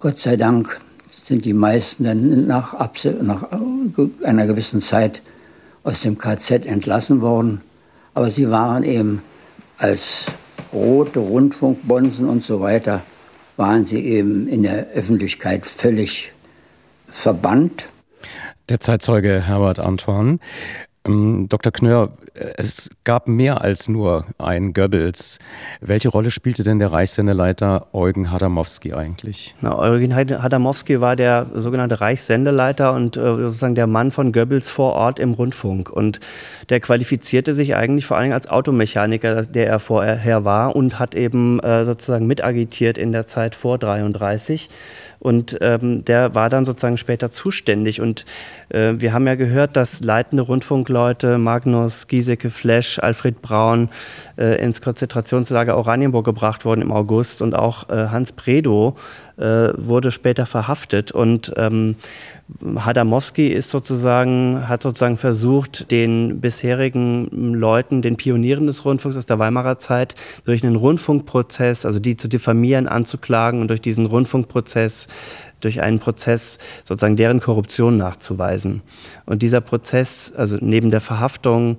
Gott 0.00 0.18
sei 0.18 0.36
Dank 0.36 0.80
sind 1.24 1.44
die 1.44 1.54
meisten 1.54 2.04
dann 2.04 2.46
nach, 2.46 2.74
nach 3.22 3.46
einer 4.24 4.46
gewissen 4.46 4.80
Zeit 4.80 5.22
aus 5.84 6.02
dem 6.02 6.18
KZ 6.18 6.66
entlassen 6.66 7.20
worden. 7.20 7.60
Aber 8.14 8.30
sie 8.30 8.50
waren 8.50 8.82
eben 8.82 9.22
als 9.76 10.26
rote 10.72 11.20
Rundfunkbonzen 11.20 12.28
und 12.28 12.44
so 12.44 12.60
weiter, 12.60 13.02
waren 13.56 13.86
sie 13.86 14.04
eben 14.04 14.48
in 14.48 14.62
der 14.62 14.88
Öffentlichkeit 14.90 15.64
völlig 15.66 16.32
verbannt. 17.06 17.90
Der 18.68 18.80
Zeitzeuge 18.80 19.40
Herbert 19.46 19.78
Antoine. 19.78 20.40
Ähm, 21.06 21.46
Dr. 21.48 21.72
Knör, 21.72 22.10
es 22.56 22.90
gab 23.04 23.28
mehr 23.28 23.62
als 23.62 23.88
nur 23.88 24.26
ein 24.36 24.74
Goebbels. 24.74 25.38
Welche 25.80 26.10
Rolle 26.10 26.30
spielte 26.30 26.64
denn 26.64 26.78
der 26.78 26.92
Reichssendeleiter 26.92 27.86
Eugen 27.94 28.30
Hadamowski 28.30 28.92
eigentlich? 28.92 29.54
Na, 29.62 29.78
Eugen 29.78 30.14
Hadamowski 30.14 31.00
war 31.00 31.16
der 31.16 31.46
sogenannte 31.54 32.00
Reichssendeleiter 32.00 32.92
und 32.92 33.16
äh, 33.16 33.20
sozusagen 33.20 33.74
der 33.74 33.86
Mann 33.86 34.10
von 34.10 34.32
Goebbels 34.32 34.68
vor 34.68 34.92
Ort 34.92 35.18
im 35.18 35.32
Rundfunk. 35.32 35.88
Und 35.88 36.20
der 36.68 36.80
qualifizierte 36.80 37.54
sich 37.54 37.74
eigentlich 37.74 38.04
vor 38.04 38.18
allem 38.18 38.32
als 38.32 38.48
Automechaniker, 38.48 39.42
der 39.44 39.66
er 39.66 39.78
vorher 39.78 40.44
war 40.44 40.76
und 40.76 40.98
hat 40.98 41.14
eben 41.14 41.58
äh, 41.60 41.86
sozusagen 41.86 42.26
mitagitiert 42.26 42.98
in 42.98 43.12
der 43.12 43.26
Zeit 43.26 43.54
vor 43.54 43.78
33. 43.78 44.68
Und 45.18 45.58
ähm, 45.60 46.04
der 46.04 46.34
war 46.34 46.48
dann 46.48 46.64
sozusagen 46.64 46.96
später 46.96 47.30
zuständig. 47.30 48.00
Und 48.00 48.24
äh, 48.68 48.94
wir 48.98 49.12
haben 49.12 49.26
ja 49.26 49.34
gehört, 49.34 49.76
dass 49.76 50.00
leitende 50.00 50.42
Rundfunkleute 50.42 51.38
Magnus, 51.38 52.06
Giesecke, 52.06 52.50
Flesch, 52.50 52.98
Alfred 52.98 53.42
Braun 53.42 53.88
äh, 54.36 54.62
ins 54.62 54.80
Konzentrationslager 54.80 55.76
Oranienburg 55.76 56.24
gebracht 56.24 56.64
wurden 56.64 56.82
im 56.82 56.92
August. 56.92 57.42
Und 57.42 57.54
auch 57.54 57.88
äh, 57.88 58.08
Hans 58.08 58.32
Bredow 58.32 58.96
äh, 59.38 59.70
wurde 59.76 60.10
später 60.10 60.46
verhaftet. 60.46 61.12
Und 61.12 61.52
ähm, 61.56 61.96
Hadamowski 62.76 63.48
ist 63.48 63.70
sozusagen, 63.70 64.68
hat 64.68 64.82
sozusagen 64.82 65.16
versucht, 65.16 65.90
den 65.90 66.40
bisherigen 66.40 67.54
Leuten, 67.54 68.02
den 68.02 68.16
Pionieren 68.16 68.66
des 68.66 68.84
Rundfunks 68.84 69.16
aus 69.16 69.26
der 69.26 69.38
Weimarer 69.38 69.78
Zeit, 69.78 70.14
durch 70.44 70.64
einen 70.64 70.76
Rundfunkprozess, 70.76 71.86
also 71.86 71.98
die 71.98 72.16
zu 72.16 72.28
diffamieren, 72.28 72.88
anzuklagen 72.88 73.60
und 73.60 73.68
durch 73.68 73.80
diesen 73.80 74.06
Rundfunkprozess 74.06 75.08
durch 75.60 75.82
einen 75.82 75.98
Prozess 75.98 76.58
sozusagen 76.84 77.16
deren 77.16 77.40
Korruption 77.40 77.96
nachzuweisen. 77.96 78.82
Und 79.26 79.42
dieser 79.42 79.60
Prozess, 79.60 80.32
also 80.36 80.56
neben 80.60 80.90
der 80.90 81.00
Verhaftung, 81.00 81.78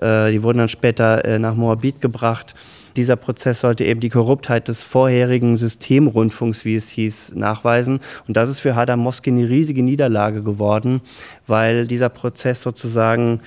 äh, 0.00 0.32
die 0.32 0.42
wurden 0.42 0.58
dann 0.58 0.68
später 0.68 1.24
äh, 1.24 1.38
nach 1.38 1.54
Moabit 1.54 2.00
gebracht, 2.00 2.54
dieser 2.96 3.16
Prozess 3.16 3.60
sollte 3.60 3.84
eben 3.84 4.00
die 4.00 4.08
Korruptheit 4.08 4.68
des 4.68 4.82
vorherigen 4.82 5.56
Systemrundfunks, 5.56 6.64
wie 6.64 6.74
es 6.74 6.88
hieß, 6.90 7.34
nachweisen. 7.34 8.00
Und 8.26 8.36
das 8.36 8.48
ist 8.48 8.60
für 8.60 8.74
Hadamowski 8.74 9.30
eine 9.30 9.48
riesige 9.48 9.82
Niederlage 9.82 10.42
geworden, 10.42 11.00
weil 11.46 11.86
dieser 11.86 12.08
Prozess 12.08 12.62
sozusagen 12.62 13.40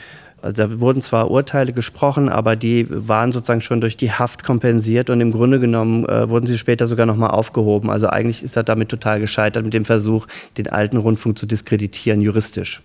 also 0.43 0.67
da 0.67 0.79
wurden 0.81 1.01
zwar 1.01 1.31
Urteile 1.31 1.71
gesprochen, 1.71 2.27
aber 2.27 2.57
die 2.57 2.85
waren 2.89 3.31
sozusagen 3.31 3.61
schon 3.61 3.79
durch 3.79 3.95
die 3.95 4.11
Haft 4.11 4.43
kompensiert 4.43 5.09
und 5.09 5.21
im 5.21 5.31
Grunde 5.31 5.57
genommen 5.57 6.05
äh, 6.05 6.29
wurden 6.29 6.47
sie 6.47 6.57
später 6.57 6.85
sogar 6.85 7.05
nochmal 7.05 7.31
aufgehoben. 7.31 7.89
Also 7.89 8.07
eigentlich 8.07 8.43
ist 8.43 8.57
er 8.57 8.63
damit 8.63 8.89
total 8.89 9.21
gescheitert 9.21 9.63
mit 9.63 9.73
dem 9.73 9.85
Versuch, 9.85 10.27
den 10.57 10.67
alten 10.67 10.97
Rundfunk 10.97 11.39
zu 11.39 11.45
diskreditieren, 11.45 12.19
juristisch. 12.19 12.81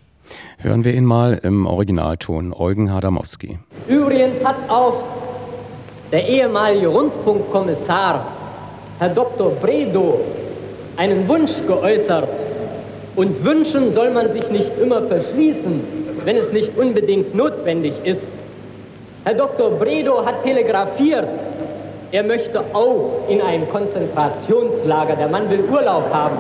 Hören 0.59 0.84
wir 0.84 0.94
ihn 0.94 1.04
mal 1.04 1.40
im 1.42 1.66
Originalton, 1.66 2.52
Eugen 2.52 2.92
Hadamowski. 2.92 3.59
Übrigens 3.88 4.44
hat 4.44 4.56
auch 4.68 5.18
der 6.12 6.26
ehemalige 6.26 6.88
Rundfunkkommissar, 6.88 8.26
Herr 8.98 9.09
Dr. 9.11 9.50
Bredow, 9.50 10.20
einen 10.96 11.28
Wunsch 11.28 11.52
geäußert. 11.66 12.28
Und 13.16 13.44
wünschen 13.44 13.94
soll 13.94 14.11
man 14.11 14.32
sich 14.32 14.48
nicht 14.48 14.70
immer 14.80 15.02
verschließen, 15.02 15.82
wenn 16.24 16.36
es 16.36 16.52
nicht 16.52 16.76
unbedingt 16.78 17.34
notwendig 17.34 17.94
ist. 18.04 18.22
Herr 19.24 19.34
Dr. 19.34 19.70
Bredow 19.70 20.24
hat 20.24 20.42
telegrafiert, 20.44 21.28
er 22.11 22.22
möchte 22.22 22.61
auch 22.72 23.28
in 23.28 23.42
ein 23.42 23.68
Konzentrationslager. 23.68 25.16
Der 25.16 25.28
Mann 25.28 25.50
will 25.50 25.62
Urlaub 25.70 26.04
haben. 26.11 26.38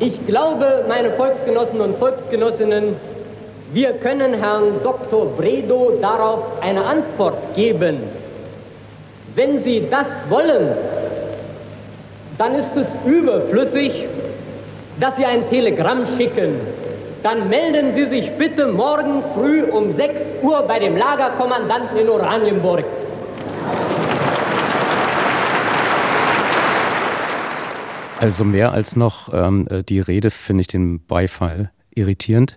Ich 0.00 0.26
glaube, 0.26 0.84
meine 0.88 1.10
Volksgenossen 1.12 1.80
und 1.80 1.96
Volksgenossinnen, 1.98 2.96
wir 3.74 3.94
können 3.94 4.34
Herrn 4.34 4.80
Dr. 4.84 5.26
Bredow 5.36 5.98
darauf 6.00 6.62
eine 6.62 6.84
Antwort 6.84 7.56
geben. 7.56 7.98
Wenn 9.34 9.64
Sie 9.64 9.88
das 9.90 10.06
wollen, 10.28 10.76
dann 12.38 12.54
ist 12.54 12.70
es 12.76 12.86
überflüssig, 13.04 14.06
dass 15.00 15.16
Sie 15.16 15.24
ein 15.24 15.50
Telegramm 15.50 16.06
schicken. 16.06 16.60
Dann 17.24 17.48
melden 17.48 17.92
Sie 17.94 18.06
sich 18.06 18.30
bitte 18.38 18.68
morgen 18.68 19.24
früh 19.34 19.64
um 19.64 19.92
6 19.96 20.20
Uhr 20.42 20.62
bei 20.62 20.78
dem 20.78 20.96
Lagerkommandanten 20.96 21.96
in 21.96 22.08
Oranienburg. 22.08 22.84
Also 28.20 28.44
mehr 28.44 28.70
als 28.70 28.94
noch 28.94 29.34
ähm, 29.34 29.66
die 29.88 29.98
Rede 29.98 30.30
finde 30.30 30.60
ich 30.60 30.68
den 30.68 31.04
Beifall 31.04 31.72
irritierend. 31.92 32.56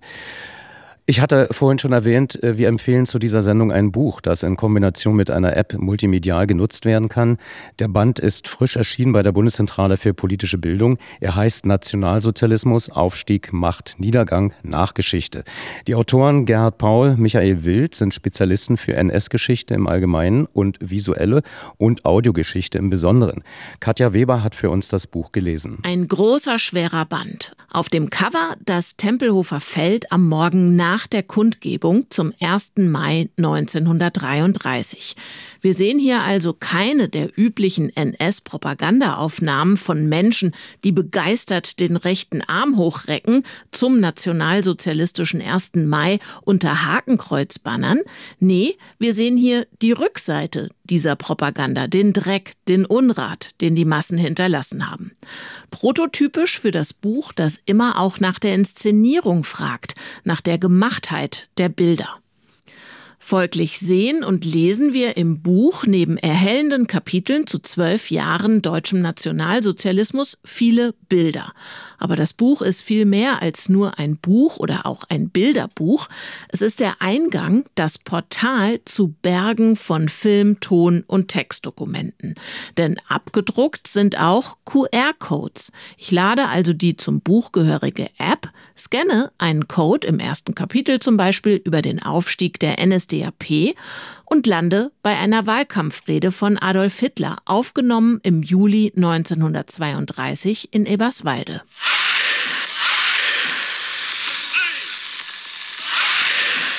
Ich 1.10 1.22
hatte 1.22 1.48
vorhin 1.52 1.80
schon 1.80 1.94
erwähnt, 1.94 2.44
äh, 2.44 2.58
wir 2.58 2.68
empfehlen 2.68 3.06
zu 3.06 3.18
dieser 3.18 3.42
Sendung 3.42 3.72
ein 3.72 3.94
Buch, 3.94 4.20
das 4.20 4.44
in 4.44 4.58
Kombination 4.58 5.16
mit 5.16 5.32
einer 5.32 5.56
App 5.56 5.74
multimedial 5.80 6.48
genutzt 6.48 6.84
werden 6.84 7.08
kann. 7.08 7.38
Der 7.80 7.88
Band 7.88 8.20
ist 8.20 8.50
frisch 8.50 8.76
erschienen 8.76 9.14
bei 9.14 9.24
der 9.24 9.32
Bundeszentrale 9.32 9.96
für 9.96 10.14
politische 10.14 10.58
Bildung. 10.58 10.98
Er 11.22 11.38
heißt 11.38 11.66
Nationalsozialismus, 11.66 12.90
Aufstieg, 12.90 13.54
Macht, 13.54 13.96
Niedergang, 14.00 14.52
Nachgeschichte. 14.64 15.46
Die 15.88 15.96
Autoren 15.96 16.46
Gerhard 16.46 16.78
Paul, 16.78 17.16
Michael 17.16 17.64
Wild 17.64 17.96
sind 17.96 18.14
Spezialisten 18.14 18.76
für 18.76 18.96
NS-Geschichte 18.96 19.76
im 19.76 19.88
Allgemeinen 19.88 20.46
und 20.46 20.78
visuelle 20.82 21.42
und 21.78 22.04
Audiogeschichte 22.04 22.80
im 22.80 22.90
Besonderen. 22.90 23.46
Katja 23.80 24.12
Weber 24.12 24.44
hat 24.44 24.56
für 24.56 24.70
uns 24.70 24.90
das 24.90 25.08
Buch 25.08 25.32
gelesen. 25.32 25.78
Ein 25.84 26.10
großer, 26.10 26.60
schwerer 26.60 27.06
Band. 27.06 27.56
Auf 27.72 27.88
dem 27.88 28.10
Cover 28.10 28.56
das 28.66 28.98
Tempelhofer 28.98 29.62
Feld 29.62 30.12
am 30.12 30.28
Morgen 30.28 30.76
nach 30.76 30.97
nach 30.98 31.06
der 31.06 31.22
Kundgebung 31.22 32.08
zum 32.10 32.34
1. 32.42 32.72
Mai 32.78 33.30
1933. 33.38 35.16
Wir 35.62 35.76
sehen 35.76 36.00
hier 36.00 36.24
also 36.24 36.54
keine 36.54 37.08
der 37.08 37.38
üblichen 37.38 37.96
NS-Propagandaaufnahmen 37.96 39.78
von 39.78 40.10
Menschen, 40.10 40.56
die 40.84 40.92
begeistert 40.92 41.80
den 41.80 41.98
rechten 41.98 42.42
Arm 42.42 42.78
hochrecken 42.78 43.44
zum 43.72 44.00
nationalsozialistischen 44.00 45.40
1. 45.40 45.76
Mai 45.76 46.18
unter 46.42 46.88
Hakenkreuzbannern. 46.88 48.00
Nee, 48.40 48.76
wir 48.98 49.14
sehen 49.14 49.38
hier 49.38 49.68
die 49.84 49.92
Rückseite 49.92 50.70
dieser 50.90 51.16
Propaganda, 51.16 51.88
den 51.88 52.14
Dreck, 52.14 52.54
den 52.68 52.86
Unrat, 52.86 53.52
den 53.62 53.76
die 53.76 53.86
Massen 53.86 54.18
hinterlassen 54.18 54.90
haben. 54.90 55.12
Prototypisch 55.70 56.60
für 56.60 56.72
das 56.72 56.94
Buch, 56.94 57.34
das 57.34 57.60
immer 57.66 58.00
auch 58.00 58.20
nach 58.20 58.40
der 58.40 58.56
Inszenierung 58.56 59.44
fragt, 59.44 59.96
nach 60.24 60.42
der 60.42 60.58
Gemachtheit 60.88 61.50
der 61.58 61.68
Bilder. 61.68 62.22
Folglich 63.20 63.78
sehen 63.78 64.24
und 64.24 64.46
lesen 64.46 64.94
wir 64.94 65.18
im 65.18 65.42
Buch 65.42 65.86
neben 65.86 66.16
erhellenden 66.16 66.88
Kapiteln 66.88 67.46
zu 67.46 67.60
zwölf 67.60 68.10
Jahren 68.10 68.62
deutschem 68.62 69.02
Nationalsozialismus 69.02 70.40
viele 70.46 70.94
Bilder. 71.10 71.52
Aber 71.98 72.16
das 72.16 72.32
Buch 72.32 72.62
ist 72.62 72.82
viel 72.82 73.04
mehr 73.04 73.42
als 73.42 73.68
nur 73.68 74.00
ein 74.00 74.16
Buch 74.16 74.60
oder 74.60 74.86
auch 74.86 75.04
ein 75.10 75.30
Bilderbuch. 75.30 76.08
Es 76.48 76.62
ist 76.62 76.80
der 76.80 77.02
Eingang, 77.02 77.66
das 77.76 77.98
Portal 77.98 78.80
zu 78.86 79.14
Bergen 79.22 79.76
von 79.76 80.08
Film, 80.08 80.62
Ton 80.62 81.04
und 81.06 81.28
Textdokumenten. 81.28 82.36
Denn 82.78 82.98
abgedruckt 83.10 83.88
sind 83.88 84.18
auch 84.18 84.58
QR-Codes. 84.64 85.74
Ich 85.98 86.12
lade 86.12 86.48
also 86.48 86.72
die 86.72 86.96
zum 86.96 87.20
Buch 87.20 87.52
gehörige 87.52 88.08
App, 88.20 88.54
scanne 88.78 89.32
einen 89.38 89.68
Code 89.68 90.08
im 90.08 90.20
ersten 90.20 90.56
Kapitel 90.56 91.00
zum 91.00 91.18
Beispiel 91.18 91.62
über 91.64 91.82
den 91.82 92.02
Aufstieg 92.02 92.60
der 92.60 92.86
NSDAP 92.86 93.76
und 94.26 94.48
lande 94.48 94.92
bei 95.04 95.18
einer 95.18 95.48
Wahlkampfrede 95.48 96.32
von 96.32 96.58
Adolf 96.58 97.00
Hitler, 97.00 97.38
aufgenommen 97.46 98.20
im 98.24 98.44
Juli 98.44 98.92
1932 98.96 100.70
in 100.74 100.86
Eberswalde. 100.86 101.62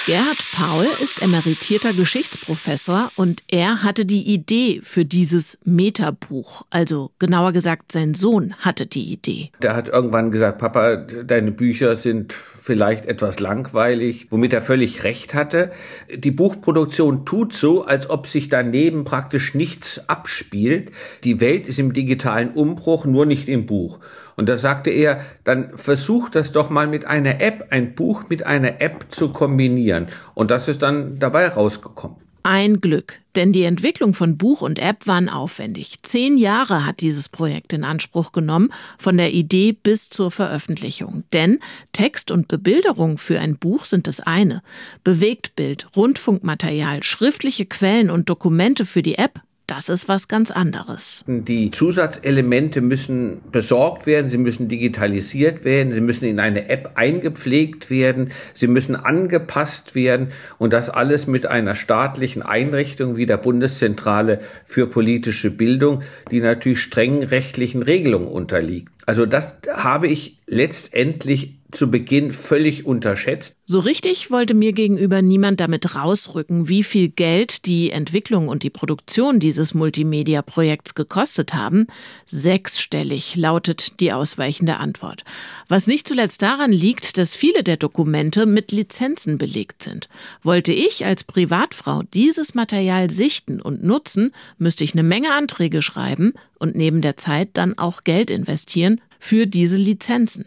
Gerhard 0.08 0.42
Paul 0.54 0.86
ist 1.02 1.20
emeritierter 1.22 1.92
Geschichtsprofessor 1.92 3.12
und 3.16 3.42
er 3.46 3.82
hatte 3.82 4.06
die 4.06 4.22
Idee 4.22 4.80
für 4.82 5.04
dieses 5.04 5.58
Metabuch. 5.64 6.62
Also 6.70 7.10
genauer 7.18 7.52
gesagt, 7.52 7.92
sein 7.92 8.14
Sohn 8.14 8.54
hatte 8.54 8.86
die 8.86 9.12
Idee. 9.12 9.50
Der 9.60 9.76
hat 9.76 9.88
irgendwann 9.88 10.30
gesagt, 10.30 10.60
Papa, 10.60 10.96
deine 10.96 11.52
Bücher 11.52 11.94
sind 11.94 12.32
vielleicht 12.32 13.04
etwas 13.04 13.38
langweilig, 13.38 14.28
womit 14.30 14.54
er 14.54 14.62
völlig 14.62 15.04
recht 15.04 15.34
hatte. 15.34 15.72
Die 16.10 16.30
Buchproduktion 16.30 17.26
tut 17.26 17.52
so, 17.52 17.84
als 17.84 18.08
ob 18.08 18.28
sich 18.28 18.48
daneben 18.48 19.04
praktisch 19.04 19.52
nichts 19.52 20.00
abspielt. 20.08 20.90
Die 21.22 21.38
Welt 21.42 21.68
ist 21.68 21.78
im 21.78 21.92
digitalen 21.92 22.52
Umbruch, 22.52 23.04
nur 23.04 23.26
nicht 23.26 23.46
im 23.46 23.66
Buch. 23.66 23.98
Und 24.38 24.48
da 24.48 24.56
sagte 24.56 24.90
er, 24.90 25.20
dann 25.42 25.76
versuch 25.76 26.28
das 26.28 26.52
doch 26.52 26.70
mal 26.70 26.86
mit 26.86 27.04
einer 27.04 27.40
App, 27.40 27.66
ein 27.70 27.96
Buch 27.96 28.28
mit 28.28 28.46
einer 28.46 28.80
App 28.80 29.06
zu 29.10 29.32
kombinieren. 29.32 30.06
Und 30.34 30.52
das 30.52 30.68
ist 30.68 30.80
dann 30.82 31.18
dabei 31.18 31.48
rausgekommen. 31.48 32.18
Ein 32.44 32.80
Glück, 32.80 33.18
denn 33.34 33.52
die 33.52 33.64
Entwicklung 33.64 34.14
von 34.14 34.38
Buch 34.38 34.62
und 34.62 34.78
App 34.78 35.08
waren 35.08 35.28
aufwendig. 35.28 36.04
Zehn 36.04 36.38
Jahre 36.38 36.86
hat 36.86 37.00
dieses 37.00 37.28
Projekt 37.28 37.72
in 37.72 37.82
Anspruch 37.82 38.30
genommen, 38.30 38.72
von 38.96 39.16
der 39.16 39.32
Idee 39.32 39.72
bis 39.72 40.08
zur 40.08 40.30
Veröffentlichung. 40.30 41.24
Denn 41.32 41.58
Text 41.92 42.30
und 42.30 42.46
Bebilderung 42.46 43.18
für 43.18 43.40
ein 43.40 43.58
Buch 43.58 43.86
sind 43.86 44.06
das 44.06 44.20
eine. 44.20 44.62
Bewegtbild, 45.02 45.88
Rundfunkmaterial, 45.96 47.02
schriftliche 47.02 47.66
Quellen 47.66 48.08
und 48.08 48.30
Dokumente 48.30 48.86
für 48.86 49.02
die 49.02 49.18
App 49.18 49.40
das 49.68 49.90
ist 49.90 50.08
was 50.08 50.28
ganz 50.28 50.50
anderes. 50.50 51.24
Die 51.26 51.70
Zusatzelemente 51.70 52.80
müssen 52.80 53.42
besorgt 53.52 54.06
werden, 54.06 54.30
sie 54.30 54.38
müssen 54.38 54.66
digitalisiert 54.66 55.62
werden, 55.62 55.92
sie 55.92 56.00
müssen 56.00 56.24
in 56.24 56.40
eine 56.40 56.70
App 56.70 56.92
eingepflegt 56.94 57.90
werden, 57.90 58.32
sie 58.54 58.66
müssen 58.66 58.96
angepasst 58.96 59.94
werden 59.94 60.32
und 60.58 60.72
das 60.72 60.88
alles 60.88 61.26
mit 61.26 61.46
einer 61.46 61.74
staatlichen 61.74 62.42
Einrichtung 62.42 63.16
wie 63.16 63.26
der 63.26 63.36
Bundeszentrale 63.36 64.40
für 64.64 64.86
politische 64.86 65.50
Bildung, 65.50 66.02
die 66.30 66.40
natürlich 66.40 66.80
strengen 66.80 67.22
rechtlichen 67.22 67.82
Regelungen 67.82 68.28
unterliegt. 68.28 68.90
Also 69.04 69.26
das 69.26 69.54
habe 69.74 70.06
ich 70.06 70.38
letztendlich 70.46 71.57
zu 71.70 71.90
Beginn 71.90 72.32
völlig 72.32 72.86
unterschätzt. 72.86 73.54
So 73.64 73.80
richtig 73.80 74.30
wollte 74.30 74.54
mir 74.54 74.72
gegenüber 74.72 75.20
niemand 75.20 75.60
damit 75.60 75.94
rausrücken, 75.94 76.68
wie 76.68 76.82
viel 76.82 77.10
Geld 77.10 77.66
die 77.66 77.90
Entwicklung 77.90 78.48
und 78.48 78.62
die 78.62 78.70
Produktion 78.70 79.38
dieses 79.40 79.74
Multimedia-Projekts 79.74 80.94
gekostet 80.94 81.52
haben. 81.52 81.86
Sechsstellig 82.24 83.36
lautet 83.36 84.00
die 84.00 84.12
ausweichende 84.12 84.78
Antwort. 84.78 85.24
Was 85.68 85.86
nicht 85.86 86.08
zuletzt 86.08 86.40
daran 86.40 86.72
liegt, 86.72 87.18
dass 87.18 87.34
viele 87.34 87.62
der 87.62 87.76
Dokumente 87.76 88.46
mit 88.46 88.72
Lizenzen 88.72 89.36
belegt 89.36 89.82
sind. 89.82 90.08
Wollte 90.42 90.72
ich 90.72 91.04
als 91.04 91.24
Privatfrau 91.24 92.02
dieses 92.14 92.54
Material 92.54 93.10
sichten 93.10 93.60
und 93.60 93.84
nutzen, 93.84 94.32
müsste 94.56 94.84
ich 94.84 94.94
eine 94.94 95.02
Menge 95.02 95.34
Anträge 95.34 95.82
schreiben 95.82 96.32
und 96.58 96.74
neben 96.74 97.02
der 97.02 97.18
Zeit 97.18 97.50
dann 97.52 97.76
auch 97.76 98.04
Geld 98.04 98.30
investieren 98.30 99.02
für 99.18 99.46
diese 99.46 99.76
Lizenzen. 99.76 100.46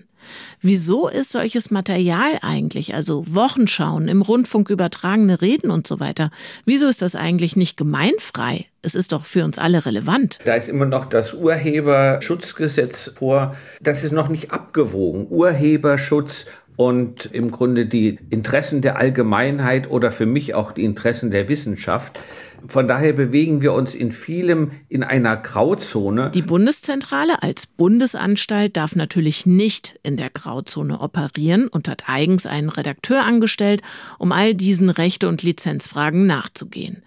Wieso 0.62 1.08
ist 1.08 1.32
solches 1.32 1.72
Material 1.72 2.40
eigentlich, 2.42 2.94
also 2.94 3.24
Wochenschauen, 3.28 4.08
im 4.08 4.22
Rundfunk 4.22 4.70
übertragene 4.70 5.42
Reden 5.42 5.72
und 5.72 5.88
so 5.88 6.00
weiter, 6.00 6.32
wieso 6.66 6.88
ist 6.88 7.02
das 7.02 7.16
eigentlich 7.16 7.56
nicht 7.56 7.78
gemeinfrei? 7.78 8.66
Es 8.82 8.96
ist 8.96 9.12
doch 9.12 9.26
für 9.26 9.46
uns 9.46 9.60
alle 9.60 9.86
relevant. 9.86 10.40
Da 10.46 10.56
ist 10.56 10.70
immer 10.70 10.86
noch 10.86 11.06
das 11.06 11.34
Urheberschutzgesetz 11.34 13.12
vor. 13.16 13.56
Das 13.80 14.04
ist 14.04 14.12
noch 14.12 14.28
nicht 14.28 14.52
abgewogen. 14.52 15.28
Urheberschutz 15.30 16.46
und 16.76 17.28
im 17.28 17.52
Grunde 17.52 17.86
die 17.86 18.18
Interessen 18.30 18.82
der 18.82 18.98
Allgemeinheit 18.98 19.90
oder 19.90 20.12
für 20.12 20.26
mich 20.26 20.56
auch 20.56 20.72
die 20.72 20.84
Interessen 20.84 21.30
der 21.30 21.48
Wissenschaft. 21.48 22.20
Von 22.68 22.88
daher 22.88 23.14
bewegen 23.14 23.62
wir 23.62 23.74
uns 23.74 23.96
in 23.96 24.12
vielem 24.12 24.72
in 24.90 25.04
einer 25.04 25.38
Grauzone. 25.38 26.32
Die 26.32 26.42
Bundeszentrale 26.42 27.42
als 27.44 27.68
Bundesanstalt 27.68 28.78
darf 28.78 28.96
natürlich 28.96 29.46
nicht 29.46 30.00
in 30.04 30.18
der 30.18 30.30
Grauzone 30.30 31.00
operieren 31.00 31.68
und 31.68 31.88
hat 31.88 32.04
eigens 32.08 32.46
einen 32.46 32.70
Redakteur 32.70 33.24
angestellt, 33.24 33.82
um 34.18 34.32
all 34.32 34.54
diesen 34.54 34.90
Rechte- 34.90 35.28
und 35.28 35.44
Lizenzfragen 35.44 36.28
nachzugehen. 36.28 37.04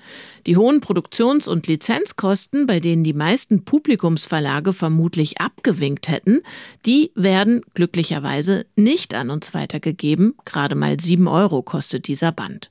Die 0.47 0.57
hohen 0.57 0.81
Produktions- 0.81 1.49
und 1.49 1.67
Lizenzkosten, 1.67 2.67
bei 2.67 2.79
denen 2.79 3.03
die 3.03 3.15
meisten 3.15 3.65
Publikumsverlage 3.65 4.73
vermutlich 4.73 5.41
abgewinkt 5.41 6.09
hätten, 6.09 6.43
die 6.85 7.13
werden 7.15 7.63
glücklicherweise 7.75 8.67
nicht 8.77 9.15
an 9.15 9.31
uns 9.31 9.55
weitergegeben. 9.55 10.35
Gerade 10.45 10.75
mal 10.75 11.01
sieben 11.01 11.29
Euro 11.29 11.63
kostet 11.63 12.09
dieser 12.09 12.33
Band. 12.33 12.71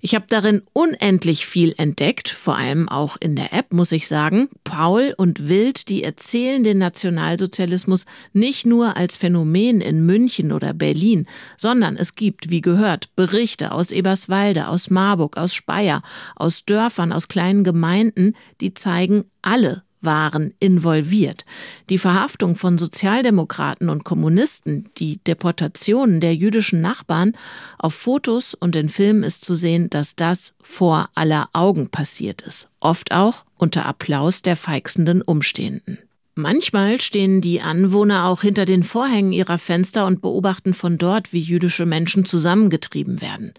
Ich 0.00 0.14
habe 0.14 0.26
darin 0.28 0.62
unendlich 0.72 1.46
viel 1.46 1.74
entdeckt, 1.78 2.28
vor 2.28 2.56
allem 2.56 2.88
auch 2.88 3.16
in 3.18 3.34
der 3.34 3.52
App, 3.52 3.72
muss 3.72 3.92
ich 3.92 4.06
sagen. 4.06 4.48
Paul 4.62 5.14
und 5.16 5.48
Wild, 5.48 5.88
die 5.88 6.04
erzählen 6.04 6.62
den 6.62 6.78
Nationalsozialismus 6.78 8.06
nicht 8.32 8.66
nur 8.66 8.96
als 8.96 9.16
Phänomen 9.16 9.80
in 9.80 10.06
München 10.06 10.52
oder 10.52 10.74
Berlin, 10.74 11.26
sondern 11.56 11.96
es 11.96 12.14
gibt, 12.14 12.50
wie 12.50 12.60
gehört, 12.60 13.14
Berichte 13.16 13.72
aus 13.72 13.90
Eberswalde, 13.90 14.68
aus 14.68 14.90
Marburg, 14.90 15.36
aus 15.38 15.54
Speyer, 15.54 16.02
aus 16.36 16.64
Dörfern, 16.64 16.95
aus 17.12 17.28
kleinen 17.28 17.64
Gemeinden, 17.64 18.34
die 18.60 18.74
zeigen, 18.74 19.24
alle 19.42 19.82
waren 20.00 20.54
involviert. 20.58 21.44
Die 21.90 21.98
Verhaftung 21.98 22.56
von 22.56 22.78
Sozialdemokraten 22.78 23.90
und 23.90 24.04
Kommunisten, 24.04 24.88
die 24.96 25.18
Deportationen 25.24 26.20
der 26.20 26.34
jüdischen 26.34 26.80
Nachbarn, 26.80 27.32
auf 27.78 27.94
Fotos 27.94 28.54
und 28.54 28.76
in 28.76 28.88
Filmen 28.88 29.22
ist 29.22 29.44
zu 29.44 29.54
sehen, 29.54 29.90
dass 29.90 30.16
das 30.16 30.54
vor 30.62 31.10
aller 31.14 31.48
Augen 31.52 31.90
passiert 31.90 32.42
ist, 32.42 32.70
oft 32.80 33.12
auch 33.12 33.44
unter 33.56 33.84
Applaus 33.86 34.42
der 34.42 34.56
feixenden 34.56 35.22
Umstehenden. 35.22 35.98
Manchmal 36.38 37.00
stehen 37.00 37.40
die 37.40 37.62
Anwohner 37.62 38.26
auch 38.26 38.42
hinter 38.42 38.66
den 38.66 38.82
Vorhängen 38.82 39.32
ihrer 39.32 39.56
Fenster 39.56 40.04
und 40.04 40.20
beobachten 40.20 40.74
von 40.74 40.98
dort, 40.98 41.32
wie 41.32 41.40
jüdische 41.40 41.86
Menschen 41.86 42.26
zusammengetrieben 42.26 43.22
werden. 43.22 43.54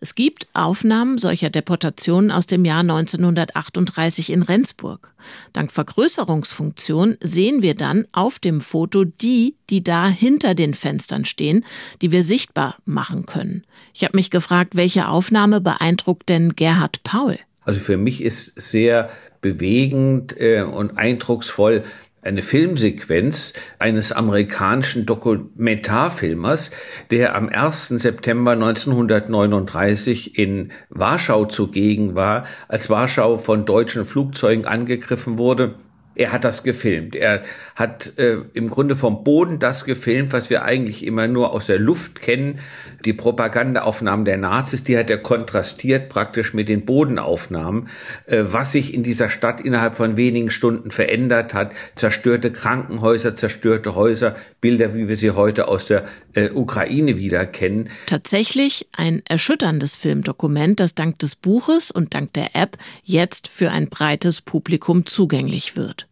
Es 0.00 0.16
gibt 0.16 0.48
Aufnahmen 0.52 1.18
solcher 1.18 1.50
Deportationen 1.50 2.32
aus 2.32 2.48
dem 2.48 2.64
Jahr 2.64 2.80
1938 2.80 4.30
in 4.30 4.42
Rendsburg. 4.42 5.14
Dank 5.52 5.70
Vergrößerungsfunktion 5.70 7.16
sehen 7.20 7.62
wir 7.62 7.76
dann 7.76 8.08
auf 8.10 8.40
dem 8.40 8.60
Foto 8.60 9.04
die, 9.04 9.54
die 9.70 9.84
da 9.84 10.08
hinter 10.08 10.56
den 10.56 10.74
Fenstern 10.74 11.24
stehen, 11.24 11.64
die 12.02 12.10
wir 12.10 12.24
sichtbar 12.24 12.78
machen 12.84 13.26
können. 13.26 13.62
Ich 13.94 14.02
habe 14.02 14.16
mich 14.16 14.32
gefragt, 14.32 14.74
welche 14.74 15.06
Aufnahme 15.06 15.60
beeindruckt 15.60 16.28
denn 16.28 16.56
Gerhard 16.56 17.04
Paul? 17.04 17.38
Also 17.64 17.78
für 17.78 17.96
mich 17.96 18.20
ist 18.20 18.52
sehr 18.56 19.10
bewegend 19.40 20.34
äh, 20.40 20.62
und 20.62 20.98
eindrucksvoll, 20.98 21.84
eine 22.26 22.42
Filmsequenz 22.42 23.54
eines 23.78 24.12
amerikanischen 24.12 25.06
Dokumentarfilmers, 25.06 26.70
der 27.10 27.34
am 27.34 27.48
1. 27.48 27.88
September 27.88 28.52
1939 28.52 30.38
in 30.38 30.72
Warschau 30.90 31.46
zugegen 31.46 32.14
war, 32.14 32.44
als 32.68 32.90
Warschau 32.90 33.38
von 33.38 33.64
deutschen 33.64 34.04
Flugzeugen 34.04 34.66
angegriffen 34.66 35.38
wurde 35.38 35.76
Er 36.16 36.32
hat 36.32 36.44
das 36.44 36.62
gefilmt. 36.62 37.14
Er 37.14 37.42
hat 37.74 38.18
äh, 38.18 38.38
im 38.54 38.70
Grunde 38.70 38.96
vom 38.96 39.22
Boden 39.22 39.58
das 39.58 39.84
gefilmt, 39.84 40.32
was 40.32 40.48
wir 40.48 40.64
eigentlich 40.64 41.04
immer 41.04 41.28
nur 41.28 41.52
aus 41.52 41.66
der 41.66 41.78
Luft 41.78 42.22
kennen. 42.22 42.60
Die 43.04 43.12
Propagandaaufnahmen 43.12 44.24
der 44.24 44.38
Nazis, 44.38 44.82
die 44.82 44.96
hat 44.96 45.10
er 45.10 45.18
kontrastiert 45.18 46.08
praktisch 46.08 46.54
mit 46.54 46.70
den 46.70 46.86
Bodenaufnahmen, 46.86 47.88
äh, 48.24 48.44
was 48.46 48.72
sich 48.72 48.94
in 48.94 49.02
dieser 49.02 49.28
Stadt 49.28 49.60
innerhalb 49.60 49.96
von 49.96 50.16
wenigen 50.16 50.50
Stunden 50.50 50.90
verändert 50.90 51.52
hat. 51.52 51.72
Zerstörte 51.96 52.50
Krankenhäuser, 52.50 53.34
zerstörte 53.34 53.94
Häuser, 53.94 54.36
Bilder, 54.66 54.96
wie 54.96 55.06
wir 55.06 55.16
sie 55.16 55.30
heute 55.30 55.68
aus 55.68 55.86
der 55.86 56.06
äh, 56.34 56.50
Ukraine 56.50 57.16
wieder 57.16 57.46
kennen. 57.46 57.88
Tatsächlich 58.06 58.88
ein 58.90 59.22
erschütterndes 59.24 59.94
Filmdokument, 59.94 60.80
das 60.80 60.96
dank 60.96 61.20
des 61.20 61.36
Buches 61.36 61.92
und 61.92 62.14
dank 62.14 62.32
der 62.32 62.56
App 62.56 62.76
jetzt 63.04 63.46
für 63.46 63.70
ein 63.70 63.88
breites 63.88 64.40
Publikum 64.40 65.06
zugänglich 65.06 65.76
wird. 65.76 66.08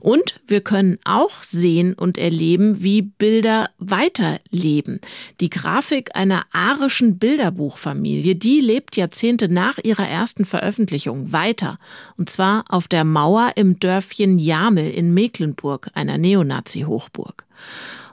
Und 0.00 0.40
wir 0.46 0.60
können 0.60 0.98
auch 1.04 1.42
sehen 1.42 1.94
und 1.94 2.18
erleben, 2.18 2.82
wie 2.82 3.02
Bilder 3.02 3.70
weiterleben. 3.78 5.00
Die 5.40 5.50
Grafik 5.50 6.14
einer 6.14 6.46
arischen 6.52 7.18
Bilderbuchfamilie, 7.18 8.36
die 8.36 8.60
lebt 8.60 8.96
Jahrzehnte 8.96 9.48
nach 9.48 9.78
ihrer 9.82 10.08
ersten 10.08 10.44
Veröffentlichung 10.44 11.32
weiter. 11.32 11.78
Und 12.16 12.30
zwar 12.30 12.64
auf 12.68 12.88
der 12.88 13.04
Mauer 13.04 13.52
im 13.56 13.78
Dörfchen 13.78 14.38
Jamel 14.38 14.90
in 14.90 15.14
Mecklenburg, 15.14 15.90
einer 15.94 16.18
Neonazi-Hochburg. 16.18 17.44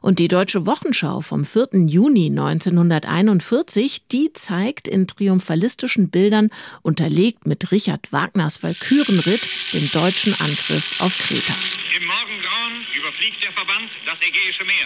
Und 0.05 0.19
die 0.19 0.27
Deutsche 0.27 0.67
Wochenschau 0.67 1.21
vom 1.21 1.45
4. 1.45 1.87
Juni 1.87 2.27
1941, 2.27 4.05
die 4.07 4.31
zeigt 4.33 4.87
in 4.87 5.07
triumphalistischen 5.07 6.11
Bildern, 6.11 6.51
unterlegt 6.83 7.47
mit 7.47 7.71
Richard 7.71 8.11
Wagners 8.11 8.61
Walkürenritt, 8.61 9.49
den 9.73 9.89
deutschen 9.89 10.39
Angriff 10.39 11.01
auf 11.01 11.17
Kreta. 11.17 11.55
Im 11.97 12.05
Morgengrauen 12.05 12.85
überfliegt 12.95 13.41
der 13.41 13.51
Verband 13.51 13.89
das 14.05 14.21
Ägäische 14.21 14.63
Meer. 14.65 14.85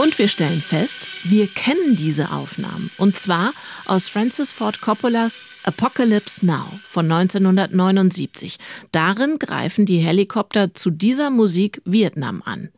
Und 0.00 0.16
wir 0.16 0.28
stellen 0.28 0.62
fest, 0.62 1.08
wir 1.24 1.48
kennen 1.48 1.96
diese 1.96 2.30
Aufnahmen. 2.30 2.92
Und 2.98 3.16
zwar 3.16 3.52
aus 3.84 4.08
Francis 4.08 4.52
Ford 4.52 4.80
Coppolas 4.80 5.44
Apocalypse 5.64 6.46
Now 6.46 6.78
von 6.84 7.10
1979. 7.10 8.58
Darin 8.92 9.40
greifen 9.40 9.86
die 9.86 9.98
Helikopter 9.98 10.72
zu 10.72 10.90
dieser 10.90 11.30
Musik 11.30 11.82
Vietnam 11.84 12.42
an. 12.44 12.68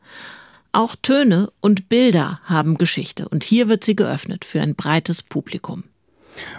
Auch 0.77 0.95
Töne 1.01 1.49
und 1.63 1.89
Bilder 1.89 2.39
haben 2.45 2.77
Geschichte 2.77 3.31
und 3.31 3.45
hier 3.45 3.71
wird 3.71 3.83
sie 3.83 3.97
geöffnet 3.97 4.45
für 4.45 4.61
ein 4.61 4.75
breites 4.75 5.23
Publikum. 5.23 5.85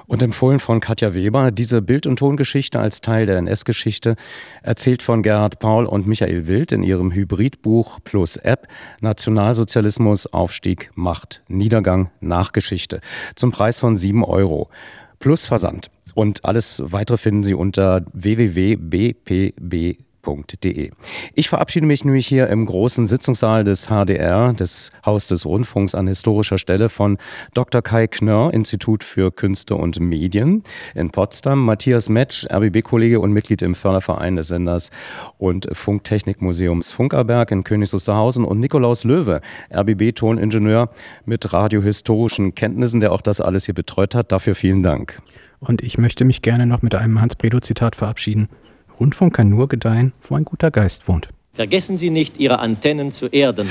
Und 0.07 0.23
empfohlen 0.23 0.57
von 0.57 0.79
Katja 0.79 1.13
Weber, 1.13 1.51
diese 1.51 1.83
Bild- 1.83 2.07
und 2.07 2.17
Tongeschichte 2.17 2.79
als 2.79 3.01
Teil 3.01 3.27
der 3.27 3.37
NS-Geschichte, 3.37 4.15
erzählt 4.63 5.03
von 5.03 5.21
Gerhard 5.21 5.59
Paul 5.59 5.85
und 5.85 6.07
Michael 6.07 6.47
Wild 6.47 6.71
in 6.71 6.81
ihrem 6.81 7.11
Hybridbuch 7.11 7.99
plus 8.03 8.37
App 8.37 8.67
Nationalsozialismus, 9.01 10.25
Aufstieg, 10.25 10.89
Macht, 10.95 11.43
Niedergang, 11.47 12.09
Nachgeschichte 12.19 13.01
zum 13.35 13.51
Preis 13.51 13.79
von 13.79 13.97
7 13.97 14.23
Euro. 14.23 14.71
Plus 15.19 15.45
Versand. 15.45 15.91
Und 16.15 16.43
alles 16.43 16.81
weitere 16.83 17.17
finden 17.17 17.43
Sie 17.43 17.53
unter 17.53 18.03
www.bpb 18.13 20.06
www.rundfunk.de. 20.27 20.91
Ich 21.33 21.49
verabschiede 21.49 21.85
mich 21.85 22.05
nämlich 22.05 22.27
hier 22.27 22.47
im 22.47 22.65
großen 22.65 23.07
Sitzungssaal 23.07 23.63
des 23.63 23.87
HDR, 23.87 24.53
des 24.53 24.91
Haus 25.05 25.27
des 25.27 25.45
Rundfunks 25.45 25.95
an 25.95 26.07
historischer 26.07 26.57
Stelle 26.57 26.89
von 26.89 27.17
Dr. 27.53 27.81
Kai 27.81 28.07
Knörr, 28.07 28.53
Institut 28.53 29.03
für 29.03 29.31
Künste 29.31 29.75
und 29.75 29.99
Medien 29.99 30.63
in 30.95 31.11
Potsdam, 31.11 31.65
Matthias 31.65 32.09
Metsch, 32.09 32.45
RBB-Kollege 32.51 33.19
und 33.19 33.31
Mitglied 33.31 33.61
im 33.61 33.75
Förderverein 33.75 34.35
des 34.35 34.49
Senders 34.49 34.89
und 35.37 35.67
Funktechnikmuseums 35.71 36.91
Funkerberg 36.91 37.51
in 37.51 37.63
Königs 37.63 37.93
Wusterhausen 37.93 38.45
und 38.45 38.59
Nikolaus 38.59 39.03
Löwe, 39.03 39.41
RBB-Toningenieur 39.73 40.89
mit 41.25 41.53
radiohistorischen 41.53 42.55
Kenntnissen, 42.55 42.99
der 42.99 43.11
auch 43.11 43.21
das 43.21 43.41
alles 43.41 43.65
hier 43.65 43.75
betreut 43.75 44.15
hat. 44.15 44.31
Dafür 44.31 44.55
vielen 44.55 44.83
Dank. 44.83 45.21
Und 45.59 45.81
ich 45.81 45.97
möchte 45.97 46.23
mich 46.23 46.41
gerne 46.41 46.67
noch 46.67 46.83
mit 46.83 46.93
einem 46.93 47.19
Hans-Bredow-Zitat 47.19 47.95
verabschieden. 47.95 48.47
Rundfunk 48.99 49.35
kann 49.35 49.49
nur 49.49 49.67
gedeihen, 49.67 50.13
wo 50.27 50.35
ein 50.35 50.45
guter 50.45 50.71
Geist 50.71 51.07
wohnt. 51.07 51.29
Vergessen 51.53 51.97
Sie 51.97 52.09
nicht, 52.09 52.39
Ihre 52.39 52.59
Antennen 52.59 53.13
zu 53.13 53.27
erden. 53.27 53.69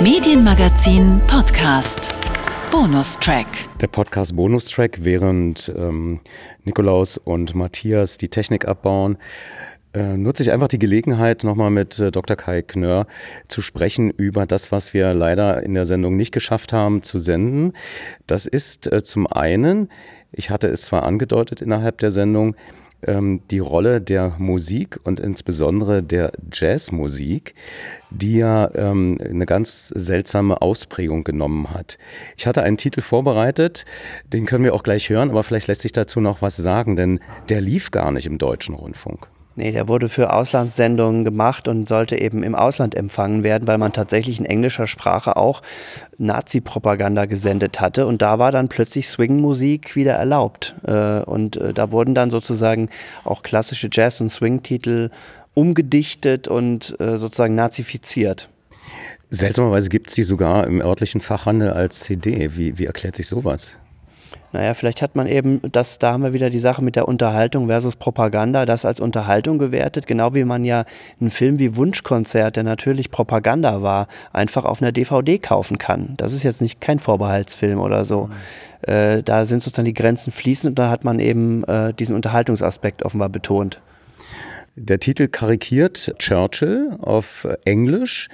Medienmagazin 0.00 1.20
Podcast. 1.26 2.14
Bonustrack. 2.70 3.46
Der 3.80 3.88
Podcast 3.88 4.34
Bonustrack, 4.34 5.00
während 5.02 5.72
ähm, 5.76 6.20
Nikolaus 6.64 7.16
und 7.16 7.54
Matthias 7.54 8.16
die 8.16 8.28
Technik 8.28 8.66
abbauen, 8.66 9.18
äh, 9.92 10.16
nutze 10.16 10.42
ich 10.42 10.52
einfach 10.52 10.68
die 10.68 10.78
Gelegenheit, 10.78 11.44
nochmal 11.44 11.70
mit 11.70 11.98
äh, 11.98 12.10
Dr. 12.10 12.36
Kai 12.36 12.62
Knörr 12.62 13.06
zu 13.48 13.62
sprechen 13.62 14.10
über 14.10 14.46
das, 14.46 14.70
was 14.70 14.94
wir 14.94 15.14
leider 15.14 15.62
in 15.62 15.74
der 15.74 15.86
Sendung 15.86 16.16
nicht 16.16 16.32
geschafft 16.32 16.72
haben 16.72 17.02
zu 17.02 17.18
senden. 17.18 17.72
Das 18.26 18.46
ist 18.46 18.90
äh, 18.92 19.02
zum 19.02 19.26
einen, 19.26 19.88
ich 20.32 20.50
hatte 20.50 20.68
es 20.68 20.82
zwar 20.82 21.02
angedeutet 21.02 21.60
innerhalb 21.60 21.98
der 21.98 22.12
Sendung, 22.12 22.54
ähm, 23.06 23.42
die 23.50 23.58
Rolle 23.58 24.00
der 24.00 24.36
Musik 24.38 25.00
und 25.04 25.20
insbesondere 25.20 26.02
der 26.02 26.32
Jazzmusik, 26.52 27.54
die 28.10 28.36
ja 28.36 28.70
ähm, 28.74 29.18
eine 29.22 29.46
ganz 29.46 29.88
seltsame 29.88 30.60
Ausprägung 30.62 31.24
genommen 31.24 31.70
hat. 31.70 31.98
Ich 32.36 32.46
hatte 32.46 32.62
einen 32.62 32.76
Titel 32.76 33.00
vorbereitet, 33.00 33.84
den 34.32 34.46
können 34.46 34.64
wir 34.64 34.74
auch 34.74 34.82
gleich 34.82 35.08
hören, 35.08 35.30
aber 35.30 35.42
vielleicht 35.42 35.68
lässt 35.68 35.82
sich 35.82 35.92
dazu 35.92 36.20
noch 36.20 36.42
was 36.42 36.56
sagen, 36.56 36.96
denn 36.96 37.20
der 37.48 37.60
lief 37.60 37.90
gar 37.90 38.12
nicht 38.12 38.26
im 38.26 38.38
deutschen 38.38 38.74
Rundfunk. 38.74 39.28
Nee, 39.60 39.72
der 39.72 39.88
wurde 39.88 40.08
für 40.08 40.32
Auslandssendungen 40.32 41.22
gemacht 41.22 41.68
und 41.68 41.86
sollte 41.86 42.18
eben 42.18 42.42
im 42.42 42.54
Ausland 42.54 42.94
empfangen 42.94 43.44
werden, 43.44 43.68
weil 43.68 43.76
man 43.76 43.92
tatsächlich 43.92 44.38
in 44.38 44.46
englischer 44.46 44.86
Sprache 44.86 45.36
auch 45.36 45.60
Nazi-Propaganda 46.16 47.26
gesendet 47.26 47.78
hatte. 47.78 48.06
Und 48.06 48.22
da 48.22 48.38
war 48.38 48.52
dann 48.52 48.70
plötzlich 48.70 49.06
Swing-Musik 49.06 49.96
wieder 49.96 50.14
erlaubt. 50.14 50.76
Äh, 50.86 51.20
und 51.24 51.58
äh, 51.58 51.74
da 51.74 51.92
wurden 51.92 52.14
dann 52.14 52.30
sozusagen 52.30 52.88
auch 53.22 53.42
klassische 53.42 53.90
Jazz- 53.92 54.22
und 54.22 54.30
Swing-Titel 54.30 55.10
umgedichtet 55.52 56.48
und 56.48 56.98
äh, 56.98 57.18
sozusagen 57.18 57.54
nazifiziert. 57.54 58.48
Seltsamerweise 59.28 59.90
gibt 59.90 60.08
es 60.08 60.14
die 60.14 60.22
sogar 60.22 60.66
im 60.66 60.80
örtlichen 60.80 61.20
Fachhandel 61.20 61.74
als 61.74 62.00
CD. 62.00 62.56
Wie, 62.56 62.78
wie 62.78 62.86
erklärt 62.86 63.14
sich 63.14 63.28
sowas? 63.28 63.76
Naja, 64.52 64.74
vielleicht 64.74 65.00
hat 65.00 65.14
man 65.14 65.26
eben, 65.26 65.60
das, 65.70 65.98
da 65.98 66.12
haben 66.12 66.22
wir 66.22 66.32
wieder 66.32 66.50
die 66.50 66.58
Sache 66.58 66.82
mit 66.82 66.96
der 66.96 67.06
Unterhaltung 67.06 67.68
versus 67.68 67.96
Propaganda, 67.96 68.66
das 68.66 68.84
als 68.84 68.98
Unterhaltung 68.98 69.58
gewertet, 69.58 70.06
genau 70.06 70.34
wie 70.34 70.44
man 70.44 70.64
ja 70.64 70.84
einen 71.20 71.30
Film 71.30 71.58
wie 71.58 71.76
Wunschkonzert, 71.76 72.56
der 72.56 72.64
natürlich 72.64 73.10
Propaganda 73.10 73.82
war, 73.82 74.08
einfach 74.32 74.64
auf 74.64 74.82
einer 74.82 74.92
DVD 74.92 75.38
kaufen 75.38 75.78
kann. 75.78 76.14
Das 76.16 76.32
ist 76.32 76.42
jetzt 76.42 76.60
nicht 76.60 76.80
kein 76.80 76.98
Vorbehaltsfilm 76.98 77.78
oder 77.78 78.04
so. 78.04 78.28
Mhm. 78.86 78.92
Äh, 78.92 79.22
da 79.22 79.44
sind 79.44 79.62
sozusagen 79.62 79.86
die 79.86 79.94
Grenzen 79.94 80.32
fließend 80.32 80.70
und 80.70 80.78
da 80.78 80.90
hat 80.90 81.04
man 81.04 81.20
eben 81.20 81.64
äh, 81.64 81.94
diesen 81.94 82.16
Unterhaltungsaspekt 82.16 83.04
offenbar 83.04 83.28
betont. 83.28 83.80
Der 84.76 84.98
Titel 85.00 85.28
karikiert 85.28 86.14
Churchill 86.18 86.96
auf 87.00 87.46
Englisch 87.64 88.28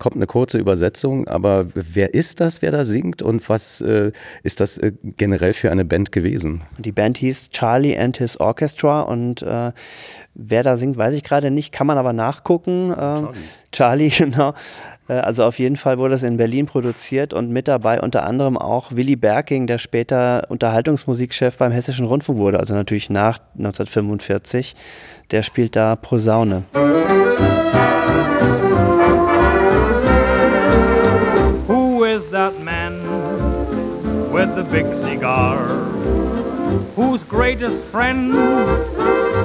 kommt 0.00 0.16
eine 0.16 0.26
kurze 0.26 0.58
Übersetzung, 0.58 1.28
aber 1.28 1.66
wer 1.74 2.14
ist 2.14 2.40
das, 2.40 2.62
wer 2.62 2.72
da 2.72 2.84
singt 2.84 3.22
und 3.22 3.48
was 3.48 3.80
äh, 3.80 4.10
ist 4.42 4.60
das 4.60 4.78
äh, 4.78 4.92
generell 5.16 5.52
für 5.52 5.70
eine 5.70 5.84
Band 5.84 6.10
gewesen? 6.10 6.62
Die 6.78 6.90
Band 6.90 7.18
hieß 7.18 7.50
Charlie 7.50 7.96
and 7.96 8.16
His 8.16 8.40
Orchestra 8.40 9.02
und 9.02 9.42
äh, 9.42 9.70
wer 10.34 10.62
da 10.64 10.76
singt, 10.76 10.96
weiß 10.96 11.14
ich 11.14 11.22
gerade 11.22 11.52
nicht, 11.52 11.70
kann 11.70 11.86
man 11.86 11.98
aber 11.98 12.12
nachgucken. 12.12 12.92
Ähm, 12.98 13.28
Charlie. 13.70 14.08
Charlie, 14.08 14.08
genau. 14.18 14.54
Äh, 15.08 15.14
also 15.14 15.44
auf 15.44 15.58
jeden 15.58 15.76
Fall 15.76 15.98
wurde 15.98 16.14
es 16.14 16.22
in 16.22 16.36
Berlin 16.36 16.66
produziert 16.66 17.32
und 17.34 17.50
mit 17.50 17.68
dabei 17.68 18.00
unter 18.00 18.24
anderem 18.24 18.56
auch 18.56 18.92
Willy 18.92 19.16
Berking, 19.16 19.66
der 19.66 19.78
später 19.78 20.46
Unterhaltungsmusikchef 20.48 21.56
beim 21.56 21.72
Hessischen 21.72 22.06
Rundfunk 22.06 22.38
wurde, 22.38 22.58
also 22.58 22.74
natürlich 22.74 23.10
nach 23.10 23.40
1945. 23.58 24.74
Der 25.30 25.42
spielt 25.42 25.76
da 25.76 25.94
Posaune. 25.94 26.64
With 34.40 34.54
the 34.54 34.64
big 34.64 34.86
cigar, 35.02 35.66
whose 36.96 37.22
greatest 37.24 37.76
friend 37.88 38.32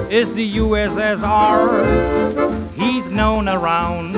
is 0.10 0.34
the 0.36 0.56
USSR. 0.56 1.84
He's 2.76 3.06
known 3.12 3.50
around 3.50 4.14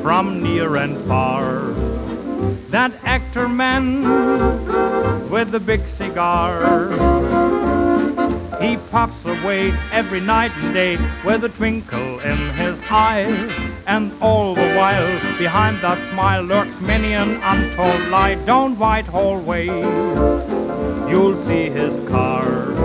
from 0.00 0.44
near 0.44 0.76
and 0.76 0.96
far. 1.08 1.72
That 2.70 2.92
actor 3.02 3.48
man 3.48 5.28
with 5.28 5.50
the 5.50 5.58
big 5.58 5.88
cigar. 5.88 7.77
He 8.60 8.76
puffs 8.90 9.24
away 9.24 9.72
every 9.92 10.20
night 10.20 10.50
and 10.56 10.74
day 10.74 10.96
with 11.24 11.44
a 11.44 11.48
twinkle 11.48 12.18
in 12.20 12.38
his 12.54 12.76
eye. 12.90 13.22
And 13.86 14.12
all 14.20 14.54
the 14.54 14.74
while, 14.74 15.38
behind 15.38 15.80
that 15.82 15.98
smile 16.10 16.42
lurks 16.42 16.80
many 16.80 17.14
an 17.14 17.40
untold 17.42 18.08
lie. 18.08 18.34
Down 18.46 18.76
Whitehall 18.76 19.38
Way, 19.40 19.66
you'll 21.08 21.40
see 21.46 21.70
his 21.70 22.08
car 22.08 22.77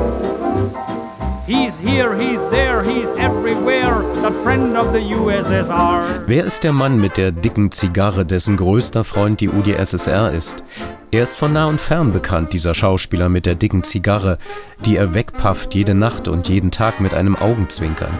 He's 1.45 1.75
here, 1.79 2.17
he's 2.17 2.39
there, 2.51 2.81
he's 2.81 3.09
everywhere, 3.17 4.01
that 4.21 4.31
friend 4.43 4.77
of 4.77 4.93
the 4.93 4.99
USSR. 4.99 6.23
Wer 6.25 6.45
ist 6.45 6.63
der 6.63 6.71
Mann 6.71 7.01
mit 7.01 7.17
der 7.17 7.33
dicken 7.33 7.69
Zigarre, 7.69 8.25
dessen 8.25 8.55
größter 8.55 9.03
Freund 9.03 9.41
die 9.41 9.49
UdSSR 9.49 10.31
ist? 10.31 10.63
Er 11.11 11.23
ist 11.23 11.35
von 11.35 11.51
nah 11.51 11.65
und 11.65 11.81
fern 11.81 12.13
bekannt, 12.13 12.53
dieser 12.53 12.73
Schauspieler 12.73 13.27
mit 13.27 13.45
der 13.45 13.55
dicken 13.55 13.83
Zigarre, 13.83 14.37
die 14.85 14.95
er 14.95 15.13
wegpafft 15.13 15.75
jede 15.75 15.95
Nacht 15.95 16.29
und 16.29 16.47
jeden 16.47 16.71
Tag 16.71 17.01
mit 17.01 17.13
einem 17.13 17.35
Augenzwinkern. 17.35 18.17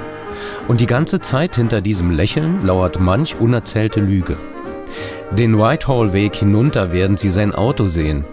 Und 0.67 0.81
die 0.81 0.85
ganze 0.85 1.21
Zeit 1.21 1.55
hinter 1.55 1.79
diesem 1.79 2.11
Lächeln 2.11 2.65
lauert 2.65 2.99
manch 2.99 3.39
unerzählte 3.39 4.01
Lüge. 4.01 4.35
Den 5.31 5.57
Whitehall-Weg 5.57 6.35
hinunter 6.35 6.91
werden 6.91 7.15
Sie 7.15 7.29
sein 7.29 7.55
Auto 7.55 7.85
sehen. 7.85 8.25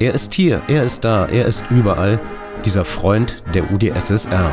Er 0.00 0.14
ist 0.14 0.34
hier, 0.34 0.62
er 0.66 0.82
ist 0.82 1.04
da, 1.04 1.26
er 1.26 1.46
ist 1.46 1.64
überall, 1.70 2.18
dieser 2.64 2.84
Freund 2.84 3.42
der 3.54 3.70
UdSSR. 3.70 4.52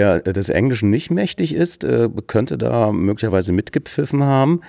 Wer 0.00 0.20
des 0.20 0.48
Englischen 0.48 0.88
nicht 0.88 1.10
mächtig 1.10 1.54
ist, 1.54 1.84
äh, 1.84 2.08
könnte 2.26 2.56
da 2.56 2.90
möglicherweise 2.90 3.52
mitgepfiffen 3.52 4.24
haben. 4.24 4.60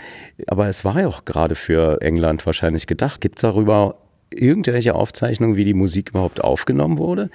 Aber 0.48 0.68
es 0.68 0.84
war 0.84 1.00
ja 1.00 1.08
auch 1.08 1.24
gerade 1.24 1.56
für 1.56 2.02
England 2.02 2.46
wahrscheinlich 2.46 2.86
gedacht. 2.86 3.22
Gibt 3.22 3.38
es 3.38 3.44
darüber 3.44 3.96
irgendwelche 4.30 4.96
Aufzeichnungen, 4.96 5.56
wie 5.56 5.66
die 5.66 5.74
Musik 5.74 6.10
überhaupt 6.10 6.44
aufgenommen 6.44 6.98
wurde, 6.98 7.30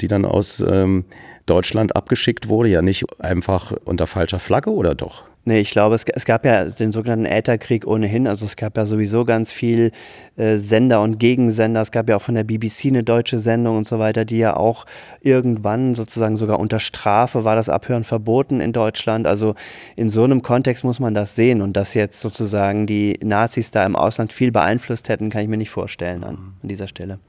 die 0.00 0.08
dann 0.08 0.24
aus 0.24 0.64
ähm, 0.66 1.04
Deutschland 1.46 1.96
abgeschickt 1.96 2.48
wurde? 2.48 2.68
Ja 2.68 2.82
nicht 2.82 3.04
einfach 3.20 3.72
unter 3.84 4.06
falscher 4.06 4.38
Flagge 4.38 4.70
oder 4.70 4.94
doch? 4.94 5.24
Nee, 5.48 5.60
ich 5.60 5.70
glaube, 5.70 5.94
es, 5.94 6.04
es, 6.04 6.26
gab 6.26 6.44
ja 6.44 6.66
den 6.66 6.92
sogenannten 6.92 7.24
Ätherkrieg 7.24 7.86
ohnehin. 7.86 8.26
Also 8.26 8.44
es 8.44 8.54
gab 8.54 8.76
ja 8.76 8.84
sowieso 8.84 9.24
ganz 9.24 9.50
viel 9.50 9.92
äh, 10.36 10.58
Sender 10.58 11.00
und 11.00 11.18
Gegensender. 11.18 11.80
Es 11.80 11.90
gab 11.90 12.06
ja 12.10 12.16
auch 12.16 12.20
von 12.20 12.34
der 12.34 12.44
BBC 12.44 12.88
eine 12.88 13.02
deutsche 13.02 13.38
Sendung 13.38 13.78
und 13.78 13.86
so 13.86 13.98
weiter, 13.98 14.26
die 14.26 14.36
ja 14.36 14.54
auch 14.58 14.84
irgendwann 15.22 15.94
sozusagen 15.94 16.36
sogar 16.36 16.58
unter 16.58 16.80
Strafe 16.80 17.44
war 17.44 17.56
das 17.56 17.70
Abhören 17.70 18.04
verboten 18.04 18.60
in 18.60 18.74
Deutschland. 18.74 19.26
Also 19.26 19.54
in 19.96 20.10
so 20.10 20.22
einem 20.22 20.42
Kontext 20.42 20.84
muss 20.84 21.00
man 21.00 21.14
das 21.14 21.34
sehen. 21.34 21.62
Und 21.62 21.78
dass 21.78 21.94
jetzt 21.94 22.20
sozusagen 22.20 22.86
die 22.86 23.18
Nazis 23.22 23.70
da 23.70 23.86
im 23.86 23.96
Ausland 23.96 24.34
viel 24.34 24.52
beeinflusst 24.52 25.08
hätten, 25.08 25.30
kann 25.30 25.40
ich 25.40 25.48
mir 25.48 25.56
nicht 25.56 25.70
vorstellen 25.70 26.24
an, 26.24 26.56
an 26.62 26.68
dieser 26.68 26.88
Stelle. 26.88 27.20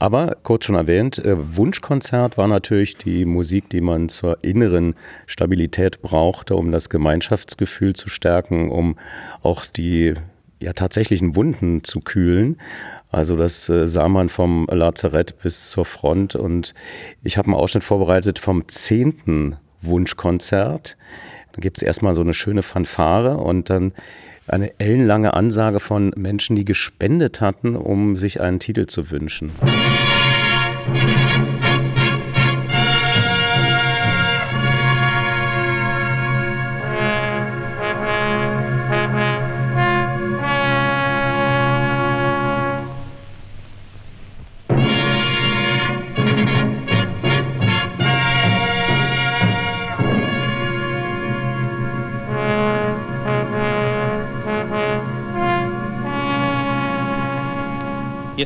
Aber, 0.00 0.38
kurz 0.44 0.64
schon 0.64 0.76
erwähnt, 0.76 1.18
äh, 1.18 1.36
Wunschkonzert 1.56 2.38
war 2.38 2.48
natürlich 2.48 2.96
die 2.96 3.26
Musik, 3.26 3.68
die 3.68 3.82
man 3.82 4.08
zur 4.08 4.42
inneren 4.42 4.94
Stabilität 5.26 6.00
brauchte, 6.00 6.56
um 6.56 6.72
das 6.72 6.88
Gemeinschaftsgefühl 6.88 7.94
zu 7.94 8.08
stärken, 8.08 8.70
um 8.70 8.96
auch 9.42 9.66
die 9.66 10.14
ja, 10.58 10.72
tatsächlichen 10.72 11.36
Wunden 11.36 11.84
zu 11.84 12.00
kühlen. 12.00 12.56
Also 13.10 13.36
das 13.36 13.68
äh, 13.68 13.86
sah 13.88 14.08
man 14.08 14.30
vom 14.30 14.66
Lazarett 14.70 15.36
bis 15.42 15.68
zur 15.68 15.84
Front. 15.84 16.34
Und 16.34 16.72
ich 17.22 17.36
habe 17.36 17.48
einen 17.48 17.54
Ausschnitt 17.54 17.84
vorbereitet 17.84 18.38
vom 18.38 18.68
zehnten 18.68 19.58
Wunschkonzert. 19.82 20.96
Da 21.52 21.60
gibt 21.60 21.76
es 21.76 21.82
erstmal 21.82 22.14
so 22.14 22.22
eine 22.22 22.32
schöne 22.32 22.62
Fanfare 22.62 23.36
und 23.36 23.68
dann 23.68 23.92
eine 24.52 24.78
ellenlange 24.78 25.34
Ansage 25.34 25.80
von 25.80 26.12
Menschen, 26.16 26.56
die 26.56 26.64
gespendet 26.64 27.40
hatten, 27.40 27.76
um 27.76 28.16
sich 28.16 28.40
einen 28.40 28.58
Titel 28.58 28.86
zu 28.86 29.10
wünschen. 29.10 29.52
Hier 30.92 31.29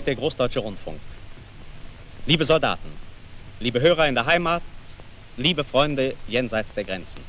ist 0.05 0.09
der 0.09 0.17
Großdeutsche 0.17 0.59
Rundfunk. 0.59 1.01
Liebe 2.27 2.45
Soldaten, 2.45 2.91
liebe 3.59 3.81
Hörer 3.81 4.07
in 4.07 4.15
der 4.15 4.27
Heimat, 4.27 4.61
liebe 5.39 5.65
Freunde 5.65 6.15
jenseits 6.29 6.75
der 6.75 6.85
Grenzen. 6.85 7.21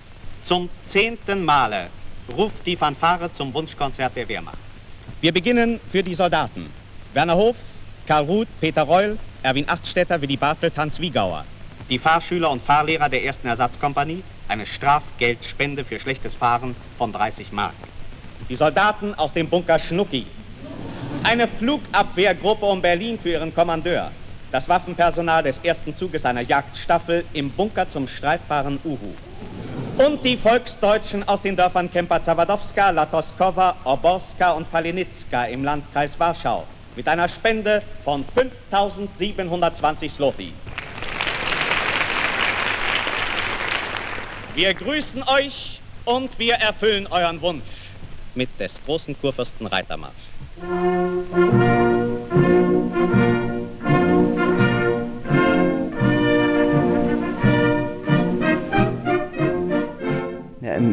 Zum 0.43 0.67
zehnten 0.85 1.45
Male 1.45 1.87
ruft 2.35 2.65
die 2.65 2.75
Fanfare 2.75 3.31
zum 3.31 3.53
Wunschkonzert 3.53 4.13
der 4.17 4.27
Wehrmacht. 4.27 4.57
Wir 5.21 5.31
beginnen 5.31 5.79
für 5.89 6.03
die 6.03 6.15
Soldaten. 6.15 6.69
Werner 7.13 7.37
Hof, 7.37 7.55
Karl 8.07 8.25
Ruth, 8.25 8.49
Peter 8.59 8.83
Reul, 8.83 9.17
Erwin 9.41 9.69
Achtstetter, 9.69 10.19
Willy 10.19 10.35
Bartelt, 10.35 10.75
Hans 10.75 10.99
Wiegauer. 10.99 11.45
Die 11.89 11.97
Fahrschüler 11.97 12.51
und 12.51 12.61
Fahrlehrer 12.61 13.07
der 13.07 13.23
ersten 13.23 13.47
Ersatzkompanie, 13.47 14.21
eine 14.49 14.65
Strafgeldspende 14.65 15.85
für 15.85 15.97
schlechtes 16.01 16.33
Fahren 16.33 16.75
von 16.97 17.13
30 17.13 17.53
Mark. 17.53 17.75
Die 18.49 18.57
Soldaten 18.57 19.15
aus 19.15 19.31
dem 19.31 19.47
Bunker 19.47 19.79
Schnucki, 19.79 20.25
eine 21.25 21.47
Flugabwehrgruppe 21.47 22.65
um 22.67 22.81
Berlin 22.81 23.17
für 23.17 23.31
ihren 23.31 23.53
Kommandeur. 23.53 24.11
Das 24.51 24.69
Waffenpersonal 24.69 25.41
des 25.41 25.57
ersten 25.63 25.95
Zuges 25.95 26.23
einer 26.23 26.41
Jagdstaffel 26.41 27.25
im 27.33 27.49
Bunker 27.49 27.89
zum 27.89 28.07
streitbaren 28.07 28.79
Uhu. 28.85 29.15
Und 29.97 30.23
die 30.23 30.37
Volksdeutschen 30.37 31.27
aus 31.27 31.41
den 31.41 31.55
Dörfern 31.55 31.91
Kemper-Zawadowska, 31.91 32.91
Latoskowa, 32.91 33.75
Oborska 33.85 34.51
und 34.51 34.71
Palenitska 34.71 35.45
im 35.45 35.63
Landkreis 35.63 36.11
Warschau 36.19 36.65
mit 36.95 37.07
einer 37.07 37.27
Spende 37.27 37.81
von 38.03 38.23
5720 38.35 40.11
Sloti. 40.11 40.53
Wir 44.53 44.73
grüßen 44.75 45.23
euch 45.23 45.81
und 46.05 46.37
wir 46.37 46.53
erfüllen 46.55 47.07
euren 47.07 47.41
Wunsch 47.41 47.63
mit 48.35 48.49
des 48.59 48.79
großen 48.85 49.19
Kurfürsten 49.19 49.65
Reitermarsch. 49.65 50.34
Im 50.57 50.63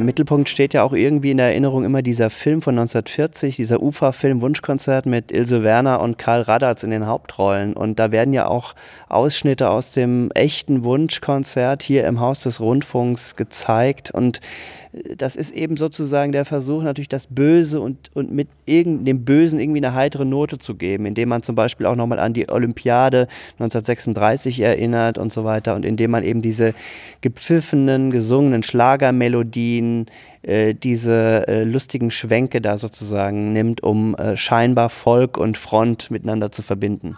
Mittelpunkt 0.05 0.49
steht 0.49 0.75
ja 0.75 0.83
auch 0.83 0.93
irgendwie 0.93 1.31
in 1.31 1.37
der 1.37 1.47
Erinnerung 1.47 1.85
immer 1.85 2.03
dieser 2.03 2.29
Film 2.29 2.61
von 2.61 2.77
1940, 2.77 3.55
dieser 3.55 3.81
Ufa-Film 3.81 4.41
Wunschkonzert 4.41 5.07
mit 5.07 5.31
Ilse 5.31 5.63
Werner 5.63 6.01
und 6.01 6.19
Karl 6.19 6.43
Radatz 6.43 6.83
in 6.83 6.91
den 6.91 7.07
Hauptrollen. 7.07 7.75
Und 7.75 8.01
da 8.01 8.11
werden 8.11 8.35
ja 8.35 8.49
auch 8.49 8.75
Ausschnitte 9.09 9.71
aus 9.71 9.93
dem 9.93 10.33
echten 10.33 10.83
Wunschkonzert 10.83 11.85
hier 11.85 12.05
im 12.09 12.19
Haus 12.19 12.41
des 12.41 12.61
Rundfunks 12.61 13.37
gezeigt. 13.37 14.11
Und 14.11 14.41
das 15.17 15.37
ist 15.37 15.53
eben 15.53 15.77
sozusagen 15.79 16.33
der 16.33 16.45
Versuch, 16.45 16.83
natürlich 16.83 17.09
das 17.09 17.27
Böse 17.27 17.81
und, 17.81 18.11
und 18.15 18.31
mit 18.31 18.49
irgend, 18.67 19.09
dem 19.09 19.25
Bösen 19.25 19.59
irgendwie 19.59 19.85
eine 19.85 19.95
heitere 19.95 20.27
Note 20.27 20.59
zu 20.59 20.75
geben, 20.75 21.07
indem 21.07 21.31
man 21.31 21.43
zum 21.43 21.55
Beispiel 21.55 21.87
auch 21.87 21.97
nochmal 21.97 22.19
an 22.19 22.35
die 22.35 22.51
Olympiade 22.51 23.27
1936 23.55 24.61
erinnert 24.61 25.17
und 25.17 25.33
so 25.33 25.45
weiter 25.45 25.75
und 25.75 25.87
indem 25.87 26.11
man 26.11 26.25
eben 26.25 26.43
diese 26.43 26.75
gepfiffenen, 27.23 28.11
gesungenen 28.11 28.63
Schlagermelodien, 28.63 30.07
äh, 30.43 30.75
diese 30.75 31.49
äh, 31.49 31.65
lustigen 31.65 32.11
Schwenke 32.11 32.61
da 32.61 32.77
sozusagen 32.77 33.55
nimmt, 33.55 33.83
um 33.83 34.15
äh, 34.17 34.37
scheinbar 34.37 34.91
Volk 34.91 35.39
und 35.39 35.57
Front 35.57 36.11
miteinander 36.11 36.53
zu 36.53 36.63
verbinden. 36.63 37.17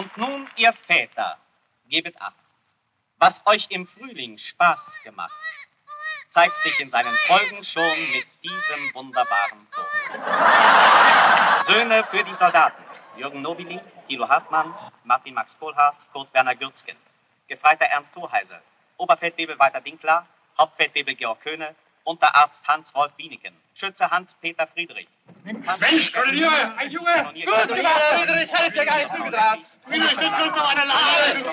Und 0.00 0.16
nun, 0.16 0.48
ihr 0.56 0.72
Väter, 0.86 1.36
gebet 1.90 2.18
acht. 2.18 2.32
Was 3.18 3.38
euch 3.44 3.66
im 3.68 3.86
Frühling 3.86 4.38
Spaß 4.38 4.80
gemacht, 5.04 5.30
zeigt 6.30 6.54
sich 6.62 6.80
in 6.80 6.90
seinen 6.90 7.14
Folgen 7.26 7.62
schon 7.62 8.10
mit 8.12 8.26
diesem 8.42 8.94
wunderbaren 8.94 9.68
Ton. 9.70 9.84
Söhne 11.66 12.02
für 12.04 12.24
die 12.24 12.32
Soldaten. 12.32 12.82
Jürgen 13.18 13.42
Nobili, 13.42 13.78
Thilo 14.08 14.26
Hartmann, 14.26 14.74
Martin 15.04 15.34
Max 15.34 15.54
Kohlhaas, 15.58 16.08
Kurt 16.14 16.32
Werner 16.32 16.54
Gürzgen. 16.54 16.96
Gefreiter 17.48 17.84
Ernst 17.84 18.14
Thurheise, 18.14 18.62
Oberfeldwebel 18.96 19.58
Walter 19.58 19.82
Dinkler, 19.82 20.26
Hauptfeldwebel 20.56 21.14
Georg 21.14 21.42
Köhne, 21.42 21.76
Unterarzt 22.04 22.66
Hans-Wolf 22.66 23.12
Wieneken, 23.18 23.54
Schütze 23.74 24.10
Hans-Peter 24.10 24.66
Friedrich. 24.66 25.08
Mensch, 25.44 26.12
Kollege, 26.12 26.48
ein 26.76 26.90
Junge! 26.90 27.24
Gut 27.34 27.76
gemacht, 27.76 28.00
Friedrich, 28.14 28.52
hätte 28.52 28.70
ich 28.70 28.74
ja 28.74 28.84
gar 28.84 28.98
nicht 28.98 29.14
zugetraut. 29.14 29.58
Wie 29.88 30.00
stützt 30.02 30.18
uns 30.18 30.56
noch 30.56 30.74
eine 30.74 30.86
Lade? 30.86 31.50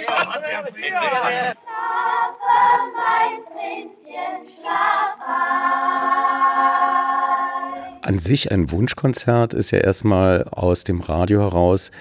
An 8.01 8.19
sich 8.19 8.51
ein 8.51 8.71
Wunschkonzert 8.71 9.53
ist 9.53 9.71
ja 9.71 9.79
erstmal 9.79 10.45
aus 10.45 10.83
dem 10.83 11.01
Radio 11.01 11.41
heraus 11.41 11.91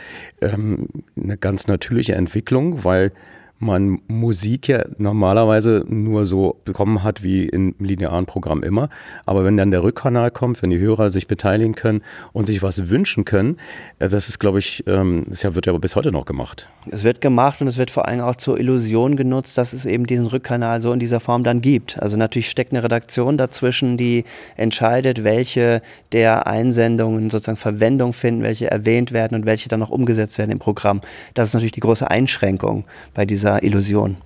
ähm, 0.40 0.88
eine 1.20 1.36
ganz 1.36 1.66
natürliche 1.66 2.14
Entwicklung, 2.14 2.84
weil 2.84 3.12
man 3.58 4.00
Musik 4.06 4.68
ja 4.68 4.84
normalerweise 4.98 5.84
nur 5.88 6.26
so 6.26 6.60
bekommen 6.64 7.02
hat 7.02 7.22
wie 7.22 7.46
im 7.46 7.74
linearen 7.78 8.26
Programm 8.26 8.62
immer. 8.62 8.90
Aber 9.24 9.44
wenn 9.44 9.56
dann 9.56 9.70
der 9.70 9.82
Rückkanal 9.82 10.30
kommt, 10.30 10.62
wenn 10.62 10.70
die 10.70 10.78
Hörer 10.78 11.08
sich 11.10 11.26
beteiligen 11.26 11.74
können 11.74 12.02
und 12.32 12.46
sich 12.46 12.62
was 12.62 12.90
wünschen 12.90 13.24
können, 13.24 13.56
äh, 13.98 14.08
das 14.08 14.28
ist, 14.28 14.38
glaube 14.38 14.58
ich, 14.58 14.84
ähm, 14.86 15.26
das 15.28 15.42
wird 15.42 15.66
ja 15.66 15.72
bis 15.78 15.96
heute 15.96 16.12
noch 16.12 16.26
gemacht. 16.26 16.68
Es 16.90 17.04
wird 17.04 17.20
gemacht 17.20 17.60
und 17.60 17.68
es 17.68 17.78
wird 17.78 17.90
vor 17.90 18.06
allem 18.06 18.20
auch 18.20 18.36
zur 18.36 18.58
Illusion 18.58 19.16
genutzt, 19.16 19.56
dass 19.56 19.72
es 19.72 19.86
eben 19.86 20.06
diesen 20.06 20.26
Rückkanal 20.26 20.82
so 20.82 20.92
in 20.92 21.00
dieser 21.00 21.20
Form 21.20 21.42
dann 21.42 21.60
gibt. 21.60 22.00
Also 22.00 22.16
natürlich 22.16 22.50
steckt 22.50 22.72
eine 22.72 22.82
Redaktion 22.82 23.38
dazwischen, 23.38 23.96
die 23.96 24.24
entscheidet, 24.56 25.24
welche 25.24 25.80
der 26.12 26.46
Einsendungen 26.46 27.30
sozusagen 27.30 27.56
Verwendung 27.56 28.12
finden, 28.12 28.42
welche 28.42 28.70
erwähnt 28.70 29.12
werden 29.12 29.34
und 29.34 29.46
welche 29.46 29.68
dann 29.68 29.80
noch 29.80 29.90
umgesetzt 29.90 30.36
werden 30.38 30.50
im 30.50 30.58
Programm. 30.58 31.00
Das 31.34 31.48
ist 31.48 31.54
natürlich 31.54 31.72
die 31.72 31.80
große 31.80 32.10
Einschränkung 32.10 32.84
bei 33.14 33.24
dieser 33.24 33.45
dieser 33.46 33.62
Illusion. 33.62 34.16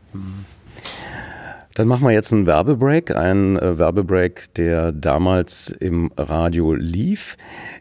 Dann 1.75 1.87
machen 1.87 2.07
wir 2.07 2.13
jetzt 2.13 2.33
einen 2.33 2.47
Werbebreak, 2.47 3.15
einen 3.15 3.57
äh, 3.59 3.79
Werbebreak, 3.79 4.55
der 4.55 4.93
damals 4.93 5.69
im 5.69 6.11
Radio 6.17 6.75
lief, 6.75 7.37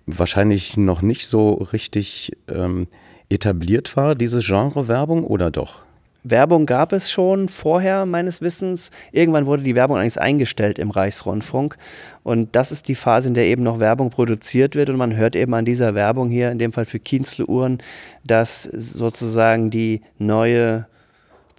wahrscheinlich 0.05 0.77
noch 0.77 1.01
nicht 1.01 1.27
so 1.27 1.53
richtig 1.53 2.33
ähm, 2.47 2.87
etabliert 3.29 3.95
war, 3.95 4.15
diese 4.15 4.39
Genre-Werbung, 4.39 5.23
oder 5.23 5.49
doch? 5.49 5.81
Werbung 6.23 6.65
gab 6.65 6.91
es 6.91 7.09
schon 7.09 7.47
vorher, 7.47 8.05
meines 8.05 8.41
Wissens. 8.41 8.91
Irgendwann 9.11 9.45
wurde 9.45 9.63
die 9.63 9.75
Werbung 9.75 9.97
eigentlich 9.97 10.19
eingestellt 10.19 10.77
im 10.77 10.91
Reichsrundfunk. 10.91 11.77
Und 12.23 12.55
das 12.55 12.71
ist 12.71 12.87
die 12.89 12.95
Phase, 12.95 13.29
in 13.29 13.33
der 13.33 13.45
eben 13.45 13.63
noch 13.63 13.79
Werbung 13.79 14.09
produziert 14.09 14.75
wird. 14.75 14.89
Und 14.89 14.97
man 14.97 15.15
hört 15.15 15.35
eben 15.35 15.53
an 15.53 15.65
dieser 15.65 15.95
Werbung 15.95 16.29
hier, 16.29 16.51
in 16.51 16.59
dem 16.59 16.73
Fall 16.73 16.85
für 16.85 16.99
Kienzle 16.99 17.45
Uhren, 17.45 17.79
dass 18.25 18.63
sozusagen 18.63 19.69
die 19.69 20.01
neue 20.17 20.87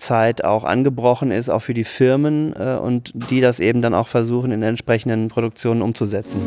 Zeit 0.01 0.45
auch 0.45 0.65
angebrochen 0.65 1.31
ist, 1.31 1.49
auch 1.49 1.61
für 1.61 1.75
die 1.75 1.85
Firmen 1.85 2.55
äh, 2.59 2.77
und 2.77 3.13
die 3.31 3.41
das 3.41 3.61
eben 3.61 3.83
dann 3.83 3.95
auch 3.95 4.09
versuchen, 4.09 4.51
in 4.51 4.63
entsprechenden 4.63 5.29
Produktionen 5.29 5.83
umzusetzen. 5.83 6.41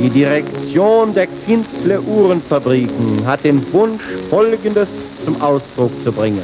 Die 0.00 0.10
Direktion 0.10 1.14
der 1.14 1.26
Kinzle 1.46 2.00
Uhrenfabriken 2.00 3.26
hat 3.26 3.44
den 3.44 3.72
Wunsch, 3.72 4.02
Folgendes 4.28 4.88
zum 5.24 5.40
Ausdruck 5.40 5.92
zu 6.04 6.12
bringen. 6.12 6.42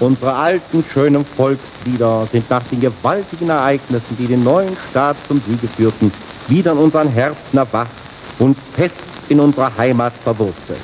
Unsere 0.00 0.32
alten, 0.32 0.82
schönen 0.94 1.26
Volkslieder 1.36 2.26
sind 2.32 2.48
nach 2.48 2.66
den 2.68 2.80
gewaltigen 2.80 3.50
Ereignissen, 3.50 4.16
die 4.18 4.26
den 4.26 4.42
neuen 4.42 4.76
Staat 4.90 5.16
zum 5.28 5.42
Siege 5.46 5.68
führten, 5.68 6.10
wieder 6.48 6.72
in 6.72 6.78
unseren 6.78 7.08
Herzen 7.08 7.58
erwacht 7.58 7.90
und 8.40 8.56
fest 8.74 8.94
in 9.28 9.38
unserer 9.38 9.74
Heimat 9.76 10.12
verwurzelt. 10.24 10.80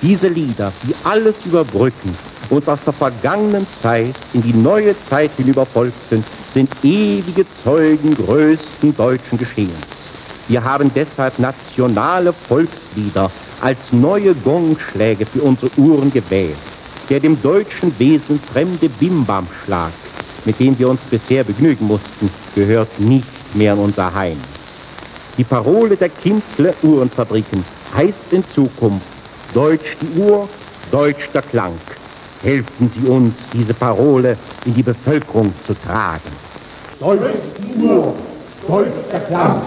Diese 0.00 0.28
Lieder, 0.28 0.72
die 0.84 0.94
alles 1.02 1.34
überbrücken, 1.44 2.16
uns 2.50 2.68
aus 2.68 2.78
der 2.86 2.92
vergangenen 2.92 3.66
Zeit 3.82 4.14
in 4.32 4.42
die 4.42 4.52
neue 4.52 4.94
Zeit 5.10 5.32
hinüber 5.36 5.66
folgt 5.66 5.98
sind, 6.08 6.24
sind 6.54 6.70
ewige 6.82 7.44
Zeugen 7.64 8.14
größten 8.14 8.96
deutschen 8.96 9.38
Geschehens. 9.38 9.86
Wir 10.46 10.62
haben 10.62 10.90
deshalb 10.94 11.38
nationale 11.38 12.32
Volkslieder 12.32 13.30
als 13.60 13.78
neue 13.90 14.34
Gongschläge 14.34 15.26
für 15.26 15.42
unsere 15.42 15.70
Uhren 15.76 16.10
gewählt. 16.12 16.56
Der 17.10 17.20
dem 17.20 17.40
deutschen 17.42 17.98
Wesen 17.98 18.40
fremde 18.52 18.88
Bimbamschlag, 18.88 19.92
mit 20.44 20.58
dem 20.60 20.78
wir 20.78 20.88
uns 20.88 21.00
bisher 21.10 21.44
begnügen 21.44 21.86
mussten, 21.86 22.30
gehört 22.54 22.98
nicht 22.98 23.26
mehr 23.54 23.74
in 23.74 23.80
unser 23.80 24.14
Heim. 24.14 24.38
Die 25.38 25.44
Parole 25.44 25.96
der 25.96 26.08
Kinzle 26.08 26.74
Uhrenfabriken 26.82 27.64
heißt 27.94 28.32
in 28.32 28.44
Zukunft 28.56 29.06
Deutsch 29.54 29.96
die 30.00 30.20
Uhr, 30.20 30.48
Deutsch 30.90 31.30
der 31.32 31.42
Klang. 31.42 31.74
Helfen 32.42 32.90
Sie 32.94 33.08
uns, 33.08 33.34
diese 33.52 33.72
Parole 33.72 34.36
in 34.64 34.74
die 34.74 34.82
Bevölkerung 34.82 35.54
zu 35.64 35.74
tragen. 35.74 36.30
Deutsch 36.98 37.20
die 37.56 37.84
Uhr, 37.84 38.14
Deutsch 38.66 38.90
der 39.12 39.20
Klang. 39.20 39.62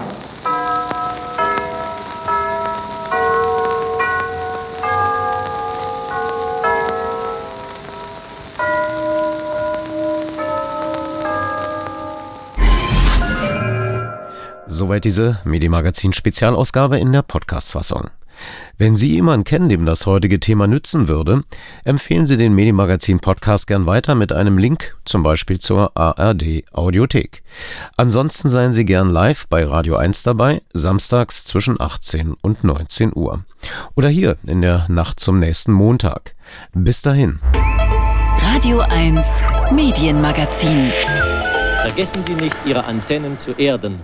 Soweit 14.82 15.04
diese 15.04 15.38
Medienmagazin-Spezialausgabe 15.44 16.98
in 16.98 17.12
der 17.12 17.22
Podcast-Fassung. 17.22 18.10
Wenn 18.78 18.96
Sie 18.96 19.12
jemanden 19.12 19.44
kennen, 19.44 19.68
dem 19.68 19.86
das 19.86 20.06
heutige 20.06 20.40
Thema 20.40 20.66
nützen 20.66 21.06
würde, 21.06 21.44
empfehlen 21.84 22.26
Sie 22.26 22.36
den 22.36 22.52
Medienmagazin-Podcast 22.52 23.68
gern 23.68 23.86
weiter 23.86 24.16
mit 24.16 24.32
einem 24.32 24.58
Link, 24.58 24.96
zum 25.04 25.22
Beispiel 25.22 25.60
zur 25.60 25.96
ARD-Audiothek. 25.96 27.44
Ansonsten 27.96 28.48
seien 28.48 28.72
Sie 28.72 28.84
gern 28.84 29.10
live 29.10 29.46
bei 29.46 29.64
Radio 29.64 29.94
1 29.94 30.24
dabei, 30.24 30.62
samstags 30.72 31.44
zwischen 31.44 31.80
18 31.80 32.34
und 32.42 32.64
19 32.64 33.12
Uhr. 33.14 33.44
Oder 33.94 34.08
hier 34.08 34.36
in 34.44 34.62
der 34.62 34.86
Nacht 34.88 35.20
zum 35.20 35.38
nächsten 35.38 35.70
Montag. 35.70 36.34
Bis 36.74 37.02
dahin. 37.02 37.38
Radio 38.40 38.80
1 38.80 39.44
Medienmagazin. 39.70 40.90
Vergessen 41.82 42.24
Sie 42.24 42.34
nicht, 42.34 42.56
Ihre 42.64 42.82
Antennen 42.82 43.38
zu 43.38 43.52
erden 43.52 44.00